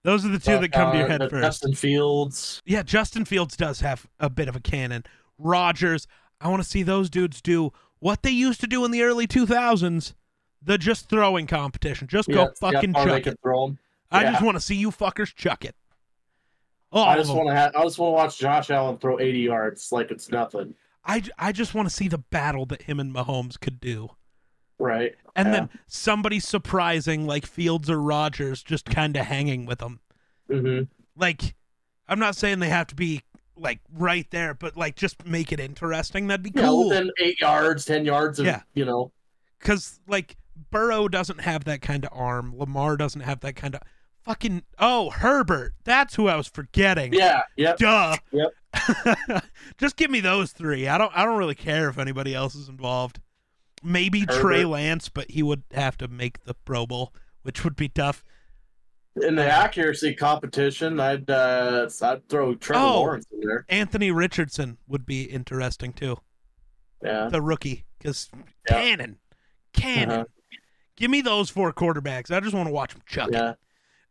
those 0.04 0.26
are 0.26 0.30
the 0.30 0.40
two 0.40 0.58
that 0.60 0.72
come 0.72 0.92
to 0.92 0.98
your 0.98 1.08
head 1.08 1.22
first. 1.30 1.44
Justin 1.44 1.74
Fields. 1.76 2.62
Yeah, 2.66 2.84
Justin 2.84 3.26
Fields 3.26 3.56
does 3.56 3.82
have 3.82 4.08
a 4.20 4.30
bit 4.30 4.48
of 4.48 4.56
a 4.56 4.60
cannon. 4.60 5.04
Rodgers, 5.38 6.08
I 6.40 6.48
want 6.50 6.62
to 6.64 6.68
see 6.68 6.84
those 6.84 7.10
dudes 7.10 7.42
do 7.42 7.72
what 8.00 8.24
they 8.24 8.32
used 8.32 8.62
to 8.62 8.68
do 8.68 8.84
in 8.86 8.92
the 8.92 9.04
early 9.04 9.28
2000s, 9.28 10.14
the 10.62 10.78
just 10.78 11.08
throwing 11.10 11.46
competition. 11.48 12.08
Just 12.08 12.30
Yeah, 12.30 12.36
go 12.36 12.52
fucking 12.60 12.94
they 12.94 13.04
chuck 13.06 13.28
it. 13.28 13.40
'em. 13.46 13.78
I 14.12 14.24
Yeah. 14.24 14.32
just 14.32 14.44
want 14.44 14.58
to 14.58 14.62
see 14.62 14.76
you 14.76 14.92
fuckers 14.92 15.34
chuck 15.36 15.64
it. 15.66 15.76
All 16.92 17.06
I 17.06 17.16
just 17.16 17.34
want 17.34 17.48
to 17.48 17.56
have. 17.56 17.74
I 17.76 17.84
just 17.84 17.98
want 18.00 18.10
to 18.12 18.16
watch 18.16 18.38
Josh 18.38 18.70
Allen 18.70 18.98
throw 18.98 19.20
80 19.20 19.40
yards 19.40 19.92
like 19.92 20.12
it's 20.12 20.30
nothing. 20.30 20.74
I, 21.06 21.24
I 21.40 21.52
just 21.52 21.74
want 21.74 21.88
to 21.88 21.94
see 21.94 22.08
the 22.08 22.18
battle 22.18 22.66
that 22.68 22.84
him 22.84 23.00
and 23.00 23.14
Mahomes 23.16 23.60
could 23.60 23.80
do. 23.80 24.10
Right. 24.82 25.16
And 25.36 25.48
Yeah. 25.48 25.52
then 25.52 25.70
somebody 25.88 26.40
surprising 26.40 27.26
like 27.28 27.46
Fields 27.46 27.90
or 27.90 28.02
Rodgers 28.02 28.64
just 28.64 28.86
kind 28.86 29.16
of 29.16 29.26
hanging 29.28 29.66
with 29.66 29.80
them. 29.80 30.00
hmm 30.50 30.82
Like, 31.16 31.56
I'm 32.08 32.20
not 32.20 32.36
saying 32.36 32.60
they 32.60 32.70
have 32.70 32.88
to 32.88 32.96
be 32.96 33.22
like 33.56 33.80
right 33.94 34.26
there, 34.32 34.54
but 34.54 34.76
like 34.76 34.96
just 34.96 35.26
make 35.26 35.52
it 35.52 35.60
interesting. 35.60 36.28
That'd 36.28 36.44
be 36.44 36.52
Yeah. 36.54 36.64
cool. 36.66 36.90
Within 36.90 37.12
eight 37.22 37.40
yards, 37.40 37.86
ten 37.86 38.06
yards 38.06 38.40
of 38.40 38.46
Yeah. 38.46 38.64
you 38.74 38.86
know. 38.86 39.12
because 39.60 40.00
like 40.08 40.36
Burrow 40.72 41.08
doesn't 41.08 41.42
have 41.42 41.64
that 41.66 41.82
kind 41.82 42.04
of 42.06 42.12
arm. 42.14 42.54
Lamar 42.58 42.98
doesn't 42.98 43.22
have 43.22 43.40
that 43.42 43.56
kind 43.56 43.76
of 43.76 43.82
fucking. 44.24 44.64
Oh, 44.80 45.10
Herbert. 45.12 45.74
That's 45.84 46.16
who 46.16 46.28
I 46.28 46.36
was 46.36 46.48
forgetting. 46.48 47.14
Yeah. 47.14 47.42
Yep. 47.56 47.78
Duh. 47.78 48.16
Yep. 48.32 48.54
Just 49.78 49.96
give 49.98 50.10
me 50.12 50.20
those 50.22 50.52
three. 50.52 50.88
I 50.88 50.98
don't. 50.98 51.12
I 51.16 51.24
don't 51.26 51.38
really 51.38 51.56
care 51.56 51.90
if 51.90 51.98
anybody 51.98 52.34
else 52.34 52.56
is 52.56 52.68
involved. 52.70 53.20
Maybe 53.84 54.26
Trey 54.26 54.64
Lance, 54.66 55.10
but 55.10 55.32
he 55.32 55.42
would 55.44 55.64
have 55.72 55.98
to 56.00 56.08
make 56.08 56.44
the 56.44 56.54
Pro 56.54 56.86
Bowl, 56.86 57.14
which 57.44 57.64
would 57.64 57.76
be 57.76 57.90
tough. 57.90 58.24
In 59.22 59.36
the 59.36 59.46
accuracy 59.46 60.14
competition, 60.14 61.00
I'd 61.00 61.30
uh, 61.30 61.90
I'd 62.02 62.30
throw 62.30 62.56
Trevor 62.56 62.84
Oh. 62.86 63.00
Lawrence 63.02 63.26
in 63.34 63.42
there. 63.42 63.66
Anthony 63.68 64.12
Richardson 64.12 64.78
would 64.88 65.06
be 65.06 65.24
interesting 65.24 65.92
too. 65.94 66.18
Yeah. 67.04 67.28
The 67.30 67.42
rookie, 67.42 67.86
because 67.98 68.30
Yeah. 68.70 68.82
cannon, 68.82 69.18
cannon. 69.74 70.12
Uh-huh. 70.12 70.26
Give 70.96 71.10
me 71.12 71.22
those 71.22 71.50
four 71.50 71.74
quarterbacks. 71.74 72.30
I 72.32 72.40
just 72.40 72.54
want 72.54 72.68
to 72.68 72.74
watch 72.74 72.94
them 72.94 73.02
chuck 73.08 73.30
it. 73.30 73.34
Yeah. 73.34 73.54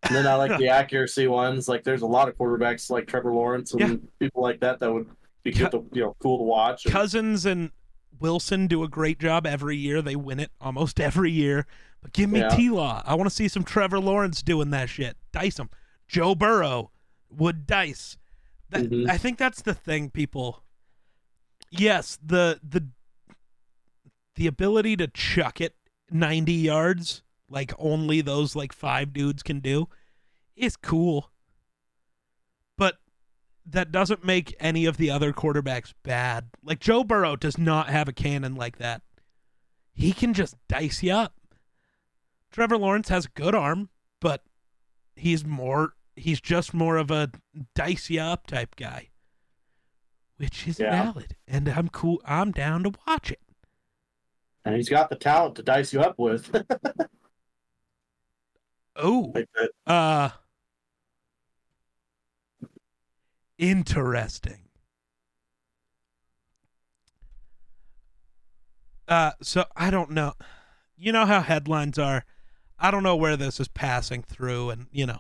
And 0.03 0.15
then 0.17 0.27
I 0.27 0.35
like 0.35 0.59
the 0.59 0.69
accuracy 0.71 1.29
ones. 1.29 1.69
Like 1.69 1.85
there's 1.85 2.03
a 2.03 2.07
lot 2.07 2.29
of 2.29 2.37
quarterbacks 2.37 2.91
like 2.91 3.07
Trevor 3.07 3.33
Lawrence 3.33 3.73
and 3.73 3.81
Yeah. 3.81 3.97
people 4.19 4.43
like 4.43 4.61
that 4.61 4.81
that 4.81 4.93
would 4.93 5.09
be 5.45 5.53
good 5.53 5.71
to 5.71 5.87
you 5.93 6.03
know 6.03 6.17
cool 6.21 6.39
to 6.39 6.45
watch. 6.45 6.85
And- 6.85 6.93
Cousins 6.93 7.47
and 7.47 7.71
Wilson 8.21 8.67
do 8.67 8.83
a 8.85 8.89
great 8.89 9.19
job 9.19 9.47
every 9.47 9.77
year. 9.77 10.03
They 10.03 10.17
win 10.17 10.39
it 10.41 10.51
almost 10.61 11.01
every 11.01 11.31
year. 11.31 11.67
But 12.03 12.13
give 12.13 12.31
me 12.31 12.41
Yeah. 12.41 12.49
T 12.51 12.71
Law. 12.71 13.03
I 13.05 13.15
want 13.15 13.29
to 13.29 13.35
see 13.35 13.49
some 13.49 13.65
Trevor 13.65 13.99
Lawrence 13.99 14.43
doing 14.43 14.71
that 14.71 14.89
shit. 14.89 15.17
Dice 15.33 15.59
him. 15.59 15.71
Joe 16.09 16.35
Burrow 16.35 16.91
would 17.31 17.67
dice. 17.67 18.17
That, 18.71 18.91
Mhm. 18.91 19.09
I 19.11 19.19
think 19.19 19.39
that's 19.39 19.63
the 19.63 19.75
thing, 19.75 20.11
people. 20.11 20.63
Yes, 21.71 22.19
the 22.25 22.61
the 22.63 22.89
the 24.37 24.47
ability 24.47 24.97
to 24.97 25.07
chuck 25.09 25.61
it 25.61 25.75
90 26.11 26.53
yards 26.53 27.23
like 27.49 27.73
only 27.79 28.21
those 28.21 28.57
like 28.57 28.73
five 28.73 29.13
dudes 29.13 29.43
can 29.43 29.61
do 29.61 29.89
is 30.57 30.77
cool. 30.77 31.31
That 33.71 33.93
doesn't 33.93 34.25
make 34.25 34.55
any 34.59 34.85
of 34.87 34.97
the 34.97 35.11
other 35.11 35.33
quarterbacks 35.33 35.95
bad. 36.03 36.51
Like 36.65 36.81
Joe 36.81 37.05
Burrow 37.05 37.37
does 37.37 37.57
not 37.57 37.89
have 37.89 38.09
a 38.09 38.13
cannon 38.13 38.57
like 38.57 38.79
that. 38.79 39.03
He 39.93 40.13
can 40.13 40.35
just 40.35 40.57
dice 40.69 41.03
you 41.03 41.13
up. 41.13 41.35
Trevor 42.51 42.77
Lawrence 42.79 43.09
has 43.11 43.27
a 43.27 43.31
good 43.31 43.55
arm, 43.55 43.91
but 44.21 44.43
he's 45.15 45.45
more 45.45 45.95
he's 46.17 46.41
just 46.41 46.75
more 46.75 46.97
of 46.97 47.11
a 47.11 47.31
dice 47.75 48.11
you 48.11 48.21
up 48.21 48.47
type 48.49 48.75
guy. 48.77 49.09
Which 50.37 50.67
is 50.67 50.81
Yeah. 50.81 51.05
valid. 51.05 51.37
And 51.47 51.69
I'm 51.69 51.89
cool 51.89 52.21
I'm 52.25 52.51
down 52.51 52.83
to 52.85 52.93
watch 53.07 53.31
it. 53.31 53.41
and 54.65 54.75
he's 54.75 54.89
got 54.89 55.11
the 55.11 55.17
talent 55.17 55.55
to 55.57 55.63
dice 55.63 55.93
you 55.93 56.01
up 56.01 56.19
with. 56.19 56.51
Oh. 58.97 59.33
like. 59.35 59.49
Uh 59.87 60.31
interesting. 63.61 64.69
Uh 69.07 69.33
so 69.43 69.65
I 69.77 69.91
don't 69.91 70.11
know. 70.11 70.35
You 70.97 71.13
know 71.13 71.27
how 71.27 71.41
headlines 71.41 71.99
are. 71.99 72.25
I 72.79 72.91
don't 72.91 73.03
know 73.03 73.17
where 73.17 73.37
this 73.37 73.61
is 73.61 73.69
passing 73.69 74.23
through 74.23 74.71
and, 74.71 74.87
you 74.91 75.05
know, 75.07 75.19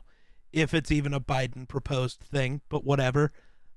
if 0.52 0.72
it's 0.72 0.90
even 0.90 1.12
a 1.12 1.20
Biden 1.20 1.68
proposed 1.68 2.20
thing, 2.20 2.62
but 2.68 2.84
whatever. 2.84 3.32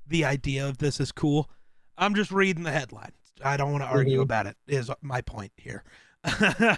The 0.07 0.25
idea 0.25 0.67
of 0.67 0.77
this 0.79 0.99
is 0.99 1.11
cool. 1.11 1.49
I'm 1.97 2.15
just 2.15 2.31
reading 2.31 2.63
the 2.63 2.71
headline. 2.71 3.11
I 3.43 3.57
don't 3.57 3.71
want 3.71 3.83
to 3.83 3.87
argue 3.89 4.19
Mhm. 4.19 4.23
about 4.23 4.47
it 4.47 4.57
is 4.67 4.89
my 5.01 5.21
point 5.21 5.51
here. 5.57 5.83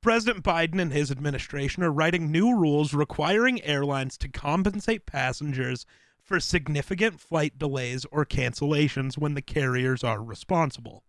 President 0.00 0.44
Biden 0.44 0.80
and 0.80 0.92
his 0.92 1.10
administration 1.10 1.82
are 1.82 1.90
writing 1.92 2.30
new 2.30 2.54
rules 2.56 2.92
requiring 2.94 3.62
airlines 3.62 4.16
to 4.18 4.28
compensate 4.28 5.06
passengers 5.06 5.86
for 6.24 6.40
significant 6.40 7.20
flight 7.20 7.58
delays 7.58 8.06
or 8.10 8.24
cancellations 8.24 9.18
when 9.18 9.34
the 9.34 9.42
carriers 9.42 10.02
are 10.02 10.22
responsible. 10.22 11.04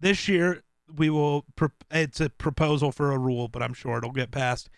This 0.00 0.28
year, 0.28 0.62
we 0.94 1.10
will, 1.10 1.44
it's 1.90 2.20
a 2.20 2.28
proposal 2.30 2.92
for 2.92 3.10
a 3.12 3.18
rule, 3.18 3.48
but 3.48 3.62
I'm 3.62 3.74
sure 3.74 3.98
it'll 3.98 4.12
get 4.12 4.30
passed. 4.30 4.68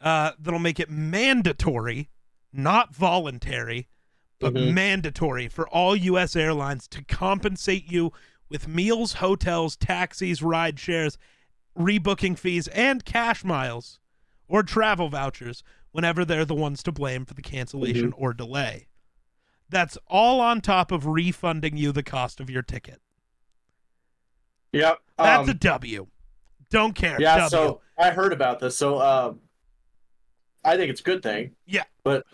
Uh, 0.00 0.32
that'll 0.38 0.58
make 0.58 0.78
it 0.80 0.90
mandatory, 0.90 2.10
not 2.52 2.94
voluntary, 2.94 3.88
but 4.38 4.52
Mhm. 4.52 4.74
mandatory 4.74 5.48
for 5.48 5.66
all 5.68 5.96
U.S. 5.96 6.36
airlines 6.36 6.86
to 6.88 7.02
compensate 7.04 7.90
you 7.90 8.12
with 8.48 8.68
meals, 8.68 9.14
hotels, 9.14 9.76
taxis, 9.76 10.42
ride 10.42 10.78
shares, 10.78 11.16
rebooking 11.76 12.38
fees, 12.38 12.68
and 12.68 13.04
cash 13.04 13.44
miles 13.44 13.98
or 14.48 14.62
travel 14.62 15.08
vouchers 15.08 15.62
whenever 15.96 16.26
they're 16.26 16.44
the 16.44 16.54
ones 16.54 16.82
to 16.82 16.92
blame 16.92 17.24
for 17.24 17.32
the 17.32 17.40
cancellation 17.40 18.12
or 18.18 18.34
delay. 18.34 18.86
That's 19.70 19.96
all 20.06 20.42
on 20.42 20.60
top 20.60 20.92
of 20.92 21.06
refunding 21.06 21.78
you 21.78 21.90
the 21.90 22.02
cost 22.02 22.38
of 22.38 22.50
your 22.50 22.60
ticket. 22.60 23.00
Yep. 24.72 24.98
That's 25.16 25.48
um, 25.48 25.48
a 25.48 25.54
W. 25.54 26.06
Don't 26.68 26.94
care. 26.94 27.16
yeah. 27.18 27.48
W. 27.48 27.48
So 27.48 27.80
I 27.98 28.10
heard 28.10 28.34
about 28.34 28.60
this. 28.60 28.76
So 28.76 29.00
um, 29.00 29.40
I 30.62 30.76
think 30.76 30.90
it's 30.90 31.00
a 31.00 31.04
good 31.04 31.22
thing. 31.22 31.52
Yeah. 31.64 31.84
But 32.04 32.26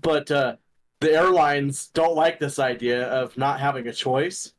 but 0.00 0.30
uh, 0.30 0.54
the 1.00 1.12
airlines 1.12 1.88
don't 1.88 2.14
like 2.14 2.38
this 2.38 2.60
idea 2.60 3.08
of 3.08 3.36
not 3.36 3.58
having 3.58 3.88
a 3.88 3.92
choice. 3.92 4.52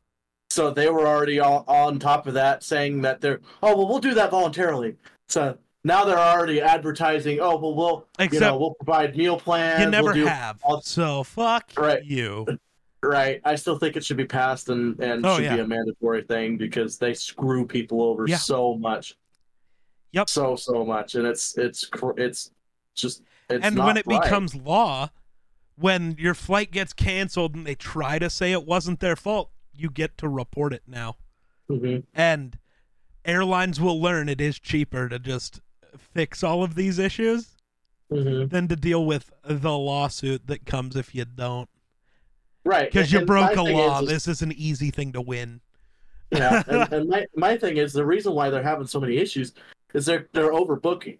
So 0.50 0.70
they 0.70 0.90
were 0.90 1.06
already 1.06 1.40
all, 1.40 1.64
on 1.66 1.98
top 1.98 2.26
of 2.26 2.34
that, 2.34 2.62
saying 2.62 3.00
that 3.00 3.22
they're 3.22 3.40
oh 3.62 3.74
well 3.74 3.88
we'll 3.88 3.98
do 3.98 4.12
that 4.12 4.30
voluntarily. 4.30 4.96
So 5.26 5.56
now 5.86 6.04
they're 6.04 6.18
already 6.18 6.60
advertising. 6.60 7.38
Oh 7.40 7.56
well 7.56 7.74
we'll 7.74 8.06
you 8.30 8.40
know 8.40 8.58
we'll 8.58 8.74
provide 8.74 9.16
meal 9.16 9.38
plans. 9.38 9.82
you 9.82 9.88
never 9.90 10.12
we'll 10.12 10.26
have. 10.26 10.58
all- 10.62 10.82
So 10.82 11.22
fuck 11.22 11.70
Right. 11.76 12.04
you. 12.04 12.46
Right. 13.02 13.40
I 13.44 13.54
still 13.54 13.78
think 13.78 13.94
it 13.96 14.04
should 14.04 14.16
be 14.16 14.24
passed 14.26 14.68
and 14.68 14.98
and 15.00 15.24
Oh, 15.24 15.36
should 15.36 15.44
yeah. 15.44 15.54
be 15.56 15.62
a 15.62 15.66
mandatory 15.66 16.22
thing 16.22 16.56
because 16.56 16.98
they 16.98 17.14
screw 17.14 17.64
people 17.66 18.02
over 18.02 18.26
Yeah. 18.26 18.36
so 18.38 18.74
much. 18.74 19.16
Yep. 20.12 20.28
So 20.28 20.56
so 20.56 20.84
much, 20.84 21.14
and 21.14 21.26
it's 21.26 21.56
it's 21.56 21.88
it's 22.16 22.50
just 22.94 23.22
it's 23.48 23.64
and 23.64 23.78
when 23.78 23.96
it 23.96 24.06
right. 24.06 24.22
becomes 24.22 24.54
law, 24.54 25.10
when 25.76 26.16
your 26.18 26.34
flight 26.34 26.72
gets 26.72 26.92
canceled 26.92 27.54
and 27.54 27.66
they 27.66 27.74
try 27.76 28.18
to 28.18 28.28
say 28.28 28.50
it 28.52 28.64
wasn't 28.66 28.98
their 29.00 29.14
fault, 29.14 29.50
you 29.72 29.88
get 29.90 30.16
to 30.18 30.28
report 30.28 30.72
it 30.72 30.82
now. 30.86 31.16
Mhm. 31.70 32.04
And 32.14 32.58
airlines 33.24 33.80
will 33.80 34.00
learn 34.00 34.28
it 34.28 34.40
is 34.40 34.58
cheaper 34.58 35.08
to 35.08 35.18
just 35.18 35.60
fix 35.96 36.42
all 36.42 36.62
of 36.62 36.74
these 36.74 36.98
issues 36.98 37.56
Mhm. 38.10 38.50
than 38.50 38.68
to 38.68 38.76
deal 38.76 39.04
with 39.04 39.32
the 39.44 39.72
lawsuit 39.76 40.46
that 40.46 40.64
comes 40.66 40.94
if 40.96 41.14
you 41.14 41.24
don't. 41.24 41.68
right 42.64 42.90
Because 42.90 43.12
you 43.12 43.24
broke 43.24 43.56
a 43.56 43.62
law. 43.62 44.00
is- 44.02 44.08
this 44.08 44.28
is 44.28 44.42
an 44.42 44.52
easy 44.52 44.90
thing 44.90 45.12
to 45.12 45.20
win. 45.20 45.60
yeah, 46.32 46.62
and, 46.68 46.92
and 46.92 47.08
my 47.08 47.26
my 47.36 47.56
thing 47.56 47.76
is 47.76 47.92
the 47.92 48.04
reason 48.04 48.32
why 48.34 48.50
they're 48.50 48.62
having 48.62 48.86
so 48.86 48.98
many 49.00 49.16
issues 49.18 49.52
is 49.94 50.06
they're 50.06 50.28
they're 50.32 50.52
overbooking. 50.52 51.18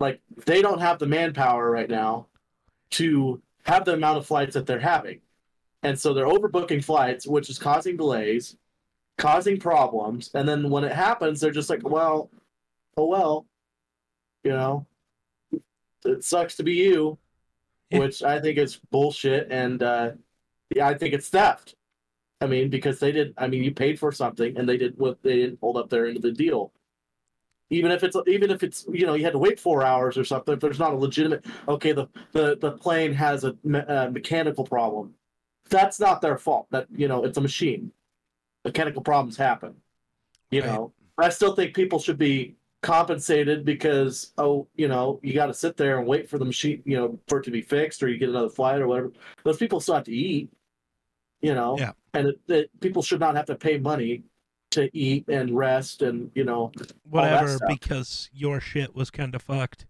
Like 0.00 0.20
they 0.46 0.60
don't 0.62 0.80
have 0.80 0.98
the 0.98 1.06
manpower 1.06 1.70
right 1.70 1.88
now 1.88 2.26
to 2.92 3.40
have 3.64 3.84
the 3.84 3.92
amount 3.94 4.18
of 4.18 4.26
flights 4.26 4.54
that 4.54 4.66
they're 4.66 4.78
having, 4.80 5.20
and 5.82 5.98
so 5.98 6.12
they're 6.14 6.26
overbooking 6.26 6.82
flights, 6.84 7.26
which 7.26 7.48
is 7.50 7.58
causing 7.58 7.96
delays, 7.96 8.56
causing 9.18 9.58
problems, 9.58 10.30
and 10.34 10.48
then 10.48 10.68
when 10.70 10.84
it 10.84 10.92
happens, 10.92 11.40
they're 11.40 11.50
just 11.50 11.70
like, 11.70 11.86
well, 11.88 12.30
oh 12.96 13.06
well, 13.06 13.46
you 14.44 14.52
know, 14.52 14.86
it 16.04 16.22
sucks 16.22 16.56
to 16.56 16.62
be 16.62 16.74
you, 16.74 17.18
Yeah. 17.90 18.00
which 18.00 18.22
I 18.22 18.40
think 18.40 18.58
is 18.58 18.76
bullshit, 18.90 19.48
and 19.50 19.82
uh, 19.82 20.12
yeah, 20.74 20.86
I 20.86 20.94
think 20.94 21.14
it's 21.14 21.28
theft. 21.28 21.74
I 22.40 22.46
mean, 22.46 22.68
because 22.68 22.98
they 23.00 23.10
did. 23.12 23.32
I 23.38 23.46
mean, 23.48 23.64
you 23.64 23.72
paid 23.72 23.98
for 23.98 24.12
something, 24.12 24.56
and 24.58 24.68
they 24.68 24.76
did 24.76 24.98
what 24.98 25.22
they 25.22 25.36
didn't 25.36 25.60
hold 25.60 25.76
up 25.78 25.88
their 25.88 26.06
end 26.06 26.16
of 26.16 26.22
the 26.22 26.32
deal. 26.32 26.72
Even 27.70 27.90
if 27.90 28.04
it's 28.04 28.16
even 28.26 28.50
if 28.50 28.62
it's 28.62 28.84
you 28.92 29.06
know 29.06 29.14
you 29.14 29.24
had 29.24 29.32
to 29.32 29.38
wait 29.38 29.58
four 29.58 29.82
hours 29.82 30.18
or 30.18 30.24
something. 30.24 30.52
If 30.54 30.60
there's 30.60 30.78
not 30.78 30.92
a 30.92 30.96
legitimate 30.96 31.46
okay, 31.66 31.92
the 31.92 32.08
the 32.32 32.56
the 32.60 32.72
plane 32.72 33.12
has 33.14 33.44
a, 33.44 33.56
me- 33.64 33.78
a 33.88 34.10
mechanical 34.10 34.64
problem. 34.64 35.14
That's 35.70 35.98
not 35.98 36.20
their 36.20 36.36
fault. 36.36 36.66
That 36.70 36.86
you 36.94 37.08
know 37.08 37.24
it's 37.24 37.38
a 37.38 37.40
machine. 37.40 37.90
Mechanical 38.64 39.00
problems 39.02 39.36
happen. 39.38 39.76
You 40.50 40.60
Right. 40.60 40.68
know, 40.70 40.92
I 41.16 41.30
still 41.30 41.54
think 41.54 41.74
people 41.74 41.98
should 41.98 42.18
be 42.18 42.56
compensated 42.84 43.64
because 43.64 44.32
oh 44.36 44.68
you 44.76 44.88
know 44.88 45.18
you 45.22 45.32
got 45.32 45.46
to 45.46 45.54
sit 45.54 45.74
there 45.76 45.98
and 45.98 46.06
wait 46.06 46.28
for 46.28 46.36
the 46.38 46.44
machine 46.44 46.82
you 46.84 46.96
know 46.96 47.18
for 47.28 47.38
it 47.38 47.44
to 47.44 47.50
be 47.50 47.62
fixed 47.62 48.02
or 48.02 48.08
you 48.08 48.18
get 48.18 48.28
another 48.28 48.50
flight 48.50 48.80
or 48.82 48.86
whatever. 48.86 49.10
Those 49.42 49.56
people 49.56 49.80
still 49.80 49.94
have 49.94 50.04
to 50.04 50.12
eat. 50.14 50.50
You 51.40 51.54
know, 51.54 51.76
Yeah. 51.78 51.92
and 52.14 52.28
it, 52.28 52.40
it, 52.48 52.80
people 52.80 53.02
should 53.02 53.20
not 53.20 53.36
have 53.36 53.46
to 53.46 53.54
pay 53.54 53.76
money 53.78 54.22
to 54.70 54.88
eat 54.96 55.24
and 55.28 55.56
rest 55.56 56.02
and 56.02 56.30
you 56.34 56.44
know 56.44 56.72
Whatever, 57.08 57.58
because 57.66 58.28
your 58.32 58.60
shit 58.60 58.94
was 58.94 59.10
kind 59.10 59.34
of 59.34 59.42
fucked. 59.42 59.86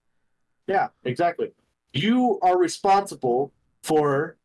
yeah 0.68 0.88
exactly 1.04 1.50
you 1.92 2.38
are 2.42 2.58
responsible 2.58 3.52
for 3.82 4.36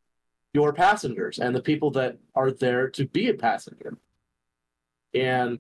your 0.54 0.72
passengers 0.74 1.40
and 1.40 1.56
the 1.56 1.62
people 1.62 1.92
that 1.92 2.18
are 2.36 2.52
there 2.52 2.90
to 2.90 3.06
be 3.08 3.30
a 3.30 3.34
passenger 3.34 3.98
and 5.14 5.60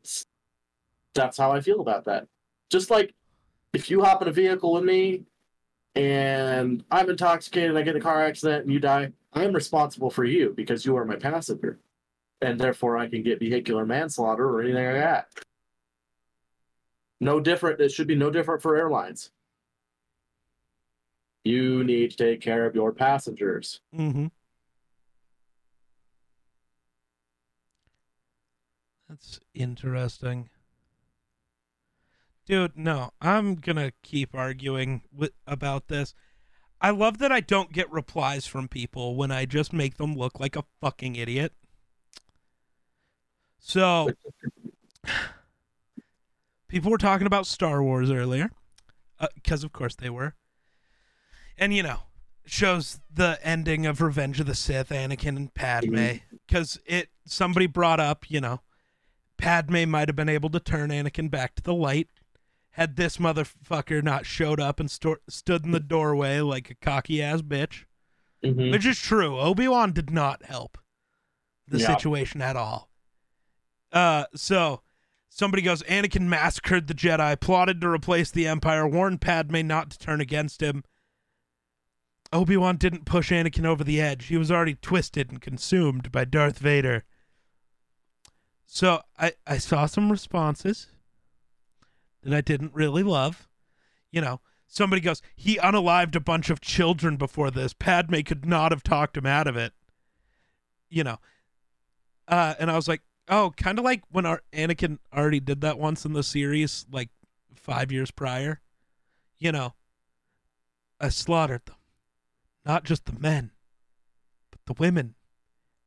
that's 1.16 1.38
how 1.38 1.52
i 1.52 1.60
feel 1.60 1.82
about 1.82 2.06
that 2.06 2.28
just 2.70 2.89
like 2.89 3.13
if 3.74 3.89
you 3.89 4.01
hop 4.01 4.22
in 4.22 4.28
a 4.28 4.32
vehicle 4.32 4.74
with 4.74 4.84
me 4.84 5.24
and 5.95 6.84
i'm 6.91 7.09
intoxicated 7.09 7.76
i 7.76 7.82
get 7.82 7.95
in 7.95 8.01
a 8.01 8.03
car 8.03 8.24
accident 8.24 8.63
and 8.63 8.74
you 8.74 8.80
die 8.80 9.11
i'm 9.34 9.53
responsible 9.53 10.09
for 10.09 10.24
you 10.24 10.53
because 10.55 10.86
you 10.86 10.95
are 10.95 11.05
my 11.05 11.15
passenger 11.15 11.80
and 12.41 12.59
therefore 12.59 12.97
i 12.97 13.07
can 13.07 13.24
get 13.24 13.39
vehicular 13.39 13.86
manslaughter 13.86 14.47
or 14.47 14.61
anything 14.61 14.86
like 14.86 14.95
that 14.95 15.28
no 17.20 17.39
different 17.39 17.80
it 17.82 17.91
should 17.91 18.07
be 18.07 18.15
no 18.15 18.30
different 18.30 18.61
for 18.61 18.78
airlines 18.78 19.32
you 21.43 21.84
need 21.84 22.11
to 22.11 22.17
take 22.17 22.41
care 22.41 22.65
of 22.65 22.76
your 22.76 22.91
passengers 22.91 23.82
Mm-hmm. 23.95 24.28
That's 29.09 29.39
interesting. 29.55 30.49
Dude, 32.50 32.76
no, 32.76 33.12
I'm 33.22 33.54
gonna 33.54 33.91
keep 34.02 34.34
arguing 34.34 35.04
with, 35.16 35.34
about 35.45 35.88
this. 35.88 36.16
I 36.82 36.89
love 36.89 37.20
that 37.20 37.32
I 37.32 37.41
don't 37.41 37.72
get 37.72 37.91
replies 37.91 38.47
from 38.47 38.68
people 38.68 39.16
when 39.16 39.30
I 39.30 39.45
just 39.45 39.72
make 39.72 39.97
them 39.97 40.16
look 40.16 40.39
like 40.39 40.56
a 40.56 40.64
fucking 40.82 41.16
idiot. 41.16 41.54
So, 43.60 44.10
people 46.68 46.89
were 46.89 46.97
talking 46.97 47.28
about 47.28 47.45
Star 47.45 47.84
Wars 47.84 48.10
earlier, 48.10 48.50
uh, 49.20 49.28
because 49.36 49.64
of 49.64 49.72
course 49.72 49.93
they 49.95 50.10
were. 50.10 50.34
And 51.56 51.72
you 51.72 51.84
know, 51.84 52.00
shows 52.47 53.00
the 53.14 53.38
ending 53.43 53.86
of 53.86 54.02
Revenge 54.02 54.39
of 54.39 54.47
the 54.47 54.56
Sith, 54.56 54.89
Anakin 54.89 55.38
and 55.38 55.54
Padme, 55.54 55.95
mm-hmm. 55.95 56.36
because 56.47 56.80
it 56.88 57.10
somebody 57.28 57.68
brought 57.68 58.00
up, 58.00 58.32
you 58.32 58.41
know, 58.41 58.62
Padme 59.38 59.88
might 59.88 60.10
have 60.10 60.16
been 60.16 60.30
able 60.30 60.50
to 60.50 60.60
turn 60.60 60.89
Anakin 60.89 61.30
back 61.30 61.54
to 61.54 61.62
the 61.62 61.76
light 61.76 62.08
had 62.80 62.96
this 62.96 63.18
motherfucker 63.18 64.02
not 64.02 64.26
showed 64.26 64.58
up 64.58 64.80
and 64.80 64.90
sto- 64.90 65.18
stood 65.28 65.66
in 65.66 65.72
the 65.72 65.82
doorway 65.82 66.40
like 66.40 66.70
a 66.70 66.76
cocky 66.76 67.22
ass 67.22 67.42
bitch. 67.42 67.84
Mhm. 68.42 68.72
Which 68.72 68.86
is 68.86 68.98
true. 68.98 69.38
Obi 69.38 69.68
Wan 69.68 69.92
did 69.92 70.10
not 70.12 70.46
help 70.46 70.78
the 71.68 71.80
Yeah. 71.80 71.88
situation 71.88 72.42
at 72.42 72.56
all. 72.56 72.90
Uh, 73.92 74.28
so 74.34 74.82
somebody 75.28 75.62
goes, 75.62 75.84
Anakin 75.84 76.28
massacred 76.28 76.88
the 76.88 76.94
Jedi, 76.94 77.38
plotted 77.42 77.82
to 77.82 77.90
replace 77.90 78.32
the 78.32 78.48
Empire, 78.48 78.88
warned 78.88 79.20
Padme 79.20 79.62
not 79.68 79.90
to 79.92 80.00
turn 80.00 80.22
against 80.22 80.62
him. 80.64 80.86
Obi 82.32 82.56
Wan 82.56 82.78
didn't 82.78 83.04
push 83.04 83.30
Anakin 83.30 83.66
over 83.66 83.84
the 83.84 84.00
edge. 84.00 84.28
He 84.28 84.38
was 84.38 84.50
already 84.50 84.76
twisted 84.76 85.30
and 85.32 85.42
consumed 85.42 86.14
by 86.14 86.24
Darth 86.24 86.60
Vader. 86.60 87.04
So 88.66 89.02
I, 89.18 89.34
I 89.46 89.58
saw 89.58 89.86
some 89.86 90.10
responses 90.10 90.88
that 92.24 92.34
I 92.34 92.41
didn't 92.41 92.74
really 92.74 93.03
love. 93.03 93.47
You 94.11 94.22
know, 94.22 94.41
somebody 94.67 95.01
goes, 95.01 95.22
he 95.36 95.57
unalived 95.57 96.15
a 96.15 96.20
bunch 96.20 96.49
of 96.49 96.61
children 96.61 97.17
before 97.17 97.51
this. 97.51 97.74
Padme 97.74 98.22
could 98.22 98.45
not 98.45 98.72
have 98.72 98.84
talked 98.84 99.17
him 99.17 99.26
out 99.26 99.47
of 99.47 99.55
it. 99.55 99.74
You 100.89 101.03
know, 101.03 101.17
uh, 102.28 102.55
and 102.59 102.72
I 102.72 102.76
was 102.76 102.88
like, 102.88 103.01
oh, 103.28 103.53
kind 103.57 103.78
of 103.78 103.86
like 103.86 104.03
when 104.09 104.26
our 104.26 104.41
Anakin 104.53 104.97
already 105.13 105.39
did 105.39 105.61
that 105.61 105.78
once 105.78 106.05
in 106.05 106.13
the 106.13 106.24
series, 106.24 106.86
like 106.91 107.09
five 107.55 107.91
years 107.91 108.11
prior. 108.11 108.61
You 109.38 109.51
know, 109.51 109.74
I 110.99 111.09
slaughtered 111.09 111.65
them, 111.65 111.76
not 112.65 112.84
just 112.84 113.05
the 113.05 113.17
men, 113.17 113.51
but 114.51 114.59
the 114.65 114.82
women 114.82 115.15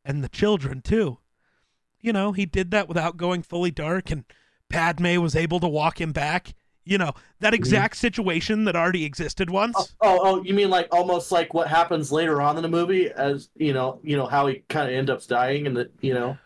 and 0.05 0.23
the 0.23 0.29
children 0.29 0.81
too. 0.81 1.19
You 2.01 2.13
know, 2.13 2.33
he 2.33 2.47
did 2.47 2.71
that 2.71 2.89
without 2.89 3.17
going 3.17 3.43
fully 3.43 3.71
dark, 3.71 4.11
and 4.11 4.25
Padme 4.73 5.21
was 5.21 5.37
able 5.37 5.61
to 5.61 5.69
walk 5.69 6.01
him 6.01 6.13
back. 6.13 6.55
You 6.85 6.99
know, 6.99 7.13
that 7.39 7.55
exact 7.55 7.97
situation 7.97 8.65
that 8.65 8.75
already 8.75 9.05
existed 9.05 9.51
once. 9.51 9.77
Oh, 9.79 9.87
oh, 10.01 10.21
oh, 10.23 10.43
you 10.43 10.53
mean 10.53 10.69
like 10.69 10.89
almost 10.91 11.31
like 11.31 11.55
what 11.55 11.69
happens 11.69 12.11
later 12.11 12.43
on 12.43 12.57
in 12.57 12.63
the 12.65 12.69
movie, 12.69 13.09
as 13.09 13.51
you 13.55 13.73
know, 13.73 14.01
you 14.03 14.17
know 14.17 14.27
how 14.27 14.49
he 14.49 14.65
kind 14.69 14.89
of 14.91 14.95
ends 14.97 15.09
up 15.09 15.25
dying, 15.27 15.69
and 15.69 15.77
the 15.77 15.91
you 16.01 16.13
know 16.13 16.37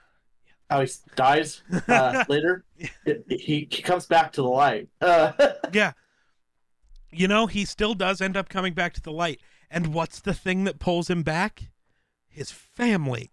how 0.68 0.83
he 0.83 0.89
dies 1.14 1.62
uh, 1.89 2.24
later. 2.29 2.64
It- 3.07 3.24
he 3.31 3.66
he 3.70 3.83
comes 3.83 4.05
back 4.05 4.33
to 4.33 4.43
the 4.43 4.49
light. 4.49 4.89
Uh, 5.01 5.33
Yeah. 5.72 5.93
You 7.11 7.29
know, 7.29 7.47
he 7.47 7.64
still 7.64 7.95
does 7.95 8.20
end 8.20 8.37
up 8.37 8.51
coming 8.51 8.74
back 8.74 8.93
to 8.95 9.01
the 9.01 9.12
light. 9.12 9.41
And 9.70 9.95
what's 9.95 10.20
the 10.20 10.35
thing 10.35 10.64
that 10.64 10.79
pulls 10.79 11.09
him 11.09 11.22
back? 11.22 11.70
His 12.29 12.51
family. 12.51 13.31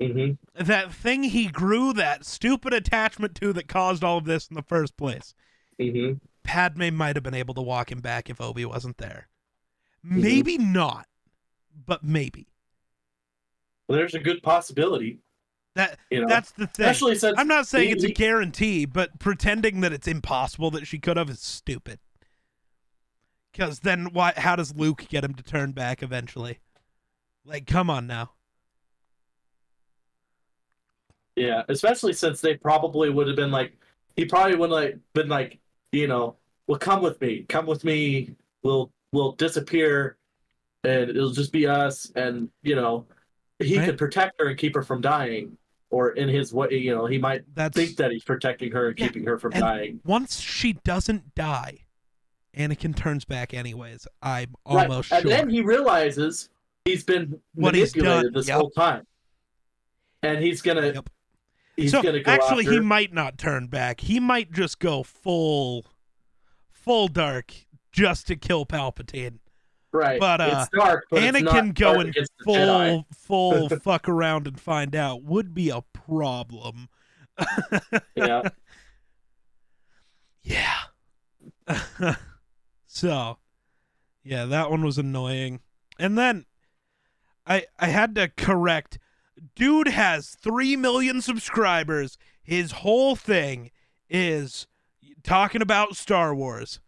Mhm. 0.00 0.38
That 0.54 0.92
thing 0.92 1.24
he 1.24 1.46
grew 1.48 1.92
that 1.94 2.24
stupid 2.24 2.72
attachment 2.72 3.34
to 3.36 3.52
that 3.52 3.68
caused 3.68 4.02
all 4.04 4.18
of 4.18 4.24
this 4.24 4.48
in 4.48 4.54
the 4.54 4.62
first 4.62 4.96
place. 4.96 5.34
Mhm. 5.78 6.20
Padme 6.42 6.94
might 6.94 7.16
have 7.16 7.22
been 7.22 7.34
able 7.34 7.54
to 7.54 7.62
walk 7.62 7.92
him 7.92 8.00
back 8.00 8.30
if 8.30 8.40
Obi 8.40 8.64
wasn't 8.64 8.98
there. 8.98 9.28
Maybe 10.02 10.56
not, 10.58 11.06
but 11.86 12.02
maybe. 12.02 12.48
there's 13.90 14.14
a 14.14 14.18
good 14.18 14.42
possibility. 14.42 15.18
That 15.74 15.98
You 16.10 16.20
know, 16.20 16.28
that's 16.28 16.50
the 16.52 16.66
thing. 16.66 16.84
especially 16.86 17.14
since 17.14 17.38
I'm 17.38 17.48
not 17.48 17.66
saying 17.66 17.86
he- 17.88 17.92
it's 17.94 18.04
a 18.04 18.12
guarantee, 18.12 18.84
but 18.84 19.18
pretending 19.18 19.80
that 19.80 19.92
it's 19.94 20.06
impossible 20.06 20.70
that 20.72 20.86
she 20.86 20.98
could 20.98 21.16
have 21.16 21.30
is 21.30 21.40
stupid. 21.40 21.98
Because 23.52 23.80
then, 23.80 24.12
why? 24.12 24.34
How 24.36 24.56
does 24.56 24.74
Luke 24.76 25.06
get 25.08 25.24
him 25.24 25.34
to 25.34 25.42
turn 25.42 25.72
back 25.72 26.02
eventually? 26.02 26.58
Like, 27.44 27.66
come 27.66 27.88
on 27.88 28.06
now. 28.06 28.32
Yeah, 31.38 31.62
especially 31.68 32.12
since 32.12 32.40
they 32.40 32.56
probably 32.56 33.10
would 33.10 33.26
have 33.28 33.36
been 33.36 33.50
like, 33.50 33.76
he 34.16 34.24
probably 34.24 34.56
would 34.56 34.70
have 34.70 34.78
like 34.80 34.98
been 35.14 35.28
like, 35.28 35.58
you 35.92 36.06
know, 36.08 36.36
well, 36.66 36.78
come 36.78 37.02
with 37.02 37.20
me, 37.20 37.44
come 37.48 37.66
with 37.66 37.84
me. 37.84 38.34
We'll 38.62 38.90
we'll 39.12 39.32
disappear, 39.32 40.16
and 40.84 41.10
it'll 41.10 41.30
just 41.30 41.52
be 41.52 41.66
us. 41.66 42.10
And 42.16 42.50
you 42.62 42.74
know, 42.74 43.06
he 43.58 43.78
Right. 43.78 43.86
could 43.86 43.98
protect 43.98 44.40
her 44.40 44.48
and 44.48 44.58
keep 44.58 44.74
her 44.74 44.82
from 44.82 45.00
dying, 45.00 45.56
or 45.90 46.10
in 46.10 46.28
his 46.28 46.52
way, 46.52 46.68
you 46.72 46.94
know, 46.94 47.06
he 47.06 47.18
might 47.18 47.44
That's 47.54 47.76
think 47.76 47.96
that 47.96 48.10
he's 48.10 48.24
protecting 48.24 48.72
her 48.72 48.88
and 48.88 48.98
Yeah, 48.98 49.06
keeping 49.06 49.24
her 49.26 49.38
from 49.38 49.52
and- 49.52 49.60
dying. 49.62 50.00
once 50.04 50.40
she 50.40 50.72
doesn't 50.84 51.34
die, 51.34 51.84
Anakin 52.56 52.96
turns 52.96 53.24
back 53.24 53.54
anyways. 53.54 54.06
I'm 54.20 54.54
Right, 54.68 54.82
almost 54.90 55.12
And 55.12 55.22
sure. 55.22 55.30
then 55.30 55.48
he 55.48 55.60
realizes 55.62 56.48
he's 56.84 57.04
been 57.04 57.40
What 57.54 57.74
manipulated 57.74 58.24
done, 58.24 58.32
this 58.34 58.48
yep. 58.48 58.56
whole 58.58 58.70
time, 58.70 59.06
and 60.22 60.42
he's 60.42 60.60
gonna 60.62 60.88
Yep. 60.92 61.08
He's 61.82 61.90
so 61.90 62.02
gonna 62.02 62.20
go 62.20 62.30
actually, 62.30 62.64
after. 62.64 62.72
he 62.72 62.80
might 62.80 63.12
not 63.12 63.38
turn 63.38 63.66
back. 63.66 64.00
He 64.00 64.20
might 64.20 64.52
just 64.52 64.78
go 64.78 65.02
full, 65.02 65.86
full 66.70 67.08
dark 67.08 67.54
just 67.92 68.26
to 68.28 68.36
kill 68.36 68.66
Palpatine. 68.66 69.38
right, 69.92 70.20
but, 70.20 70.40
uh, 70.40 70.60
it's 70.60 70.68
dark, 70.76 71.06
but 71.10 71.22
it's 71.22 71.38
Anakin 71.38 71.74
dark 71.74 71.74
going 71.74 72.08
against 72.08 72.32
the 72.38 72.52
Jedi. 72.52 73.04
full, 73.16 73.68
full 73.68 73.78
fuck 73.82 74.08
around 74.08 74.46
and 74.46 74.60
find 74.60 74.94
out 74.94 75.22
would 75.22 75.54
be 75.54 75.70
a 75.70 75.82
problem. 75.92 76.88
Yeah. 78.14 78.48
Yeah. 80.42 80.78
so, 82.86 83.38
yeah, 84.24 84.44
that 84.46 84.70
one 84.70 84.84
was 84.84 84.98
annoying. 84.98 85.60
And 85.98 86.18
then 86.18 86.46
I 87.46 87.66
I 87.78 87.88
had 87.88 88.14
to 88.16 88.28
correct 88.28 88.98
dude 89.54 89.88
has 89.88 90.30
3 90.30 90.76
million 90.76 91.20
subscribers. 91.20 92.18
His 92.42 92.72
whole 92.72 93.16
thing 93.16 93.70
is 94.08 94.66
talking 95.22 95.62
about 95.62 95.96
Star 95.96 96.34
Wars. 96.34 96.80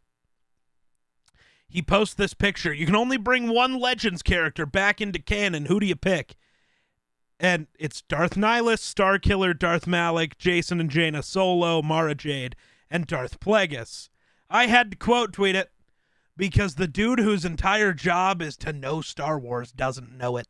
He 1.69 1.83
posts 1.83 2.15
this 2.15 2.35
picture. 2.35 2.73
You 2.73 2.87
can 2.87 2.97
only 2.97 3.17
bring 3.17 3.49
one 3.49 3.79
Legends 3.79 4.23
character 4.23 4.67
back 4.67 5.01
into 5.01 5.21
canon. 5.21 5.67
Who 5.67 5.79
do 5.79 5.87
you 5.87 5.97
pick? 5.97 6.37
And 7.39 7.69
it's 7.79 8.03
Darth 8.03 8.35
Nihilus, 8.35 8.81
Starkiller, 8.81 9.59
Darth 9.59 9.87
Malak, 9.87 10.37
Jacen 10.37 10.81
and 10.81 10.91
Jaina 10.91 11.23
Solo, 11.23 11.81
Mara 11.81 12.15
Jade, 12.15 12.57
and 12.91 13.07
Darth 13.07 13.41
Plagueis. 13.41 14.09
I 14.51 14.67
had 14.67 14.91
to 14.91 14.97
quote 14.97 15.33
tweet 15.33 15.55
it 15.55 15.71
because 16.37 16.75
the 16.75 16.89
dude 16.89 17.21
whose 17.21 17.45
entire 17.45 17.93
job 17.93 18.43
is 18.43 18.57
to 18.59 18.73
know 18.73 19.01
Star 19.01 19.39
Wars 19.39 19.73
doesn't 19.73 20.17
know 20.17 20.37
it. 20.37 20.49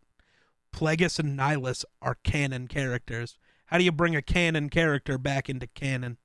Plagueis 0.74 1.18
and 1.18 1.38
Nihilus 1.38 1.84
are 2.00 2.16
canon 2.22 2.68
characters. 2.68 3.38
How 3.66 3.78
do 3.78 3.84
you 3.84 3.92
bring 3.92 4.16
a 4.16 4.22
canon 4.22 4.68
character 4.68 5.18
back 5.18 5.48
into 5.48 5.66
canon? 5.68 6.18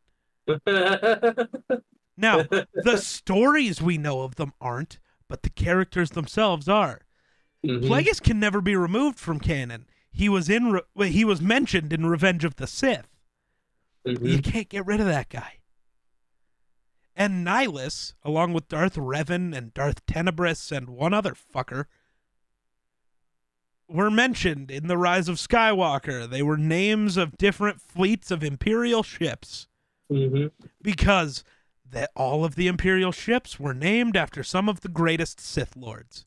Now, 2.18 2.44
the 2.44 2.98
stories 2.98 3.82
we 3.82 3.98
know 3.98 4.22
of 4.22 4.36
them 4.36 4.54
aren't, 4.62 5.00
but 5.28 5.44
the 5.44 5.50
characters 5.50 6.12
themselves 6.12 6.70
are. 6.70 7.02
Mhm. 7.66 7.82
Plagueis 7.88 8.22
can 8.24 8.40
never 8.40 8.62
be 8.62 8.78
removed 8.78 9.20
from 9.20 9.38
canon. 9.38 9.86
He 10.14 10.30
was 10.30 10.50
in 10.50 10.72
Re- 10.96 11.10
he 11.10 11.26
was 11.26 11.42
mentioned 11.42 11.92
in 11.92 12.06
Revenge 12.06 12.46
of 12.46 12.56
the 12.56 12.68
Sith. 12.68 13.10
Mhm. 14.08 14.26
You 14.32 14.42
can't 14.42 14.70
get 14.70 14.86
rid 14.86 15.02
of 15.02 15.08
that 15.08 15.28
guy. 15.28 15.60
And 17.18 17.46
Nihilus, 17.46 18.14
along 18.24 18.54
with 18.54 18.70
Darth 18.70 18.96
Revan 18.96 19.54
and 19.54 19.74
Darth 19.74 20.06
Tenebrous 20.06 20.72
and 20.72 20.90
one 20.92 21.14
other 21.14 21.34
fucker, 21.34 21.88
were 23.88 24.10
mentioned 24.12 24.72
in 24.72 24.88
The 24.88 24.98
Rise 24.98 25.28
of 25.30 25.38
Skywalker. 25.38 26.30
They 26.30 26.42
were 26.42 26.58
names 26.58 27.18
of 27.18 27.38
different 27.38 27.82
fleets 27.82 28.32
of 28.32 28.44
Imperial 28.44 29.04
ships 29.04 29.68
Mhm. 30.12 30.52
because 30.82 31.44
that 31.88 32.12
all 32.16 32.44
of 32.44 32.56
the 32.56 32.68
Imperial 32.68 33.12
ships 33.12 33.60
were 33.60 33.74
named 33.74 34.18
after 34.18 34.44
some 34.44 34.68
of 34.68 34.82
the 34.82 34.90
greatest 34.90 35.40
Sith 35.40 35.76
lords. 35.76 36.26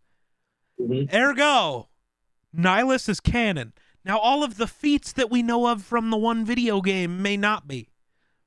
Mhm. 0.81 1.13
Ergo, 1.13 1.89
Nihilus 2.57 3.09
is 3.09 3.21
canon. 3.21 3.73
Now, 4.05 4.19
all 4.19 4.43
of 4.45 4.57
the 4.57 4.69
feats 4.69 5.13
that 5.13 5.31
we 5.31 5.43
know 5.43 5.67
of 5.67 5.83
from 5.85 6.11
the 6.11 6.17
one 6.17 6.45
video 6.45 6.81
game 6.81 7.21
may 7.21 7.37
not 7.37 7.67
be, 7.67 7.91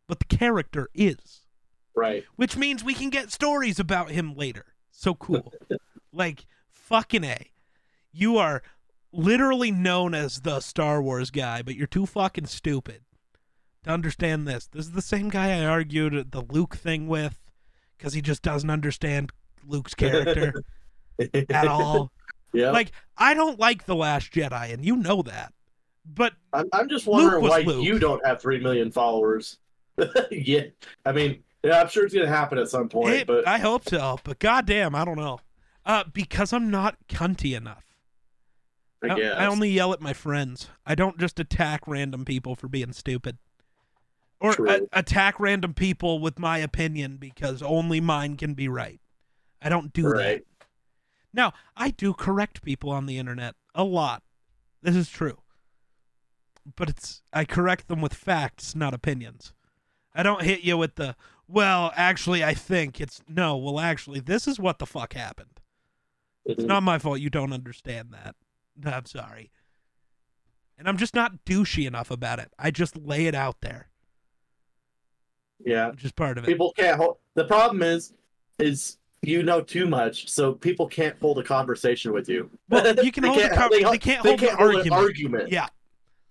but 0.08 0.20
the 0.20 0.26
character 0.38 0.90
is, 0.94 1.46
Right. 1.94 2.24
which 2.38 2.56
means 2.56 2.84
we 2.84 2.94
can 2.94 3.10
get 3.10 3.32
stories 3.32 3.80
about 3.80 4.10
him 4.12 4.34
later. 4.34 4.74
So 4.90 5.14
cool. 5.16 5.54
like, 6.14 6.46
fucking 6.70 7.26
A. 7.26 7.52
You 8.14 8.38
are 8.38 8.64
literally 9.14 9.72
known 9.72 10.14
as 10.14 10.42
the 10.42 10.60
Star 10.60 11.02
Wars 11.02 11.32
guy, 11.32 11.62
but 11.62 11.76
you're 11.76 11.88
too 11.88 12.06
fucking 12.06 12.46
stupid 12.46 13.02
to 13.84 13.90
understand 13.90 14.48
this. 14.48 14.68
This 14.68 14.86
is 14.86 14.92
the 14.92 15.02
same 15.02 15.30
guy 15.30 15.60
I 15.62 15.66
argued 15.66 16.32
the 16.32 16.42
Luke 16.42 16.76
thing 16.76 17.08
with 17.08 17.40
because 17.98 18.14
he 18.14 18.22
just 18.22 18.42
doesn't 18.42 18.70
understand 18.70 19.32
Luke's 19.68 19.94
character 19.94 20.64
at 21.50 21.68
all. 21.68 22.12
Yeah. 22.54 22.72
Like, 22.72 22.92
I 23.18 23.34
don't 23.34 23.60
like 23.60 23.86
The 23.86 23.96
Last 23.96 24.32
Jedi, 24.32 24.74
and 24.74 24.84
you 24.86 24.98
know 24.98 25.22
that. 25.24 25.54
But 26.06 26.34
I'm, 26.52 26.68
I'm 26.74 26.90
just 26.90 27.06
wondering 27.06 27.44
why 27.44 27.62
Luke. 27.62 27.84
you 27.84 28.00
don't 28.00 28.26
have 28.26 28.42
three 28.42 28.60
million 28.60 28.92
followers. 28.92 29.60
yeah. 30.32 30.64
I 31.06 31.12
mean, 31.12 31.44
yeah, 31.64 31.82
I'm 31.82 31.90
sure 31.90 32.06
it's 32.06 32.14
gonna 32.14 32.28
happen 32.28 32.58
at 32.58 32.70
some 32.70 32.90
point, 32.90 33.14
it, 33.14 33.28
but 33.28 33.48
I 33.48 33.60
hope 33.60 33.88
so. 33.88 34.18
But 34.24 34.40
goddamn, 34.40 34.96
I 34.96 35.06
don't 35.06 35.18
know. 35.18 35.40
Uh, 35.86 36.04
because 36.12 36.54
I'm 36.54 36.72
not 36.72 36.98
cunty 37.08 37.56
enough. 37.56 37.91
I 39.04 39.16
guess. 39.16 39.36
I 39.38 39.46
only 39.48 39.70
yell 39.70 39.94
at 39.94 40.02
my 40.02 40.14
friends. 40.14 40.70
I 40.86 40.96
don't 40.96 41.18
just 41.20 41.40
attack 41.40 41.88
random 41.88 42.26
people 42.26 42.56
for 42.56 42.68
being 42.68 42.94
stupid. 42.94 43.38
Or 44.40 44.54
a- 44.68 44.88
attack 44.94 45.40
random 45.40 45.74
people 45.74 46.20
with 46.20 46.40
my 46.40 46.58
opinion 46.60 47.18
because 47.18 47.62
only 47.62 48.00
mine 48.02 48.38
can 48.38 48.54
be 48.54 48.68
right. 48.68 49.00
I 49.62 49.70
don't 49.70 49.94
do 49.94 50.04
that. 50.04 50.10
right. 50.16 50.44
Now, 51.34 51.54
I 51.78 51.92
do 51.92 52.14
correct 52.14 52.62
people 52.64 52.90
on 52.90 53.06
the 53.06 53.18
internet 53.18 53.56
a 53.74 53.84
lot. 53.84 54.24
This 54.82 54.96
is 54.96 55.10
true. 55.10 55.38
But 56.76 56.90
it's 56.90 57.22
I 57.34 57.46
correct 57.46 57.88
them 57.88 58.02
with 58.02 58.14
facts, 58.14 58.76
not 58.76 58.94
opinions. 58.94 59.54
I 60.14 60.24
don't 60.24 60.44
hit 60.44 60.62
you 60.62 60.78
with 60.78 60.96
the 60.96 61.16
well, 61.48 61.92
actually 61.96 62.44
I 62.44 62.54
think 62.54 63.00
it's 63.02 63.22
no, 63.28 63.58
well 63.58 63.80
actually 63.80 64.20
this 64.20 64.48
is 64.48 64.60
what 64.60 64.80
the 64.80 64.86
fuck 64.86 65.14
happened. 65.14 65.60
It's 66.46 66.64
Mhm. 66.64 66.68
not 66.68 66.84
my 66.84 66.98
fault 67.00 67.20
you 67.20 67.30
don't 67.30 67.54
understand 67.54 68.12
that. 68.14 68.36
I'm 68.88 69.06
sorry. 69.06 69.52
And 70.78 70.88
I'm 70.88 70.98
just 70.98 71.14
not 71.14 71.46
douchey 71.46 71.86
enough 71.88 72.10
about 72.12 72.40
it. 72.40 72.52
I 72.58 72.72
just 72.72 72.98
lay 72.98 73.28
it 73.28 73.36
out 73.36 73.62
there, 73.62 73.90
Yeah. 75.64 75.92
which 75.92 76.04
is 76.06 76.12
part 76.12 76.38
of 76.38 76.44
it. 76.44 76.48
People 76.48 76.74
can't 76.76 76.98
hold. 76.98 77.18
The 77.36 77.46
problem 77.46 77.84
is, 77.84 78.14
is 78.58 78.98
you 79.22 79.44
know 79.44 79.62
too 79.62 79.86
much, 79.88 80.28
so 80.30 80.54
people 80.54 80.88
can't 80.88 81.16
hold 81.22 81.38
a 81.38 81.44
conversation 81.44 82.12
with 82.14 82.28
you. 82.28 82.50
Well, 82.70 82.96
you 83.04 83.12
can 83.14 83.22
They 83.24 83.30
hold 83.30 83.40
a 83.40 83.48
can't- 83.50 83.56
con- 83.56 83.70
they, 83.72 83.84
they 83.84 83.98
can't 84.00 84.22
hold 84.26 84.40
an 84.40 84.46
can't 84.48 84.60
hold 84.60 84.74
argument. 84.76 85.02
argument. 85.04 85.52
Yeah, 85.52 85.68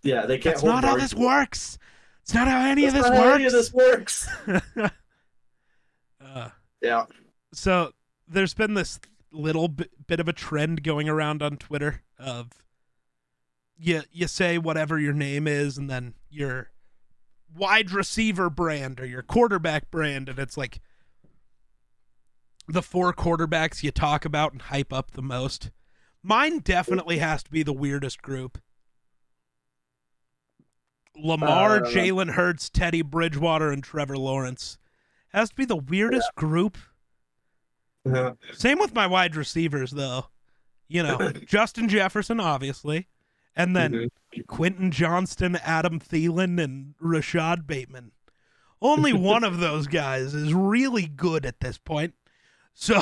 Yeah, 0.02 0.26
they 0.26 0.38
can't 0.38 0.56
that's 0.56 0.64
not 0.64 0.82
an 0.82 0.90
how 0.90 0.96
this 0.96 1.14
works. 1.14 1.78
It's 2.22 2.34
not 2.34 2.48
how 2.48 2.60
any 2.64 2.86
That's 2.86 2.96
of 2.96 3.02
this 3.02 3.10
not 3.10 3.16
how 3.18 3.24
works. 3.26 3.34
any 3.36 3.44
of 3.46 3.52
this 3.52 3.72
works. 3.72 4.28
uh, 6.24 6.48
Yeah. 6.82 7.04
so 7.52 7.92
there's 8.28 8.54
been 8.54 8.74
this 8.74 8.98
little 9.32 9.68
bit, 9.68 10.06
bit 10.06 10.20
of 10.20 10.28
a 10.28 10.32
trend 10.32 10.82
going 10.82 11.08
around 11.08 11.42
on 11.42 11.56
Twitter 11.56 12.02
of 12.18 12.50
you 13.78 14.02
you 14.12 14.26
say 14.26 14.58
whatever 14.58 14.98
your 14.98 15.12
name 15.12 15.46
is 15.46 15.78
and 15.78 15.88
then 15.88 16.14
your 16.28 16.70
wide 17.56 17.90
receiver 17.90 18.50
brand 18.50 19.00
or 19.00 19.06
your 19.06 19.22
quarterback 19.22 19.90
brand 19.90 20.28
and 20.28 20.38
it's 20.38 20.56
like 20.56 20.80
the 22.68 22.82
four 22.82 23.12
quarterbacks 23.12 23.82
you 23.82 23.90
talk 23.90 24.24
about 24.24 24.52
and 24.52 24.62
hype 24.62 24.92
up 24.92 25.12
the 25.12 25.22
most. 25.22 25.70
Mine 26.22 26.58
definitely 26.58 27.18
has 27.18 27.42
to 27.42 27.50
be 27.50 27.62
the 27.62 27.72
weirdest 27.72 28.22
group. 28.22 28.58
Lamar, 31.16 31.78
Uh, 31.78 31.88
Jalen 31.88 32.32
Hurts, 32.32 32.70
Teddy 32.70 33.02
Bridgewater, 33.02 33.70
and 33.72 33.82
Trevor 33.82 34.16
Lawrence. 34.16 34.78
Has 35.32 35.50
to 35.50 35.56
be 35.56 35.64
the 35.64 35.76
weirdest 35.76 36.34
group. 36.34 36.78
Uh-huh. 38.06 38.34
Same 38.52 38.78
with 38.78 38.94
my 38.94 39.06
wide 39.06 39.36
receivers, 39.36 39.90
though. 39.90 40.26
You 40.88 41.02
know, 41.02 41.30
Justin 41.46 41.88
Jefferson, 41.88 42.40
obviously, 42.40 43.08
and 43.54 43.76
then 43.76 43.92
Mhm. 44.34 44.46
Quentin 44.46 44.90
Johnston, 44.90 45.56
Adam 45.56 46.00
Thielen, 46.00 46.62
and 46.62 46.94
Rashod 47.00 47.66
Bateman. 47.66 48.12
Only 48.82 49.12
one 49.12 49.44
of 49.44 49.58
those 49.58 49.86
guys 49.86 50.34
is 50.34 50.52
really 50.54 51.06
good 51.06 51.44
at 51.46 51.60
this 51.60 51.78
point. 51.78 52.14
So, 52.74 53.00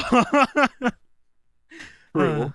True. 2.17 2.43
Uh, 2.43 2.51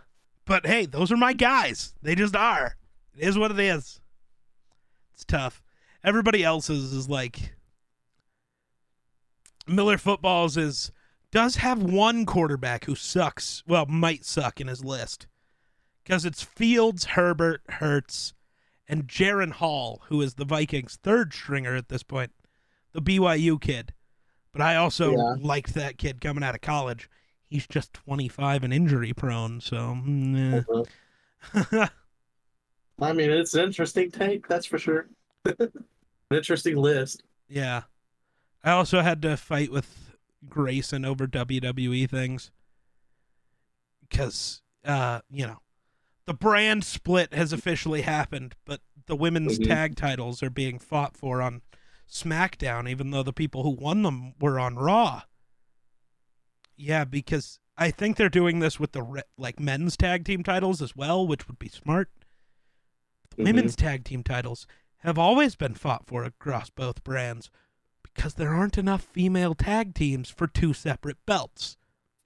but 0.46 0.66
hey, 0.66 0.86
those 0.86 1.12
are 1.12 1.18
my 1.18 1.34
guys. 1.34 1.94
They 2.02 2.16
just 2.16 2.36
are. 2.36 2.76
It 3.18 3.28
is 3.28 3.38
what 3.38 3.52
it 3.52 3.60
is. 3.60 4.02
It's 5.14 5.24
tough. 5.24 5.62
Everybody 6.04 6.44
else's 6.44 6.92
is 6.92 7.08
like 7.08 7.54
Miller 9.68 9.98
Footballs 9.98 10.58
is 10.58 10.92
does 11.34 11.56
have 11.58 11.82
one 11.82 12.26
quarterback 12.26 12.86
who 12.86 12.94
sucks. 12.96 13.64
Well, 13.68 13.88
might 13.88 14.24
suck 14.24 14.62
in 14.62 14.68
his 14.68 14.86
list 14.86 15.26
because 16.04 16.26
it's 16.26 16.44
Fields, 16.44 17.06
Herbert, 17.06 17.62
Hurts, 17.70 18.34
and 18.88 19.08
Jaren 19.08 19.52
Hall, 19.54 20.04
who 20.10 20.22
is 20.22 20.36
the 20.36 20.46
Vikings' 20.46 21.00
third 21.02 21.34
stringer 21.34 21.76
at 21.76 21.90
this 21.90 22.04
point, 22.04 22.32
the 22.92 23.02
BYU 23.02 23.60
kid. 23.60 23.94
But 24.52 24.62
I 24.62 24.76
also 24.76 25.12
Yeah. 25.14 25.36
liked 25.40 25.74
that 25.74 25.98
kid 25.98 26.22
coming 26.22 26.44
out 26.44 26.54
of 26.56 26.62
college. 26.62 27.10
He's 27.50 27.66
just 27.68 27.94
25 27.94 28.64
and 28.64 28.74
injury 28.74 29.14
prone, 29.14 29.60
so 29.60 29.98
mm, 30.06 30.64
eh. 31.56 31.88
I 33.02 33.12
mean, 33.12 33.32
it's 33.32 33.56
an 33.56 33.64
interesting 33.64 34.12
take, 34.12 34.48
that's 34.48 34.68
for 34.68 34.78
sure. 34.78 35.08
an 35.46 35.72
interesting 36.32 36.76
list. 36.78 37.24
yeah. 37.50 37.84
I 38.66 38.72
also 38.72 39.02
had 39.02 39.22
to 39.24 39.36
fight 39.36 39.72
with 39.72 39.86
Grayson 40.50 41.06
over 41.06 41.28
WWE 41.28 42.10
things 42.10 42.52
because, 44.02 44.62
uh, 44.86 45.22
you 45.30 45.46
know, 45.48 45.60
the 46.26 46.34
brand 46.34 46.84
split 46.84 47.34
has 47.34 47.52
officially 47.52 48.02
happened, 48.02 48.56
but 48.66 48.82
the 49.08 49.16
women's 49.16 49.60
Mhm. 49.60 49.68
tag 49.68 49.96
titles 49.96 50.42
are 50.44 50.50
being 50.50 50.80
fought 50.80 51.18
for 51.18 51.42
on 51.42 51.62
SmackDown, 52.08 52.90
even 52.90 53.12
though 53.12 53.24
the 53.24 53.34
people 53.34 53.64
who 53.64 53.72
won 53.72 54.04
them 54.04 54.34
were 54.40 54.60
on 54.60 54.76
Raw. 54.76 55.24
Yeah, 56.76 57.06
because 57.06 57.60
I 57.78 57.92
think 57.92 58.18
they're 58.18 58.30
doing 58.30 58.60
this 58.60 58.80
with 58.80 58.92
the 58.92 59.24
like 59.38 59.60
men's 59.60 59.98
tag 59.98 60.26
team 60.26 60.44
titles 60.44 60.82
as 60.82 60.96
well, 60.96 61.26
which 61.26 61.48
would 61.48 61.60
be 61.60 61.70
smart. 61.70 62.12
The 63.32 63.38
Mhm. 63.38 63.46
women's 63.46 63.76
tag 63.76 64.04
team 64.06 64.24
titles 64.24 64.68
have 64.98 65.18
always 65.18 65.56
been 65.56 65.76
fought 65.76 66.06
for 66.08 66.24
across 66.24 66.70
both 66.70 67.04
brands 67.04 67.50
because 68.14 68.36
there 68.36 68.54
aren't 68.54 68.78
enough 68.78 69.02
female 69.04 69.56
tag 69.56 69.94
teams 69.94 70.30
for 70.30 70.48
two 70.48 70.74
separate 70.74 71.18
belts. 71.26 71.78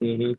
Mhm. 0.02 0.36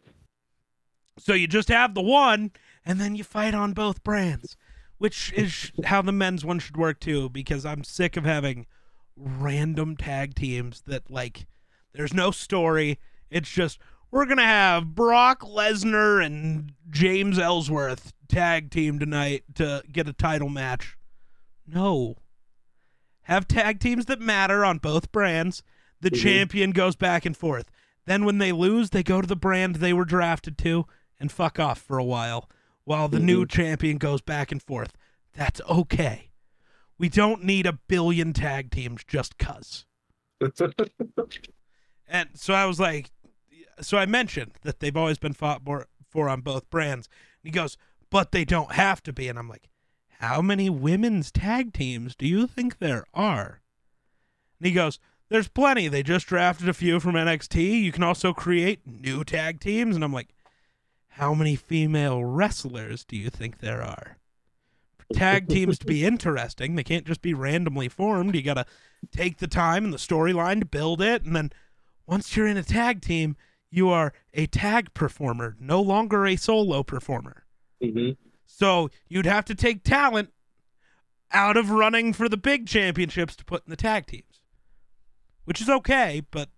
So 1.18 1.34
you 1.34 1.48
just 1.48 1.68
have 1.70 1.94
the 1.94 2.02
one, 2.02 2.52
and 2.86 3.00
then 3.00 3.16
you 3.16 3.24
fight 3.24 3.54
on 3.54 3.74
both 3.74 4.04
brands, 4.04 4.56
which 4.98 5.34
is 5.34 5.72
how 5.86 6.02
the 6.02 6.12
men's 6.12 6.46
one 6.46 6.60
should 6.60 6.78
work 6.78 7.00
too. 7.00 7.30
Because 7.30 7.66
I'm 7.66 7.84
sick 7.84 8.16
of 8.16 8.24
having 8.24 8.68
random 9.16 9.98
tag 9.98 10.36
teams 10.36 10.82
that 10.88 11.12
like 11.12 11.46
there's 11.94 12.14
no 12.14 12.32
story. 12.32 13.00
It's 13.30 13.50
just 13.50 13.80
we're 14.12 14.26
gonna 14.26 14.46
have 14.46 14.96
Brock 14.96 15.42
Lesnar 15.42 16.26
and 16.26 16.74
James 16.90 17.38
Ellsworth 17.38 18.14
tag 18.28 18.72
team 18.72 18.98
tonight 18.98 19.44
to 19.56 19.84
get 19.92 20.08
a 20.08 20.14
title 20.14 20.50
match. 20.50 20.98
No. 21.68 22.16
Have 23.30 23.48
tag 23.48 23.80
teams 23.80 24.06
that 24.08 24.20
matter 24.20 24.66
on 24.66 24.80
both 24.80 25.12
brands. 25.12 25.62
The 26.02 26.10
Mhm. 26.12 26.22
champion 26.22 26.72
goes 26.72 26.96
back 26.96 27.26
and 27.26 27.38
forth. 27.38 27.70
Then 28.06 28.26
when 28.26 28.40
they 28.40 28.52
lose, 28.52 28.90
they 28.90 29.04
go 29.04 29.22
to 29.22 29.28
the 29.28 29.36
brand 29.36 29.76
they 29.76 29.94
were 29.94 30.04
drafted 30.06 30.58
to 30.60 30.86
and 31.20 31.32
fuck 31.32 31.60
off 31.60 31.80
for 31.80 31.98
a 31.98 32.04
while 32.04 32.50
while 32.86 33.08
the 33.08 33.20
new 33.20 33.46
champion 33.46 33.98
goes 33.98 34.22
back 34.22 34.52
and 34.52 34.64
forth. 34.64 34.98
That's 35.34 35.62
okay. 35.70 36.32
We 36.98 37.08
don't 37.08 37.44
need 37.44 37.66
a 37.68 37.74
billion 37.74 38.34
tag 38.34 38.72
teams 38.72 39.04
just 39.06 39.38
cuz. 39.38 39.86
And 42.08 42.30
so 42.34 42.56
I 42.56 42.66
was 42.66 42.80
like, 42.80 43.12
so 43.82 43.98
I 43.98 44.06
mentioned 44.08 44.54
that 44.64 44.80
they've 44.80 44.98
always 44.98 45.20
been 45.20 45.34
fought 45.34 45.64
for, 45.64 45.86
for 46.10 46.28
on 46.28 46.42
both 46.42 46.70
brands. 46.72 47.08
And 47.44 47.50
he 47.50 47.52
goes, 47.52 47.78
but 48.10 48.32
they 48.32 48.44
don't 48.46 48.72
have 48.72 49.04
to 49.04 49.14
be. 49.14 49.28
And 49.28 49.38
I'm 49.38 49.48
like, 49.48 49.69
how 50.20 50.42
many 50.42 50.70
women's 50.70 51.32
tag 51.32 51.74
teams 51.74 52.16
do 52.16 52.28
you 52.28 52.46
think 52.46 52.80
there 52.80 53.06
are? 53.14 53.62
And 54.60 54.68
he 54.68 54.74
goes, 54.74 55.00
there's 55.30 55.48
plenty. 55.48 55.88
They 55.88 56.04
just 56.04 56.28
drafted 56.28 56.68
a 56.68 56.74
few 56.74 57.00
from 57.00 57.16
NXT. 57.16 57.82
You 57.82 57.92
can 57.92 58.04
also 58.04 58.34
create 58.34 58.86
new 58.86 59.24
tag 59.24 59.60
teams. 59.62 59.96
And 59.96 60.04
I'm 60.04 60.12
like, 60.12 60.30
how 61.10 61.34
many 61.34 61.56
female 61.56 62.24
wrestlers 62.24 63.06
do 63.06 63.16
you 63.16 63.30
think 63.30 63.60
there 63.60 63.82
are? 63.82 64.18
For 64.98 65.14
tag 65.14 65.48
teams 65.48 65.80
to 65.80 65.86
be 65.86 66.06
interesting, 66.06 66.76
they 66.76 66.84
can't 66.84 67.06
just 67.06 67.22
be 67.22 67.34
randomly 67.34 67.88
formed. 67.88 68.36
You 68.36 68.42
got 68.42 68.56
to 68.56 68.66
take 69.12 69.38
the 69.38 69.48
time 69.48 69.86
and 69.86 69.94
the 69.94 69.98
storyline 69.98 70.60
to 70.60 70.66
build 70.66 71.02
it. 71.02 71.24
And 71.24 71.36
then 71.36 71.52
once 72.06 72.36
you're 72.36 72.48
in 72.48 72.58
a 72.58 72.64
tag 72.64 73.02
team, 73.02 73.38
you 73.72 73.88
are 73.90 74.12
a 74.34 74.48
tag 74.48 74.94
performer, 74.94 75.56
no 75.60 75.80
longer 75.80 76.26
a 76.26 76.36
solo 76.36 76.84
performer. 76.84 77.46
Mhm. 77.82 78.18
So 78.52 78.90
you'd 79.08 79.26
have 79.28 79.46
to 79.46 79.56
take 79.56 79.84
talent 79.84 80.34
out 81.32 81.56
of 81.56 81.70
running 81.70 82.12
for 82.14 82.28
the 82.28 82.36
big 82.38 82.66
championships 82.68 83.36
to 83.36 83.46
put 83.46 83.64
in 83.66 83.70
the 83.70 83.76
tag 83.78 84.08
teams, 84.08 84.42
which 85.46 85.62
is 85.62 85.70
okay, 85.70 86.24
but 86.32 86.50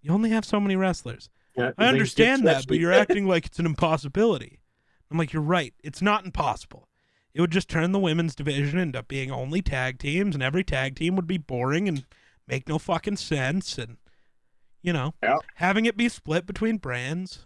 you 0.00 0.10
only 0.10 0.30
have 0.30 0.44
so 0.46 0.58
many 0.58 0.74
wrestlers. 0.74 1.28
Yeah, 1.56 1.72
I 1.76 1.86
understand 1.86 2.46
that, 2.46 2.66
but 2.66 2.78
you're 2.78 2.92
acting 2.92 3.28
like 3.28 3.44
it's 3.44 3.58
an 3.58 3.66
impossibility. 3.66 4.60
I'm 5.10 5.18
like, 5.18 5.34
you're 5.34 5.42
right. 5.42 5.74
It's 5.84 6.00
not 6.00 6.24
impossible. 6.24 6.88
It 7.34 7.42
would 7.42 7.50
just 7.52 7.68
turn 7.68 7.92
the 7.92 7.98
women's 7.98 8.34
division 8.34 8.78
into 8.78 9.02
being 9.02 9.30
only 9.30 9.60
tag 9.60 9.98
teams, 9.98 10.34
and 10.34 10.42
every 10.42 10.64
tag 10.64 10.96
team 10.96 11.14
would 11.16 11.26
be 11.26 11.36
boring 11.38 11.88
and 11.88 12.06
make 12.48 12.68
no 12.68 12.78
fucking 12.78 13.18
sense. 13.18 13.76
And, 13.76 13.98
you 14.82 14.94
know, 14.94 15.12
Yeah. 15.22 15.36
having 15.56 15.84
it 15.84 15.96
be 15.98 16.08
split 16.08 16.46
between 16.46 16.78
brands 16.78 17.44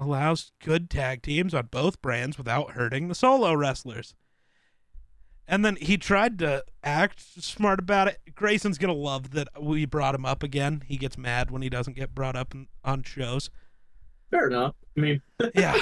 allows 0.00 0.52
good 0.64 0.90
tag 0.90 1.22
teams 1.22 1.54
on 1.54 1.66
both 1.70 2.00
brands 2.02 2.38
without 2.38 2.72
hurting 2.72 3.08
the 3.08 3.14
solo 3.14 3.52
wrestlers. 3.54 4.14
And 5.46 5.64
then 5.64 5.76
he 5.76 5.96
tried 5.96 6.38
to 6.38 6.64
act 6.82 7.20
smart 7.42 7.80
about 7.80 8.08
it. 8.08 8.18
Grayson's 8.34 8.78
going 8.78 8.94
to 8.94 9.00
love 9.00 9.32
that 9.32 9.48
we 9.60 9.84
brought 9.84 10.14
him 10.14 10.24
up 10.24 10.42
again. 10.42 10.82
He 10.86 10.96
gets 10.96 11.18
mad 11.18 11.50
when 11.50 11.60
he 11.62 11.68
doesn't 11.68 11.96
get 11.96 12.14
brought 12.14 12.36
up 12.36 12.54
in, 12.54 12.68
on 12.84 13.02
shows 13.02 13.50
Fair 14.30 14.46
enough. 14.46 14.74
I 14.96 15.00
mean, 15.00 15.22
yeah. 15.54 15.76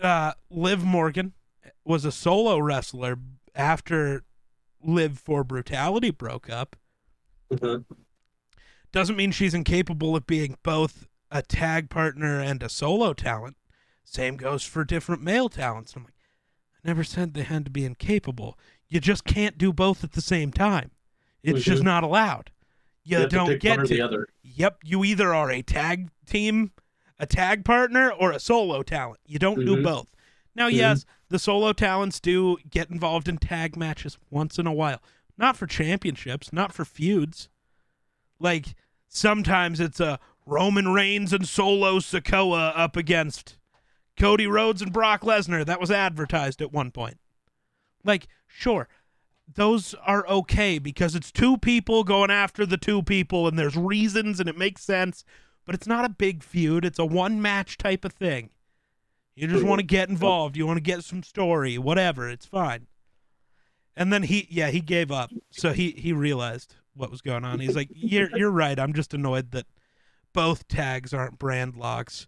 Uh, 0.00 0.32
Liv 0.50 0.84
Morgan 0.84 1.32
was 1.84 2.04
a 2.04 2.12
solo 2.12 2.58
wrestler 2.58 3.18
after 3.54 4.24
Live 4.82 5.18
for 5.18 5.44
Brutality 5.44 6.10
broke 6.10 6.50
up. 6.50 6.76
mhm. 7.52 7.84
Doesn't 8.90 9.16
mean 9.16 9.30
she's 9.30 9.54
incapable 9.54 10.16
of 10.16 10.26
being 10.26 10.58
both 10.62 11.06
a 11.30 11.40
tag 11.42 11.88
partner 11.88 12.40
and 12.40 12.62
a 12.62 12.68
solo 12.68 13.14
talent. 13.14 13.56
Same 14.04 14.36
goes 14.36 14.62
for 14.64 14.84
different 14.84 15.22
male 15.22 15.48
talents. 15.48 15.94
I'm 15.96 16.04
like, 16.04 16.14
I 16.84 16.88
never 16.88 17.04
said 17.04 17.34
they 17.34 17.42
had 17.42 17.64
to 17.64 17.70
be 17.70 17.84
incapable. 17.84 18.58
You 18.88 19.00
just 19.00 19.24
can't 19.24 19.56
do 19.56 19.72
both 19.72 20.04
at 20.04 20.12
the 20.12 20.20
same 20.20 20.52
time. 20.52 20.90
It's 21.42 21.64
just 21.64 21.82
Mhm. 21.82 21.86
not 21.86 22.04
allowed. 22.04 22.50
You, 23.04 23.20
you 23.20 23.28
don't 23.28 23.60
get 23.60 23.76
to. 23.76 23.86
the 23.86 24.00
other. 24.00 24.28
Yep, 24.42 24.78
you 24.84 25.04
either 25.04 25.34
are 25.34 25.50
a 25.50 25.62
tag 25.62 26.10
team, 26.26 26.72
a 27.18 27.26
tag 27.26 27.64
partner, 27.64 28.10
or 28.12 28.30
a 28.32 28.38
solo 28.38 28.82
talent. 28.82 29.20
You 29.26 29.38
don't 29.38 29.64
do 29.64 29.76
Mhm. 29.76 29.82
both. 29.82 30.08
Now, 30.54 30.68
Mhm. 30.68 30.74
yes, 30.74 31.04
the 31.28 31.38
solo 31.38 31.72
talents 31.72 32.20
do 32.20 32.58
get 32.68 32.90
involved 32.90 33.28
in 33.28 33.38
tag 33.38 33.76
matches 33.76 34.18
once 34.30 34.58
in 34.58 34.66
a 34.66 34.72
while. 34.72 35.02
Not 35.38 35.56
for 35.56 35.66
championships, 35.66 36.52
not 36.52 36.72
for 36.74 36.84
feuds. 36.84 37.48
Like 38.38 38.74
sometimes 39.08 39.80
it's 39.80 39.98
a 40.00 40.20
Roman 40.46 40.88
Reigns 40.92 41.32
and 41.32 41.48
Solo 41.48 41.98
Sikoa 42.00 42.72
up 42.76 42.96
against 42.96 43.56
Cody 44.18 44.46
Rhodes 44.46 44.82
and 44.82 44.92
Brock 44.92 45.22
Lesnar. 45.22 45.64
That 45.64 45.80
was 45.80 45.90
advertised 45.90 46.60
at 46.60 46.72
one 46.72 46.90
point. 46.90 47.18
Like, 48.04 48.28
sure, 48.46 48.88
those 49.54 49.94
are 50.06 50.26
okay 50.28 50.78
because 50.78 51.14
it's 51.14 51.32
two 51.32 51.56
people 51.58 52.04
going 52.04 52.30
after 52.30 52.66
the 52.66 52.76
two 52.76 53.02
people 53.02 53.46
and 53.46 53.58
there's 53.58 53.76
reasons 53.76 54.40
and 54.40 54.48
it 54.48 54.56
makes 54.58 54.82
sense, 54.82 55.24
but 55.64 55.74
it's 55.74 55.86
not 55.86 56.04
a 56.04 56.10
big 56.10 56.42
feud. 56.42 56.84
It's 56.84 56.98
a 56.98 57.04
one 57.04 57.40
match 57.40 57.78
type 57.78 58.04
of 58.04 58.12
thing. 58.12 58.50
You 59.34 59.48
just 59.48 59.64
want 59.64 59.78
to 59.78 59.86
get 59.86 60.10
involved. 60.10 60.56
You 60.56 60.66
want 60.66 60.76
to 60.76 60.82
get 60.82 61.04
some 61.04 61.22
story, 61.22 61.78
whatever. 61.78 62.28
It's 62.28 62.44
fine. 62.44 62.86
And 63.96 64.12
then 64.12 64.24
he, 64.24 64.46
yeah, 64.50 64.68
he 64.68 64.80
gave 64.80 65.10
up. 65.10 65.30
So 65.50 65.72
he 65.72 65.92
he 65.92 66.12
realized 66.12 66.74
what 66.94 67.10
was 67.10 67.22
going 67.22 67.44
on. 67.44 67.60
He's 67.60 67.76
like, 67.76 67.88
"You're 67.94 68.28
you're 68.36 68.50
right. 68.50 68.78
I'm 68.78 68.92
just 68.92 69.14
annoyed 69.14 69.52
that 69.52 69.66
both 70.34 70.68
tags 70.68 71.14
aren't 71.14 71.38
brand 71.38 71.76
locks 71.76 72.26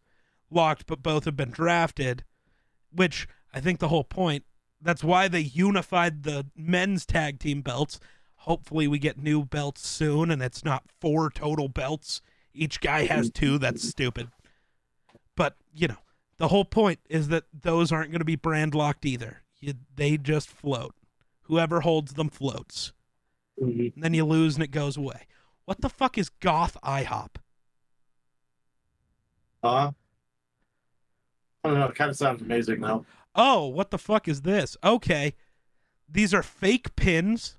locked, 0.55 0.87
but 0.87 1.03
both 1.03 1.25
have 1.25 1.37
been 1.37 1.51
drafted." 1.51 2.25
Which 2.91 3.27
I 3.53 3.61
think 3.61 3.79
the 3.79 3.89
whole 3.89 4.05
point. 4.05 4.45
That's 4.81 5.03
why 5.05 5.29
they 5.29 5.41
unified 5.41 6.25
the 6.25 6.47
men's 6.55 7.07
tag 7.07 7.39
team 7.39 7.63
belts. 7.63 7.99
Hopefully, 8.37 8.87
we 8.87 8.99
get 8.99 9.17
new 9.19 9.45
belts 9.45 9.87
soon, 9.87 10.31
and 10.31 10.43
it's 10.43 10.65
not 10.65 10.85
four 11.01 11.31
total 11.31 11.69
belts. 11.69 12.21
Each 12.53 12.81
guy 12.81 13.07
has 13.07 13.31
two. 13.31 13.59
That's 13.59 13.87
stupid. 13.89 14.29
But 15.37 15.57
you 15.73 15.89
know, 15.89 15.97
the 16.37 16.49
whole 16.49 16.65
point 16.65 17.01
is 17.09 17.29
that 17.29 17.45
those 17.53 17.91
aren't 17.93 18.11
going 18.11 18.21
to 18.21 18.25
be 18.25 18.37
brand 18.37 18.75
locked 18.75 19.07
either. 19.07 19.43
You, 19.61 19.75
they 19.97 20.19
just 20.19 20.49
float. 20.49 20.95
Whoever 21.43 21.81
holds 21.81 22.15
them 22.15 22.29
floats. 22.29 22.93
Mhm. 23.61 23.95
And 23.95 24.03
then 24.03 24.15
you 24.15 24.25
lose 24.25 24.55
and 24.55 24.65
it 24.65 24.71
goes 24.71 24.97
away. 24.97 25.27
What 25.65 25.81
the 25.81 25.89
fuck 25.89 26.19
is 26.19 26.29
goth 26.29 26.77
IHOP? 26.83 27.37
Uh, 29.63 29.93
I 31.65 31.69
don't 31.69 31.79
know. 31.79 31.87
It 31.87 31.95
kind 31.95 32.11
of 32.11 32.17
sounds 32.17 32.43
amazing 32.43 32.81
though. 32.81 33.07
Oh, 33.35 33.67
what 33.67 33.91
the 33.91 33.99
fuck 33.99 34.29
is 34.29 34.43
this? 34.43 34.77
Okay. 34.85 35.35
these 36.09 36.33
are 36.35 36.43
fake 36.43 36.95
pins 36.97 37.57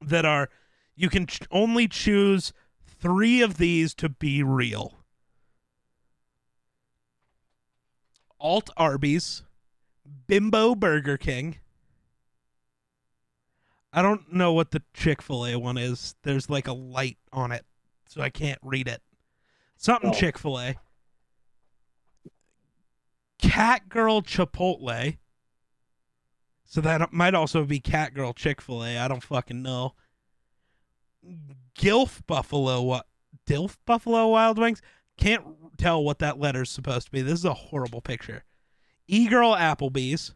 that 0.00 0.24
are 0.24 0.50
you 0.96 1.08
can 1.08 1.26
ch- 1.26 1.40
only 1.50 1.86
choose 1.88 2.52
three 2.84 3.40
of 3.40 3.56
these 3.58 3.94
to 3.94 4.08
be 4.08 4.42
real. 4.42 4.94
Alt 8.40 8.70
Arby's, 8.76 9.42
Bimbo 10.26 10.74
Burger 10.74 11.16
King. 11.16 11.58
I 13.92 14.02
don't 14.02 14.32
know 14.32 14.52
what 14.52 14.70
the 14.70 14.82
Chick 14.92 15.22
fil 15.22 15.46
A 15.46 15.56
one 15.58 15.78
is. 15.78 16.14
There's 16.22 16.50
like 16.50 16.68
a 16.68 16.72
light 16.72 17.16
on 17.32 17.52
it, 17.52 17.64
so 18.08 18.20
I 18.20 18.28
can't 18.30 18.60
read 18.62 18.86
it. 18.86 19.02
Something 19.76 20.10
Oh. 20.10 20.14
Chick 20.14 20.38
fil 20.38 20.58
A. 20.60 20.76
Cat 23.40 23.88
Girl 23.88 24.20
Chipotle. 24.22 25.18
So 26.64 26.80
that 26.80 27.12
might 27.12 27.34
also 27.34 27.64
be 27.64 27.80
Cat 27.80 28.14
Girl 28.14 28.32
Chick 28.32 28.60
fil 28.60 28.84
A. 28.84 28.98
I 28.98 29.08
don't 29.08 29.22
fucking 29.22 29.62
know. 29.62 29.94
Gilf 31.78 32.22
Buffalo. 32.26 32.82
What? 32.82 33.06
Dilf 33.46 33.76
Buffalo 33.86 34.28
Wild 34.28 34.58
Wings? 34.58 34.82
Can't 35.16 35.44
tell 35.78 36.02
what 36.02 36.18
that 36.18 36.38
letter's 36.38 36.70
supposed 36.70 37.06
to 37.06 37.12
be. 37.12 37.22
This 37.22 37.40
is 37.40 37.44
a 37.44 37.54
horrible 37.54 38.00
picture. 38.00 38.44
E 39.06 39.26
Girl 39.26 39.54
Applebee's. 39.54 40.34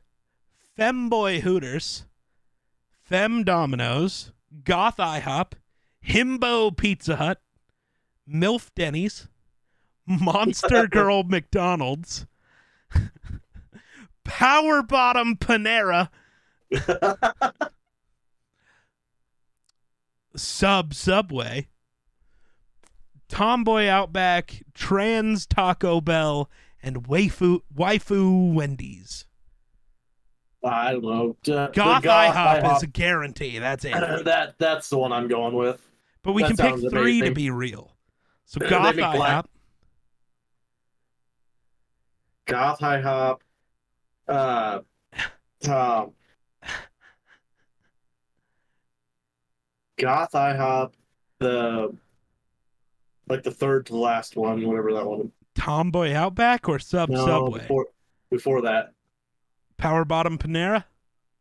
Femboy 0.79 1.41
Hooters. 1.41 2.07
Fem 2.89 3.45
Domino's. 3.45 4.33
Goth 4.65 4.97
IHOP. 4.97 5.53
Himbo 6.07 6.75
Pizza 6.77 7.17
Hut. 7.17 7.41
MILF 8.27 8.71
Denny's. 8.75 9.29
Monster 10.07 10.87
Girl 10.91 11.23
McDonald's. 11.23 12.27
Power 14.25 14.83
Bottom 14.83 15.37
Panera. 15.37 16.09
Sub 20.37 20.95
Subway. 20.95 21.69
Tomboy 23.29 23.87
Outback, 23.89 24.63
Trans 24.75 25.47
Taco 25.47 26.03
Bell, 26.03 26.51
and 26.83 27.05
Waifu 27.05 27.61
Waifu 27.75 28.53
Wendy's. 28.53 29.25
I. 30.65 30.93
D- 30.93 30.99
uh, 30.99 31.33
the 31.43 31.71
Goth, 31.73 32.03
Goth 32.03 32.35
IHOP, 32.35 32.77
is 32.77 32.83
a 32.83 32.87
guarantee. 32.87 33.59
That's 33.59 33.85
it. 33.85 33.93
that 34.25 34.55
that's 34.59 34.91
the 34.91 34.99
one 34.99 35.13
I'm 35.13 35.29
going 35.29 35.55
with. 35.55 35.81
But 36.23 36.33
we 36.33 36.43
that 36.43 36.57
can 36.57 36.81
pick 36.81 36.91
three 36.91 37.21
to 37.23 37.33
be 37.33 37.51
real. 37.51 37.97
So 38.45 38.61
Goth 38.69 38.97
IHOP, 38.97 39.17
black- 39.17 39.47
Goth 42.47 42.81
IHOP. 42.81 43.39
Uh, 44.29 44.81
um, 45.69 46.13
Goth 49.99 50.33
IHOP. 50.33 50.93
The 51.39 51.97
like 53.29 53.43
the 53.43 53.51
third 53.51 53.87
to 53.87 53.97
last 53.97 54.37
one, 54.37 54.67
whatever 54.67 54.93
that 54.95 55.07
one. 55.07 55.33
Tomboy 55.55 56.13
Outback, 56.15 56.69
or 56.69 56.79
Sub 56.79 57.09
No, 57.09 57.27
Subway. 57.27 57.61
before 57.61 57.87
before 58.31 58.63
that. 58.63 58.93
Power 59.77 60.05
Bottom 60.05 60.39
Panera. 60.39 60.85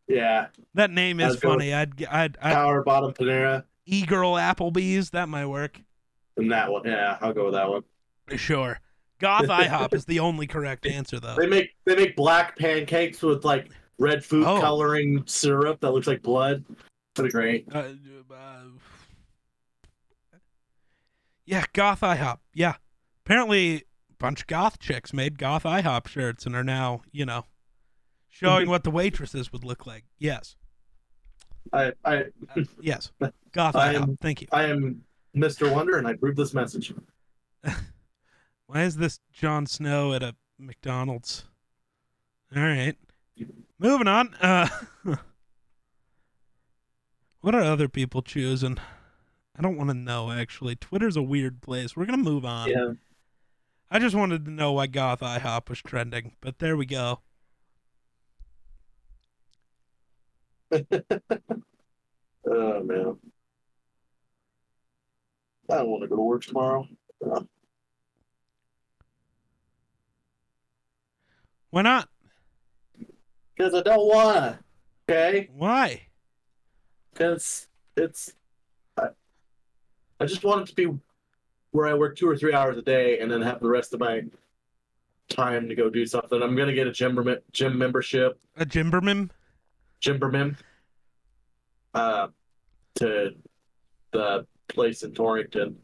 Yeah, 0.07 0.47
That 0.73 0.89
name 0.91 1.19
is 1.21 1.35
I'd 1.35 1.41
funny. 1.41 1.73
I'd 1.73 2.03
I'd, 2.05 2.37
I'd 2.41 2.53
Power 2.53 2.83
Bottom 2.83 3.13
Panera, 3.13 3.63
E 3.85 4.05
Girl 4.05 4.33
Applebee's. 4.33 5.11
That 5.11 5.29
might 5.29 5.45
work. 5.45 5.79
and 6.35 6.51
that 6.51 6.69
one. 6.71 6.81
Yeah, 6.85 7.17
I'll 7.21 7.33
go 7.33 7.45
with 7.45 7.53
that 7.53 7.69
one. 7.69 7.83
Sure. 8.35 8.79
Goth 9.21 9.45
IHOP 9.47 9.93
is 9.93 10.03
the 10.05 10.19
only 10.19 10.47
correct 10.47 10.85
answer, 10.85 11.19
though. 11.19 11.35
They 11.37 11.47
make 11.47 11.69
they 11.85 11.95
make 11.95 12.15
black 12.15 12.57
pancakes 12.57 13.21
with 13.21 13.45
like 13.45 13.69
red 13.99 14.25
food 14.25 14.45
Oh. 14.45 14.59
coloring 14.59 15.23
syrup 15.27 15.79
that 15.81 15.91
looks 15.91 16.07
like 16.07 16.21
blood. 16.21 16.65
Pretty 17.13 17.29
great. 17.31 17.67
Uh, 17.73 17.89
uh, 18.33 18.61
yeah, 21.45 21.65
Goth 21.73 22.01
IHOP. 22.01 22.37
Yeah. 22.53 22.75
Apparently, 23.25 23.75
a 23.77 23.81
bunch 24.19 24.41
of 24.41 24.47
goth 24.47 24.79
chicks 24.79 25.13
made 25.13 25.37
Goth 25.37 25.63
IHOP 25.63 26.07
shirts 26.07 26.45
and 26.45 26.55
are 26.55 26.63
now, 26.63 27.01
you 27.11 27.25
know, 27.25 27.45
showing 28.29 28.69
what 28.69 28.83
the 28.83 28.91
waitresses 28.91 29.51
would 29.51 29.63
look 29.63 29.85
like. 29.85 30.05
Yes. 30.17 30.55
I 31.73 31.93
I 32.03 32.25
Uh, 32.55 32.63
yes. 32.81 33.11
Goth 33.51 33.75
I 33.75 33.93
IHOP. 33.93 34.01
am- 34.01 34.17
Thank 34.21 34.41
you. 34.41 34.47
I 34.51 34.63
am 34.65 35.03
Mr. 35.35 35.71
Wonder, 35.71 35.97
and 35.97 36.07
I 36.07 36.11
approve 36.11 36.35
this 36.35 36.53
message. 36.53 36.93
Why 38.71 38.83
is 38.83 38.95
this 38.95 39.19
Jon 39.33 39.65
Snow 39.65 40.13
at 40.13 40.23
a 40.23 40.33
McDonald's? 40.57 41.43
All 42.55 42.61
right. 42.63 42.95
Moving 43.77 44.07
on. 44.07 44.33
Uh, 44.35 44.69
what 47.41 47.53
are 47.53 47.63
other 47.63 47.89
people 47.89 48.21
choosing? 48.21 48.77
I 49.57 49.61
don't 49.61 49.75
want 49.75 49.89
to 49.89 49.93
know, 49.93 50.31
actually. 50.31 50.77
Twitter's 50.77 51.17
a 51.17 51.21
weird 51.21 51.61
place. 51.61 51.97
We're 51.97 52.05
going 52.05 52.23
to 52.23 52.23
move 52.23 52.45
on. 52.45 52.69
Yeah. 52.69 52.91
I 53.89 53.99
just 53.99 54.15
wanted 54.15 54.45
to 54.45 54.51
know 54.51 54.71
why 54.71 54.87
Goth 54.87 55.19
IHOP 55.19 55.67
was 55.67 55.81
trending, 55.81 56.37
but 56.39 56.59
there 56.59 56.77
we 56.77 56.85
go. 56.85 57.19
Oh 62.43 62.83
man. 62.83 63.17
I 65.69 65.75
don't 65.75 65.89
want 65.89 66.01
to 66.01 66.07
go 66.07 66.15
to 66.15 66.21
work 66.23 66.43
tomorrow. 66.43 66.87
Why 71.71 71.81
not? 71.81 72.09
Because 73.55 73.73
I 73.73 73.81
don't 73.81 74.07
wanna. 74.07 74.59
Okay? 75.09 75.49
Why? 75.53 76.01
Because 77.11 77.67
it's 77.97 78.33
I, 78.97 79.07
I 80.19 80.25
just 80.25 80.43
want 80.43 80.61
it 80.61 80.67
to 80.67 80.75
be 80.75 80.99
where 81.71 81.87
I 81.87 81.93
work 81.93 82.17
two 82.17 82.29
or 82.29 82.37
three 82.37 82.53
hours 82.53 82.77
a 82.77 82.81
day 82.81 83.19
and 83.19 83.31
then 83.31 83.41
have 83.41 83.61
the 83.61 83.69
rest 83.69 83.93
of 83.93 83.99
my 83.99 84.23
time 85.29 85.69
to 85.69 85.75
go 85.75 85.89
do 85.89 86.05
something. 86.05 86.41
I'm 86.41 86.55
gonna 86.55 86.73
get 86.73 86.87
a 86.87 86.91
gym 86.91 87.17
gym 87.51 87.77
membership, 87.77 88.39
A 88.57 88.65
Jimberman? 88.65 89.29
Gymberman, 90.01 90.57
uh, 91.93 92.27
to 92.95 93.31
the 94.11 94.45
place 94.67 95.03
in 95.03 95.13
Torrington, 95.13 95.77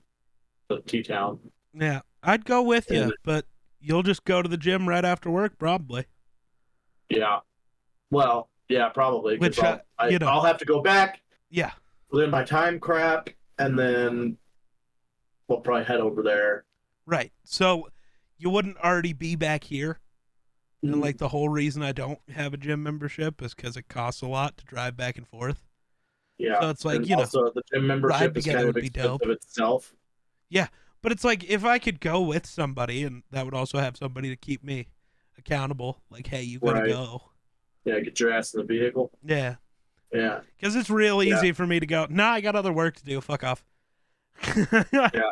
the 0.68 0.82
T 0.82 1.04
Town. 1.04 1.40
Yeah, 1.74 2.02
I'd 2.24 2.44
go 2.44 2.62
with 2.64 2.90
you, 2.92 3.14
but 3.24 3.46
you'll 3.80 4.04
just 4.04 4.24
go 4.26 4.42
to 4.42 4.50
the 4.50 4.58
gym 4.58 4.88
right 4.88 5.06
after 5.06 5.30
work, 5.30 5.58
probably. 5.58 6.06
Yeah. 7.10 7.40
Well, 8.12 8.50
yeah, 8.70 8.90
probably. 8.90 9.38
Which, 9.38 9.60
I'll, 9.60 9.74
uh, 9.74 9.78
I, 10.00 10.10
you 10.10 10.20
know. 10.20 10.28
I'll 10.28 10.44
have 10.44 10.58
to 10.58 10.66
go 10.66 10.82
back 10.82 11.22
Yeah. 11.50 11.72
within 12.12 12.30
my 12.30 12.44
time 12.44 12.80
crap, 12.80 13.30
and 13.58 13.78
then 13.78 14.38
we'll 15.48 15.60
probably 15.62 15.86
head 15.86 16.00
over 16.00 16.22
there. 16.22 16.66
Right. 17.06 17.32
So 17.44 17.90
you 18.38 18.50
wouldn't 18.50 18.78
already 18.78 19.14
be 19.14 19.36
back 19.36 19.64
here. 19.64 20.00
And 20.84 21.02
like 21.02 21.18
the 21.18 21.30
whole 21.30 21.50
reason 21.50 21.82
I 21.82 21.92
don't 21.92 22.20
have 22.30 22.54
a 22.54 22.58
gym 22.58 22.84
membership 22.84 23.42
is 23.42 23.56
because 23.56 23.76
it 23.78 23.88
costs 23.88 24.22
a 24.22 24.28
lot 24.28 24.58
to 24.58 24.66
drive 24.66 24.96
back 24.96 25.18
and 25.18 25.28
forth. 25.28 25.66
yeah. 26.38 26.62
so 26.62 26.70
it's 26.70 26.86
like, 26.86 26.98
and 26.98 27.10
you 27.10 27.16
know, 27.16 27.24
also 27.24 27.52
the 27.56 27.64
gym 27.74 27.88
membership 27.88 28.38
is 28.38 28.46
kind 28.46 28.60
of 28.70 28.78
expensive 28.78 29.30
itself. 29.30 29.94
But 31.02 31.12
it's 31.12 31.24
like 31.24 31.44
if 31.50 31.64
I 31.64 31.80
could 31.80 32.00
go 32.00 32.22
with 32.22 32.46
somebody 32.46 33.04
and 33.04 33.24
that 33.32 33.46
would 33.46 33.54
also 33.54 33.78
have 33.78 33.98
somebody 33.98 34.30
to 34.30 34.36
keep 34.36 34.64
me 34.64 34.88
accountable, 35.38 36.02
like, 36.10 36.28
hey, 36.28 36.42
you 36.44 36.60
gotta 36.60 36.80
Right. 36.82 36.90
go. 36.90 37.32
Yeah, 37.86 38.00
get 38.00 38.20
your 38.20 38.32
ass 38.32 38.54
in 38.54 38.62
the 38.62 38.66
vehicle. 38.66 39.12
Yeah. 39.24 39.56
Yeah. 40.12 40.42
Because 40.60 40.76
it's 40.76 40.90
real 40.90 41.24
Yeah. 41.24 41.38
easy 41.38 41.52
for 41.52 41.66
me 41.68 41.80
to 41.80 41.86
go, 41.86 42.08
nah, 42.10 42.32
I 42.32 42.42
got 42.42 42.56
other 42.56 42.74
work 42.74 42.96
to 42.98 43.06
do. 43.06 43.22
Fuck 43.22 43.44
off. 43.44 43.64
Yeah, 44.92 45.32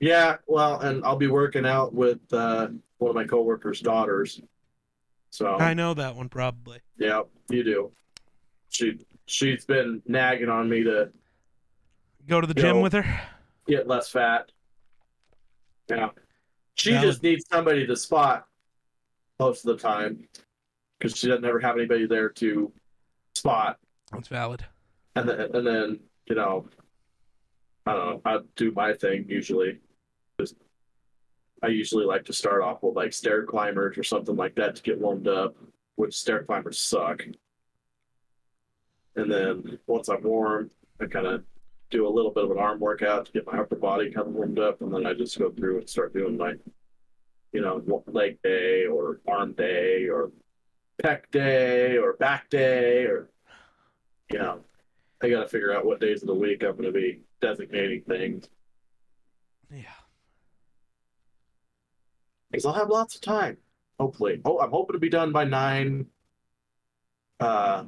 Yeah. 0.00 0.36
well, 0.46 0.80
and 0.80 1.04
I'll 1.04 1.16
be 1.16 1.28
working 1.28 1.64
out 1.66 1.94
with 1.94 2.20
uh, 2.32 2.68
one 2.98 3.10
of 3.10 3.14
my 3.14 3.24
coworkers' 3.24 3.80
daughters. 3.80 4.40
So 5.30 5.56
I 5.56 5.74
know 5.74 5.94
that 5.94 6.14
one 6.14 6.28
probably. 6.28 6.78
yeah, 6.96 7.22
you 7.50 7.62
do. 7.64 7.92
She 8.70 8.98
she's 9.26 9.64
been 9.64 10.02
nagging 10.06 10.48
on 10.48 10.68
me 10.68 10.82
to 10.84 11.10
Go 12.26 12.40
to 12.40 12.46
the 12.46 12.54
gym 12.54 12.76
Yo. 12.76 12.82
with 12.82 12.92
her. 12.94 13.20
Get 13.66 13.86
less 13.86 14.08
fat. 14.08 14.50
Yeah. 15.88 16.10
She 16.74 16.92
Valid. 16.92 17.06
just 17.06 17.22
needs 17.22 17.44
somebody 17.50 17.86
to 17.86 17.96
spot 17.96 18.46
most 19.38 19.64
of 19.66 19.76
the 19.76 19.82
time 19.82 20.26
because 20.98 21.16
she 21.16 21.28
doesn't 21.28 21.44
ever 21.44 21.60
have 21.60 21.76
anybody 21.76 22.06
there 22.06 22.28
to 22.30 22.72
spot. 23.34 23.78
That's 24.12 24.28
valid. 24.28 24.64
And 25.16 25.28
then, 25.28 25.40
and 25.54 25.66
then 25.66 26.00
you 26.26 26.36
know, 26.36 26.66
I 27.86 27.92
don't 27.92 28.06
know. 28.06 28.20
I 28.24 28.38
do 28.56 28.72
my 28.72 28.94
thing 28.94 29.26
usually. 29.28 29.78
Just, 30.40 30.56
I 31.62 31.68
usually 31.68 32.04
like 32.04 32.24
to 32.26 32.32
start 32.32 32.62
off 32.62 32.82
with 32.82 32.96
like 32.96 33.12
stair 33.12 33.44
climbers 33.44 33.96
or 33.96 34.02
something 34.02 34.36
like 34.36 34.54
that 34.56 34.76
to 34.76 34.82
get 34.82 35.00
warmed 35.00 35.28
up, 35.28 35.54
which 35.96 36.16
stair 36.16 36.42
climbers 36.42 36.80
suck. 36.80 37.24
And 39.16 39.30
then 39.30 39.78
once 39.86 40.08
I'm 40.08 40.22
warm, 40.22 40.70
I 41.00 41.06
kind 41.06 41.26
of 41.26 41.44
do 41.90 42.06
a 42.06 42.08
little 42.08 42.30
bit 42.30 42.44
of 42.44 42.50
an 42.50 42.58
arm 42.58 42.80
workout 42.80 43.26
to 43.26 43.32
get 43.32 43.46
my 43.46 43.58
upper 43.58 43.76
body 43.76 44.10
kind 44.10 44.26
of 44.26 44.32
warmed 44.34 44.58
up, 44.58 44.80
and 44.80 44.92
then 44.92 45.06
I 45.06 45.14
just 45.14 45.38
go 45.38 45.50
through 45.50 45.78
and 45.78 45.88
start 45.88 46.12
doing 46.14 46.36
my, 46.36 46.54
you 47.52 47.60
know, 47.60 48.02
leg 48.06 48.38
day 48.42 48.86
or 48.86 49.20
arm 49.28 49.52
day 49.52 50.08
or 50.08 50.32
pec 51.02 51.30
day 51.30 51.96
or 51.96 52.14
back 52.14 52.48
day 52.50 53.04
or 53.04 53.28
you 54.32 54.38
know, 54.38 54.60
I 55.22 55.28
got 55.28 55.42
to 55.42 55.48
figure 55.48 55.72
out 55.74 55.84
what 55.84 56.00
days 56.00 56.22
of 56.22 56.28
the 56.28 56.34
week 56.34 56.62
I'm 56.62 56.72
going 56.72 56.84
to 56.84 56.92
be 56.92 57.20
designating 57.40 58.02
things 58.02 58.48
Yeah. 59.70 59.82
because 62.50 62.64
I'll 62.64 62.72
have 62.72 62.88
lots 62.88 63.14
of 63.16 63.20
time. 63.20 63.58
Hopefully, 64.00 64.40
oh, 64.44 64.58
I'm 64.58 64.70
hoping 64.70 64.94
to 64.94 64.98
be 64.98 65.08
done 65.10 65.30
by 65.30 65.44
nine. 65.44 66.06
Uh, 67.38 67.84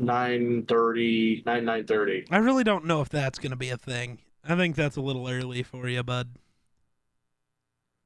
nine 0.00 0.64
thirty, 0.66 1.42
nine 1.46 1.64
nine 1.64 1.86
thirty. 1.86 2.24
I 2.30 2.38
really 2.38 2.64
don't 2.64 2.84
know 2.84 3.00
if 3.00 3.08
that's 3.08 3.38
going 3.38 3.50
to 3.50 3.56
be 3.56 3.70
a 3.70 3.76
thing. 3.76 4.18
I 4.44 4.56
think 4.56 4.76
that's 4.76 4.96
a 4.96 5.02
little 5.02 5.28
early 5.28 5.62
for 5.62 5.88
you, 5.88 6.02
bud. 6.02 6.28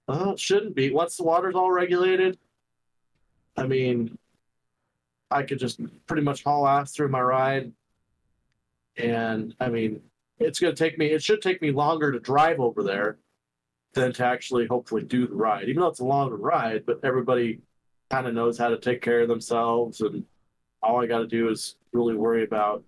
Uh, 0.09 0.33
it 0.33 0.41
shouldn't 0.41 0.75
be. 0.75 0.91
Once 0.91 1.17
the 1.17 1.23
water's 1.23 1.55
all 1.55 1.71
regulated, 1.71 2.39
I 3.57 3.67
mean, 3.67 4.19
I 5.31 5.43
could 5.43 5.59
just 5.59 5.81
pretty 6.07 6.23
much 6.23 6.45
haul 6.45 6.67
ass 6.67 6.93
through 6.93 7.09
my 7.09 7.21
ride. 7.21 7.73
And 8.97 9.55
I 9.61 9.69
mean, 9.69 10.01
it's 10.39 10.59
going 10.59 10.75
to 10.75 10.79
take 10.79 10.99
me, 10.99 11.07
it 11.07 11.23
should 11.23 11.41
take 11.41 11.63
me 11.63 11.71
longer 11.71 12.13
to 12.13 12.21
drive 12.21 12.61
over 12.61 12.83
there 12.83 13.19
than 13.95 14.13
to 14.15 14.27
actually 14.27 14.67
hopefully 14.67 15.03
do 15.03 15.27
the 15.27 15.35
ride. 15.35 15.69
Even 15.69 15.81
though 15.81 15.89
it's 15.89 16.01
a 16.01 16.05
longer 16.05 16.37
ride, 16.37 16.85
but 16.85 17.01
everybody 17.03 17.61
kind 18.11 18.27
of 18.27 18.35
knows 18.35 18.59
how 18.59 18.69
to 18.69 18.77
take 18.77 19.01
care 19.01 19.23
of 19.23 19.29
themselves. 19.29 20.01
And 20.01 20.25
all 20.83 21.01
I 21.03 21.07
got 21.07 21.21
to 21.21 21.27
do 21.27 21.49
is 21.49 21.77
really 21.95 22.15
worry 22.15 22.45
about, 22.45 22.85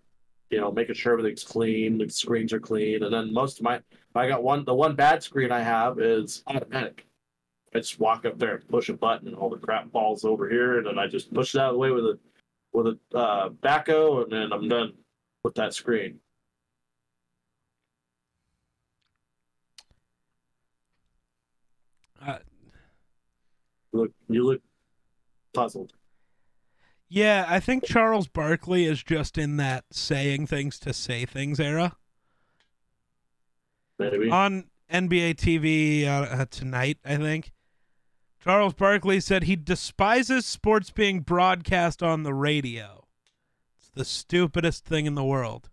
you 0.50 0.60
know, 0.60 0.70
making 0.70 0.94
sure 0.94 1.12
everything's 1.12 1.44
clean, 1.44 1.98
the 1.98 2.08
screens 2.10 2.52
are 2.52 2.60
clean. 2.60 3.02
And 3.04 3.12
then 3.12 3.32
most 3.32 3.58
of 3.58 3.64
my, 3.64 3.80
I 4.14 4.28
got 4.28 4.42
one, 4.42 4.64
the 4.64 4.74
one 4.74 4.94
bad 4.94 5.22
screen 5.22 5.52
I 5.52 5.62
have 5.62 5.98
is 6.00 6.42
automatic. 6.46 7.06
I 7.74 7.78
just 7.80 8.00
walk 8.00 8.24
up 8.24 8.38
there 8.38 8.56
and 8.56 8.68
push 8.68 8.88
a 8.88 8.94
button, 8.94 9.28
and 9.28 9.36
all 9.36 9.50
the 9.50 9.58
crap 9.58 9.90
falls 9.90 10.24
over 10.24 10.48
here, 10.48 10.78
and 10.78 10.86
then 10.86 10.98
I 10.98 11.06
just 11.06 11.32
push 11.32 11.54
it 11.54 11.60
out 11.60 11.70
of 11.70 11.74
the 11.74 11.78
way 11.78 11.90
with 11.90 12.04
a 12.04 12.18
with 12.72 12.86
a 12.86 13.16
uh, 13.16 13.48
backhoe, 13.50 14.22
and 14.22 14.32
then 14.32 14.52
I'm 14.52 14.68
done 14.68 14.92
with 15.44 15.54
that 15.56 15.74
screen. 15.74 16.20
Uh, 22.26 22.38
look, 23.92 24.12
you 24.28 24.44
look 24.44 24.62
puzzled. 25.52 25.92
Yeah, 27.08 27.46
I 27.48 27.60
think 27.60 27.84
Charles 27.84 28.26
Barkley 28.26 28.84
is 28.84 29.02
just 29.02 29.38
in 29.38 29.56
that 29.58 29.84
saying 29.92 30.46
things 30.46 30.78
to 30.80 30.92
say 30.92 31.24
things 31.24 31.60
era. 31.60 31.96
Maybe. 33.98 34.30
On 34.30 34.64
NBA 34.92 35.36
TV 35.36 36.06
uh, 36.06 36.42
uh, 36.42 36.46
tonight, 36.50 36.98
I 37.04 37.16
think. 37.16 37.52
Charles 38.42 38.74
Barkley 38.74 39.20
said 39.20 39.44
he 39.44 39.56
despises 39.56 40.46
sports 40.46 40.90
being 40.90 41.20
broadcast 41.20 42.02
on 42.02 42.22
the 42.22 42.34
radio. 42.34 43.06
It's 43.78 43.90
the 43.90 44.04
stupidest 44.04 44.84
thing 44.84 45.06
in 45.06 45.14
the 45.14 45.24
world. 45.24 45.70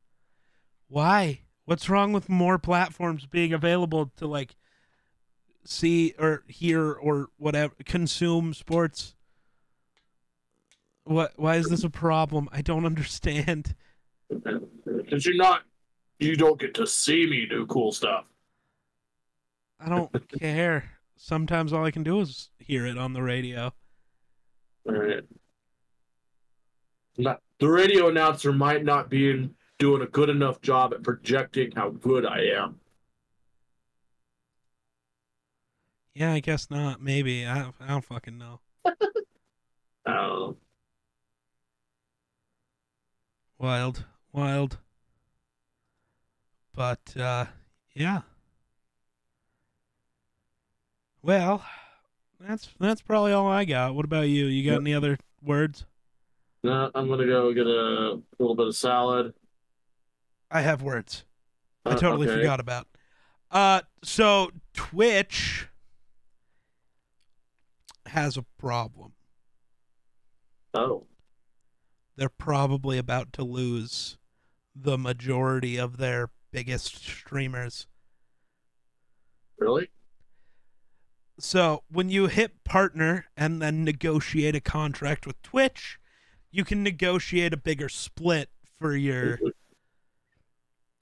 Why? 0.88 1.42
What's 1.66 1.90
wrong 1.90 2.14
with 2.14 2.30
more 2.30 2.58
platforms 2.58 3.26
being 3.26 3.54
available 3.54 4.12
to 4.18 4.28
like 4.28 4.56
see 5.66 6.14
or 6.18 6.44
hear 6.48 6.92
or 6.92 7.28
whatever 7.38 7.74
consume 7.86 8.54
sports? 8.54 9.16
What 11.06 11.34
why 11.36 11.58
is 11.58 11.68
this 11.70 11.84
a 11.84 11.90
problem? 11.90 12.48
I 12.52 12.62
don't 12.62 12.86
understand. 12.86 13.76
Did 14.30 15.26
you're 15.26 15.36
not? 15.36 15.64
You 16.20 16.36
don't 16.36 16.60
get 16.60 16.74
to 16.76 16.88
see 16.88 17.26
me 17.28 17.46
do 17.46 17.66
cool 17.66 17.92
stuff. 17.92 18.26
I 19.80 19.90
don't 19.90 20.12
care. 20.40 20.92
Sometimes 21.18 21.74
all 21.74 21.86
I 21.86 21.92
can 21.92 22.04
do 22.04 22.22
is 22.22 22.50
hear 22.58 22.86
it 22.86 22.98
on 22.98 23.14
the 23.14 23.22
radio. 23.22 23.74
All 24.88 24.94
right. 24.96 25.24
Not, 27.18 27.42
the 27.60 27.70
radio 27.70 28.08
announcer 28.08 28.52
might 28.52 28.84
not 28.84 29.10
be 29.10 29.30
in, 29.30 29.54
doing 29.78 30.02
a 30.02 30.08
good 30.08 30.30
enough 30.30 30.62
job 30.62 30.94
at 30.94 31.04
projecting 31.04 31.72
how 31.76 31.90
good 31.90 32.26
I 32.26 32.40
am. 32.58 32.80
Yeah, 36.14 36.34
I 36.34 36.40
guess 36.40 36.70
not. 36.70 37.02
Maybe 37.02 37.46
I 37.46 37.72
I 37.80 37.88
don't 37.88 38.06
fucking 38.06 38.38
know. 38.38 38.60
Uh, 40.06 40.52
Wild, 43.64 44.04
wild. 44.34 44.78
But 46.76 47.16
uh 47.16 47.46
yeah. 47.94 48.24
Well, 51.22 51.64
that's 52.42 52.68
that's 52.78 53.02
probably 53.02 53.32
all 53.32 53.48
I 53.48 53.64
got. 53.64 53.96
What 53.96 54.04
about 54.04 54.28
you? 54.28 54.48
You 54.48 54.66
got 54.70 54.72
Yep. 54.74 54.82
any 54.82 54.94
other 54.94 55.18
words? 55.42 55.86
no, 56.62 56.92
I'm 56.94 57.08
gonna 57.08 57.26
go 57.26 57.54
get 57.54 57.66
a 57.66 58.20
little 58.38 58.56
bit 58.56 58.68
of 58.68 58.76
salad. 58.76 59.34
I 60.52 60.60
have 60.60 60.82
words. 60.82 61.24
I 61.86 61.92
Uh, 61.92 61.96
totally 61.96 62.28
okay. 62.28 62.40
forgot 62.42 62.60
about. 62.60 62.88
Uh 63.50 63.84
so 64.04 64.52
Twitch 64.74 65.70
has 68.08 68.36
a 68.36 68.44
problem. 68.58 69.14
Oh, 70.74 71.08
They're 72.16 72.30
probably 72.30 72.98
about 72.98 73.34
to 73.34 73.44
lose 73.44 74.18
the 74.76 74.98
majority 74.98 75.78
of 75.78 75.98
their 75.98 76.30
biggest 76.52 77.04
streamers. 77.04 77.88
really? 79.58 79.90
So 81.40 81.84
when 81.90 82.10
you 82.10 82.28
hit 82.28 82.64
partner 82.64 83.26
and 83.36 83.62
then 83.62 83.84
negotiate 83.84 84.56
a 84.56 84.62
contract 84.62 85.26
with 85.26 85.42
Twitch, 85.42 86.00
you 86.52 86.64
can 86.64 86.84
negotiate 86.84 87.54
a 87.54 87.58
bigger 87.58 87.90
split 87.90 88.50
for 88.80 88.96
your 88.96 89.40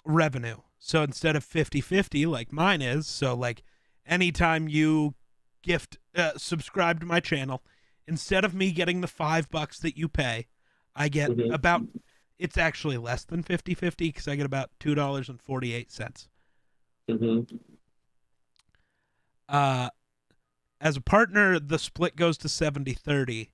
revenue. 0.06 0.58
So 0.80 1.04
instead 1.04 1.36
of 1.36 1.46
50-50 1.46 2.26
like 2.28 2.54
mine 2.54 2.82
is, 2.82 3.08
so 3.08 3.36
like 3.36 3.64
anytime 4.06 4.70
you 4.70 5.16
gift 5.62 5.98
uh, 6.16 6.32
subscribe 6.38 7.02
to 7.02 7.06
my 7.06 7.20
channel, 7.20 7.62
instead 8.08 8.46
of 8.46 8.56
me 8.56 8.72
getting 8.72 9.02
the 9.02 9.08
5 9.08 9.50
bucks 9.50 9.80
that 9.80 9.98
you 9.98 10.08
pay, 10.08 10.48
I 10.96 11.10
get 11.10 11.32
Mhm. 11.32 11.54
about 11.54 11.88
it's 12.38 12.58
actually 12.58 12.98
less 12.98 13.24
than 13.24 13.44
50-50 13.44 14.12
cuz 14.12 14.28
I 14.28 14.36
get 14.36 14.46
about 14.46 14.72
$2.48. 14.80 16.28
Mm-hmm. 17.08 17.56
Uh, 19.48 19.90
as 20.80 20.98
a 20.98 21.02
partner, 21.02 21.60
the 21.60 21.78
split 21.78 22.16
goes 22.16 22.38
to 22.40 22.50
70 22.50 22.94
30, 22.94 23.52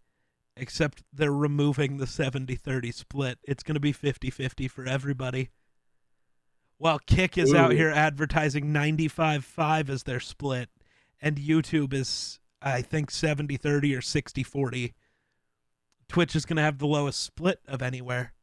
except 0.56 1.04
they're 1.12 1.34
removing 1.34 1.98
the 1.98 2.08
70 2.08 2.56
30 2.56 2.92
split. 2.92 3.40
It's 3.44 3.64
going 3.64 3.76
to 3.76 3.80
be 3.82 3.92
50 3.92 4.30
50 4.30 4.68
for 4.68 4.86
everybody. 4.86 5.50
While 6.78 7.00
Kick 7.00 7.38
is 7.38 7.54
out 7.54 7.72
here 7.72 7.90
advertising 7.90 8.72
95 8.72 9.44
5 9.44 9.90
as 9.90 10.04
their 10.04 10.20
split, 10.20 10.70
and 11.20 11.38
YouTube 11.38 11.92
is, 11.94 12.40
I 12.62 12.84
think, 12.84 13.10
70 13.10 13.58
30 13.58 13.96
or 13.96 14.02
60 14.02 14.44
40. 14.44 14.94
Twitch 16.10 16.36
is 16.36 16.46
going 16.46 16.58
to 16.58 16.64
have 16.64 16.78
the 16.78 16.88
lowest 16.88 17.22
split 17.22 17.60
of 17.68 17.82
anywhere, 17.82 18.34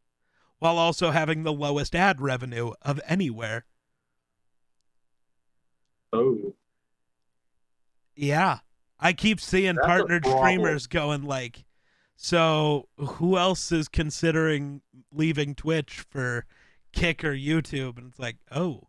while 0.59 0.79
also 0.79 1.11
having 1.11 1.43
the 1.43 1.53
lowest 1.53 1.95
ad 1.95 2.21
revenue 2.21 2.73
of 2.83 3.01
anywhere. 3.07 3.65
Oh, 6.13 6.55
Yeah. 8.15 8.59
I 9.01 9.13
keep 9.13 9.41
seeing 9.41 9.75
That's 9.75 9.87
partnered 9.87 10.25
streamers 10.25 10.87
going 10.87 11.25
like, 11.25 11.65
so 12.17 12.89
who 12.97 13.37
else 13.37 13.73
is 13.73 13.89
considering 13.89 14.83
leaving 15.13 15.55
Twitch 15.55 16.05
for 16.09 16.47
Kick 16.93 17.25
or 17.25 17.35
YouTube? 17.35 17.99
And 17.99 18.11
it's 18.11 18.19
like, 18.19 18.37
oh. 18.51 18.89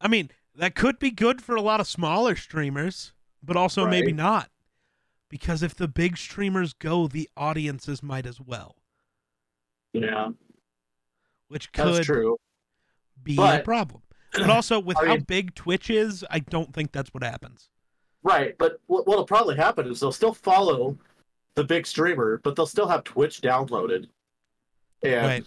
I 0.00 0.08
mean, 0.08 0.30
that 0.54 0.74
could 0.74 0.98
be 0.98 1.10
good 1.10 1.42
for 1.42 1.54
a 1.54 1.60
lot 1.60 1.80
of 1.80 1.86
smaller 1.86 2.34
streamers, 2.34 3.12
but 3.42 3.56
also 3.56 3.86
maybe 3.86 4.12
not. 4.12 4.50
Because 5.28 5.62
if 5.62 5.74
the 5.74 5.88
big 5.88 6.16
streamers 6.16 6.72
go, 6.72 7.06
the 7.06 7.28
audiences 7.36 8.02
might 8.02 8.24
as 8.26 8.40
well, 8.40 8.76
yeah, 9.92 10.28
which 11.48 11.70
could 11.72 12.02
true. 12.04 12.36
be 13.22 13.36
a 13.40 13.60
problem. 13.64 14.02
But 14.32 14.50
also, 14.50 14.78
with 14.78 14.98
I 14.98 15.06
how 15.06 15.14
mean- 15.14 15.22
big 15.22 15.54
Twitch 15.54 15.88
is, 15.88 16.22
I 16.30 16.40
don't 16.40 16.72
think 16.74 16.92
that's 16.92 17.12
what 17.14 17.22
happens. 17.24 17.70
Right, 18.22 18.56
but 18.58 18.78
what, 18.86 19.06
what'll 19.06 19.24
probably 19.24 19.56
happen 19.56 19.86
is 19.86 20.00
they'll 20.00 20.12
still 20.12 20.34
follow 20.34 20.98
the 21.54 21.64
big 21.64 21.86
streamer, 21.86 22.38
but 22.44 22.54
they'll 22.54 22.66
still 22.66 22.88
have 22.88 23.04
Twitch 23.04 23.40
downloaded, 23.40 24.06
and 25.02 25.26
Right. 25.26 25.46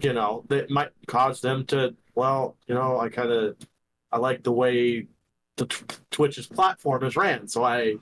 you 0.00 0.12
know 0.12 0.44
that 0.48 0.70
might 0.70 0.90
cause 1.06 1.40
them 1.40 1.64
to. 1.66 1.94
Well, 2.16 2.56
you 2.66 2.74
know, 2.74 2.98
I 2.98 3.08
kind 3.10 3.30
of 3.30 3.56
I 4.10 4.18
like 4.18 4.42
the 4.42 4.52
way 4.52 5.06
the 5.56 5.66
t- 5.66 5.84
Twitch's 6.10 6.46
platform 6.48 7.04
is 7.04 7.14
ran, 7.16 7.46
so 7.46 7.62
I, 7.62 7.94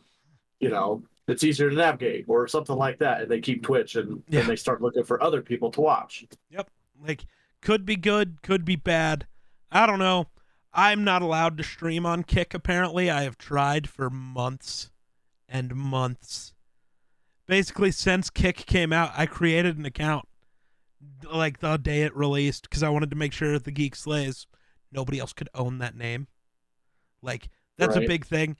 you 0.60 0.70
know, 0.70 1.02
it's 1.28 1.44
easier 1.44 1.70
to 1.70 1.76
navigate 1.76 2.26
or 2.28 2.46
something 2.48 2.76
like 2.76 2.98
that, 2.98 3.22
and 3.22 3.30
they 3.30 3.40
keep 3.40 3.62
Twitch 3.62 3.96
and, 3.96 4.22
Yeah. 4.28 4.40
and 4.40 4.48
they 4.48 4.56
start 4.56 4.82
looking 4.82 5.04
for 5.04 5.22
other 5.22 5.42
people 5.42 5.70
to 5.72 5.80
watch. 5.80 6.24
Yep. 6.50 6.70
Like, 7.02 7.24
could 7.60 7.86
be 7.86 7.96
good, 7.96 8.42
could 8.42 8.64
be 8.64 8.76
bad. 8.76 9.26
I 9.70 9.86
don't 9.86 9.98
know. 9.98 10.28
I'm 10.72 11.04
not 11.04 11.22
allowed 11.22 11.56
to 11.58 11.64
stream 11.64 12.04
on 12.04 12.24
Kick, 12.24 12.52
apparently. 12.52 13.10
I 13.10 13.22
have 13.22 13.38
tried 13.38 13.88
for 13.88 14.10
months 14.10 14.90
and 15.48 15.74
months 15.74 16.54
basically 17.46 17.90
since 17.90 18.30
Kick 18.30 18.56
came 18.66 18.92
out, 18.92 19.12
I 19.16 19.26
created 19.26 19.78
an 19.78 19.84
account 19.84 20.26
like 21.30 21.60
the 21.60 21.76
day 21.76 22.02
it 22.02 22.16
released 22.16 22.68
because 22.68 22.82
I 22.82 22.88
wanted 22.88 23.10
to 23.10 23.16
make 23.16 23.32
sure 23.32 23.52
that 23.52 23.64
the 23.64 23.70
Geek 23.70 23.94
Slays 23.94 24.46
nobody 24.92 25.18
else 25.18 25.32
could 25.32 25.48
own 25.54 25.78
that 25.78 25.96
name. 25.96 26.28
Like 27.22 27.48
that's 27.76 27.96
a 27.96 28.00
big 28.00 28.24
thing. 28.24 28.56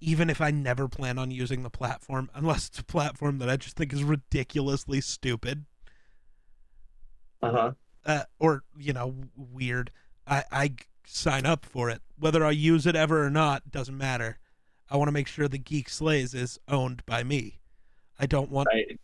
Even 0.00 0.30
if 0.30 0.40
I 0.40 0.50
never 0.50 0.88
plan 0.88 1.18
on 1.18 1.30
using 1.30 1.62
the 1.62 1.70
platform, 1.70 2.30
unless 2.34 2.68
it's 2.68 2.78
a 2.78 2.84
platform 2.84 3.38
that 3.38 3.48
I 3.50 3.56
just 3.56 3.76
think 3.76 3.92
is 3.92 4.04
ridiculously 4.04 5.00
stupid 5.00 5.64
Uh 7.42 7.50
huh. 7.52 7.72
uh, 8.04 8.22
or 8.38 8.62
you 8.76 8.92
know 8.92 9.14
weird, 9.36 9.90
I 10.26 10.74
sign 11.06 11.46
up 11.46 11.64
for 11.64 11.88
it. 11.90 12.02
Whether 12.18 12.44
I 12.44 12.50
use 12.50 12.86
it 12.86 12.94
ever 12.96 13.24
or 13.24 13.30
not 13.30 13.70
doesn't 13.70 13.96
matter. 13.96 14.38
I 14.90 14.96
want 14.96 15.08
to 15.08 15.12
make 15.12 15.26
sure 15.28 15.48
the 15.48 15.58
Geek 15.58 15.88
Slays 15.88 16.34
is 16.34 16.58
owned 16.68 17.04
by 17.06 17.22
me. 17.22 17.60
I 18.18 18.26
don't 18.26 18.50
want 18.50 18.68
Right. 18.72 18.98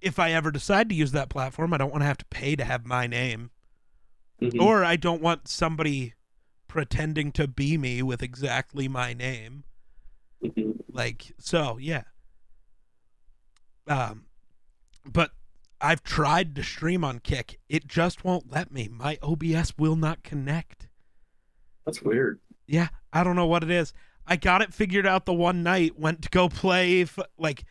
if 0.00 0.18
I 0.18 0.32
ever 0.32 0.50
decide 0.50 0.88
to 0.88 0.94
use 0.94 1.12
that 1.12 1.28
platform, 1.28 1.72
I 1.74 1.78
don't 1.78 1.90
want 1.90 2.02
to 2.02 2.06
have 2.06 2.18
to 2.18 2.24
pay 2.26 2.56
to 2.56 2.64
have 2.64 2.86
my 2.86 3.06
name. 3.06 3.50
Mhm. 4.40 4.60
Or 4.60 4.84
I 4.84 4.96
don't 4.96 5.22
want 5.22 5.48
somebody 5.48 6.14
pretending 6.68 7.32
to 7.32 7.48
be 7.48 7.76
me 7.78 8.02
with 8.02 8.22
exactly 8.22 8.86
my 8.88 9.12
name. 9.14 9.64
Like 10.98 11.32
so, 11.38 11.78
yeah. 11.78 12.02
Um 13.86 14.24
but 15.06 15.30
I've 15.80 16.02
tried 16.02 16.56
to 16.56 16.64
stream 16.64 17.04
on 17.04 17.20
Kick. 17.20 17.60
It 17.68 17.86
just 17.86 18.24
won't 18.24 18.50
let 18.50 18.72
me. 18.72 18.88
My 18.88 19.16
OBS 19.22 19.78
will 19.78 19.94
not 19.94 20.24
connect. 20.24 20.88
That's 21.86 22.02
weird. 22.02 22.40
Yeah, 22.66 22.88
I 23.12 23.22
don't 23.22 23.36
know 23.36 23.46
what 23.46 23.62
it 23.62 23.70
is. 23.70 23.92
I 24.26 24.34
got 24.34 24.60
it 24.60 24.74
figured 24.74 25.06
out 25.06 25.24
the 25.24 25.32
one 25.32 25.62
night, 25.62 25.98
went 25.98 26.20
to 26.22 26.28
go 26.28 26.48
play 26.48 27.02
f- 27.02 27.18
like 27.38 27.64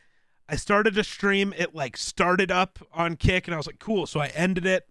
I 0.48 0.56
started 0.56 0.94
to 0.96 1.04
stream, 1.04 1.54
it 1.58 1.76
like 1.76 1.98
started 1.98 2.50
up 2.50 2.80
on 2.94 3.18
Kick 3.18 3.46
and 3.46 3.54
I 3.54 3.58
was 3.58 3.68
like, 3.68 3.80
"Cool." 3.80 4.08
So 4.08 4.22
I 4.22 4.28
ended 4.28 4.66
it. 4.66 4.88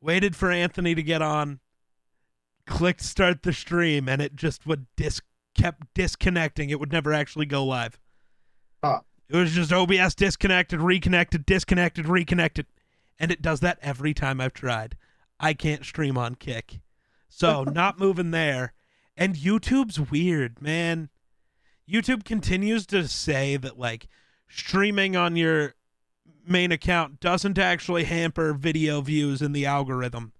Waited 0.00 0.36
for 0.36 0.52
Anthony 0.52 0.94
to 0.94 1.02
get 1.02 1.20
on. 1.20 1.58
Clicked 2.64 3.02
start 3.02 3.42
the 3.42 3.52
stream 3.52 4.08
and 4.08 4.22
it 4.22 4.36
just 4.36 4.66
would 4.68 4.86
dis 4.94 5.20
kept 5.54 5.94
disconnecting. 5.94 6.70
It 6.70 6.80
would 6.80 6.92
never 6.92 7.12
actually 7.12 7.46
go 7.46 7.64
live. 7.64 7.98
Huh. 8.82 9.00
It 9.28 9.36
was 9.36 9.52
just 9.52 9.72
OBS 9.72 10.14
disconnected, 10.14 10.80
reconnected, 10.80 11.46
disconnected, 11.46 12.06
reconnected. 12.06 12.66
And 13.18 13.30
it 13.30 13.40
does 13.42 13.60
that 13.60 13.78
every 13.80 14.14
time 14.14 14.40
I've 14.40 14.52
tried. 14.52 14.96
I 15.40 15.54
can't 15.54 15.84
stream 15.84 16.18
on 16.18 16.34
Kick. 16.34 16.80
So 17.28 17.64
not 17.72 17.98
moving 17.98 18.30
there. 18.30 18.72
And 19.16 19.36
YouTube's 19.36 20.10
weird, 20.10 20.60
man. 20.60 21.08
YouTube 21.88 22.24
continues 22.24 22.86
to 22.86 23.06
say 23.08 23.56
that 23.56 23.78
like 23.78 24.08
streaming 24.48 25.16
on 25.16 25.36
your 25.36 25.74
main 26.46 26.72
account 26.72 27.20
doesn't 27.20 27.58
actually 27.58 28.04
hamper 28.04 28.52
video 28.52 29.00
views 29.00 29.42
in 29.42 29.52
the 29.52 29.66
algorithm. 29.66 30.32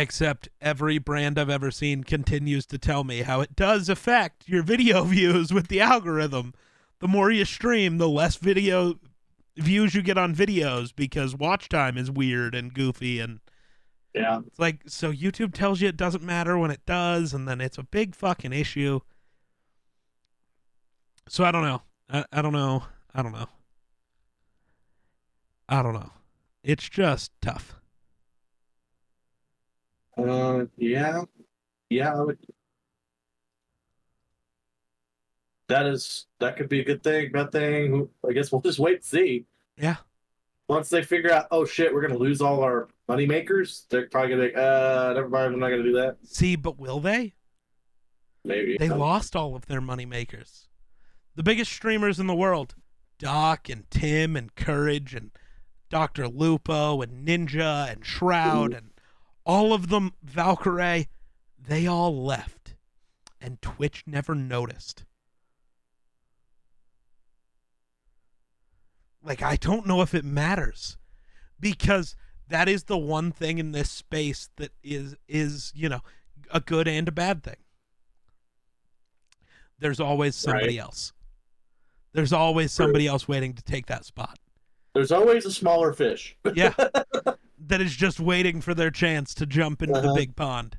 Except 0.00 0.48
every 0.60 0.98
brand 0.98 1.38
I've 1.40 1.50
ever 1.50 1.72
seen 1.72 2.04
continues 2.04 2.64
to 2.66 2.78
tell 2.78 3.02
me 3.02 3.22
how 3.22 3.40
it 3.40 3.56
does 3.56 3.88
affect 3.88 4.48
your 4.48 4.62
video 4.62 5.02
views 5.04 5.52
with 5.52 5.66
the 5.66 5.80
algorithm. 5.80 6.54
The 7.00 7.08
more 7.08 7.32
you 7.32 7.44
stream, 7.44 7.98
the 7.98 8.08
less 8.08 8.36
video 8.36 8.94
views 9.56 9.96
you 9.96 10.02
get 10.02 10.16
on 10.16 10.36
videos 10.36 10.94
because 10.94 11.34
watch 11.34 11.68
time 11.68 11.98
is 11.98 12.12
weird 12.12 12.54
and 12.54 12.72
goofy 12.72 13.18
and 13.18 13.40
Yeah. 14.14 14.38
it's 14.46 14.58
like 14.60 14.82
so 14.86 15.12
YouTube 15.12 15.52
tells 15.52 15.80
you 15.80 15.88
it 15.88 15.96
doesn't 15.96 16.22
matter 16.22 16.56
when 16.56 16.70
it 16.70 16.86
does, 16.86 17.34
and 17.34 17.48
then 17.48 17.60
it's 17.60 17.76
a 17.78 17.82
big 17.82 18.14
fucking 18.14 18.52
issue. 18.52 19.00
So 21.28 21.42
I 21.44 21.50
don't 21.50 21.62
know. 21.64 21.82
I, 22.08 22.24
I 22.32 22.40
don't 22.40 22.52
know. 22.52 22.84
I 23.12 23.22
don't 23.22 23.32
know. 23.32 23.48
I 25.68 25.82
don't 25.82 25.94
know. 25.94 26.12
It's 26.62 26.88
just 26.88 27.32
tough. 27.42 27.77
Uh. 30.18 30.66
Yeah. 30.76 31.22
Yeah. 31.90 32.14
I 32.14 32.20
would. 32.20 32.38
That 35.68 35.86
is 35.86 36.26
that 36.40 36.56
could 36.56 36.68
be 36.68 36.80
a 36.80 36.84
good 36.84 37.02
thing, 37.02 37.30
bad 37.30 37.52
thing. 37.52 38.08
I 38.26 38.32
guess 38.32 38.50
we'll 38.50 38.62
just 38.62 38.78
wait 38.78 38.96
and 38.96 39.04
see. 39.04 39.44
Yeah. 39.76 39.96
Once 40.66 40.88
they 40.88 41.02
figure 41.02 41.32
out, 41.32 41.46
oh 41.50 41.64
shit, 41.64 41.92
we're 41.92 42.00
gonna 42.00 42.18
lose 42.18 42.40
all 42.40 42.62
our 42.62 42.88
money 43.06 43.26
makers, 43.26 43.86
they're 43.90 44.06
probably 44.06 44.30
gonna 44.30 44.48
be 44.48 44.54
uh, 44.54 45.12
never 45.12 45.28
mind, 45.28 45.54
I'm 45.54 45.60
not 45.60 45.68
gonna 45.68 45.82
do 45.82 45.92
that. 45.92 46.16
See, 46.24 46.56
but 46.56 46.78
will 46.78 47.00
they? 47.00 47.34
Maybe. 48.44 48.76
They 48.78 48.88
lost 48.88 49.36
all 49.36 49.54
of 49.54 49.66
their 49.66 49.80
money 49.80 50.06
makers. 50.06 50.68
The 51.34 51.42
biggest 51.42 51.70
streamers 51.70 52.18
in 52.18 52.26
the 52.26 52.34
world, 52.34 52.74
Doc 53.18 53.68
and 53.68 53.90
Tim 53.90 54.36
and 54.36 54.54
Courage 54.54 55.14
and 55.14 55.30
Dr. 55.90 56.28
Lupo 56.28 57.02
and 57.02 57.26
Ninja 57.26 57.90
and 57.90 58.04
Shroud 58.04 58.72
and 58.72 58.90
all 59.48 59.72
of 59.72 59.88
them, 59.88 60.12
Valkyrae, 60.24 61.08
they 61.58 61.86
all 61.88 62.24
left. 62.24 62.76
And 63.40 63.60
Twitch 63.60 64.04
never 64.06 64.34
noticed. 64.34 65.04
Like, 69.22 69.42
I 69.42 69.56
don't 69.56 69.86
know 69.86 70.02
if 70.02 70.14
it 70.14 70.24
matters 70.24 70.96
because 71.58 72.14
that 72.48 72.68
is 72.68 72.84
the 72.84 72.98
one 72.98 73.32
thing 73.32 73.58
in 73.58 73.72
this 73.72 73.90
space 73.90 74.50
that 74.56 74.70
is, 74.82 75.16
is, 75.26 75.72
you 75.74 75.88
know, 75.88 76.00
a 76.52 76.60
good 76.60 76.86
and 76.86 77.08
a 77.08 77.12
bad 77.12 77.42
thing 77.42 77.56
there's 79.80 80.00
always 80.00 80.34
somebody 80.34 80.78
Right. 80.78 80.84
else. 80.84 81.12
There's 82.12 82.32
always 82.32 82.72
somebody 82.72 83.06
else 83.06 83.28
waiting 83.28 83.54
to 83.54 83.62
take 83.62 83.86
that 83.86 84.04
spot. 84.04 84.38
There's 84.94 85.12
always 85.12 85.46
a 85.46 85.52
smaller 85.52 85.92
fish. 85.92 86.36
Yeah. 86.54 86.74
that 87.68 87.80
is 87.80 87.94
just 87.94 88.18
waiting 88.18 88.60
for 88.60 88.74
their 88.74 88.90
chance 88.90 89.34
to 89.34 89.46
jump 89.46 89.82
into 89.82 90.00
the 90.00 90.08
Uh-huh. 90.08 90.14
big 90.16 90.36
pond. 90.36 90.78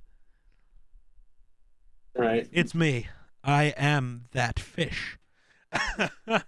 right. 2.16 2.50
It's 2.52 2.76
me. 2.76 3.08
I 3.44 3.66
am 3.78 4.26
that 4.32 4.60
fish. 4.60 5.18
Fair 5.72 6.42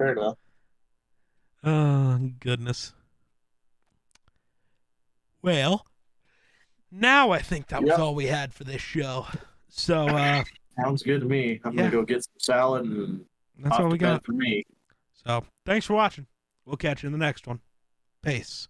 enough. 0.00 0.38
oh, 1.64 2.30
goodness. 2.40 2.94
Well, 5.42 5.86
now 6.90 7.30
I 7.30 7.40
think 7.40 7.66
that 7.68 7.82
was 7.82 7.92
all 7.98 8.14
we 8.14 8.26
had 8.26 8.54
for 8.54 8.64
this 8.64 8.80
show. 8.82 9.26
So, 9.68 10.06
uh, 10.08 10.44
Sounds 10.82 11.02
good 11.02 11.20
to 11.20 11.26
me. 11.26 11.60
I'm 11.64 11.72
Yeah. 11.74 11.82
gonna 11.82 11.90
go 11.92 12.02
get 12.04 12.24
some 12.24 12.32
salad 12.38 12.84
and 12.86 13.24
that's 13.58 13.74
off 13.74 13.80
all 13.82 13.88
we 13.88 13.98
got. 13.98 14.24
for 14.24 14.32
me. 14.32 14.64
So, 15.26 15.44
thanks 15.66 15.84
for 15.86 15.94
watching. 15.94 16.26
We'll 16.64 16.76
catch 16.76 17.02
you 17.02 17.08
in 17.08 17.12
the 17.12 17.18
next 17.18 17.46
one. 17.46 17.60
Peace. 18.22 18.68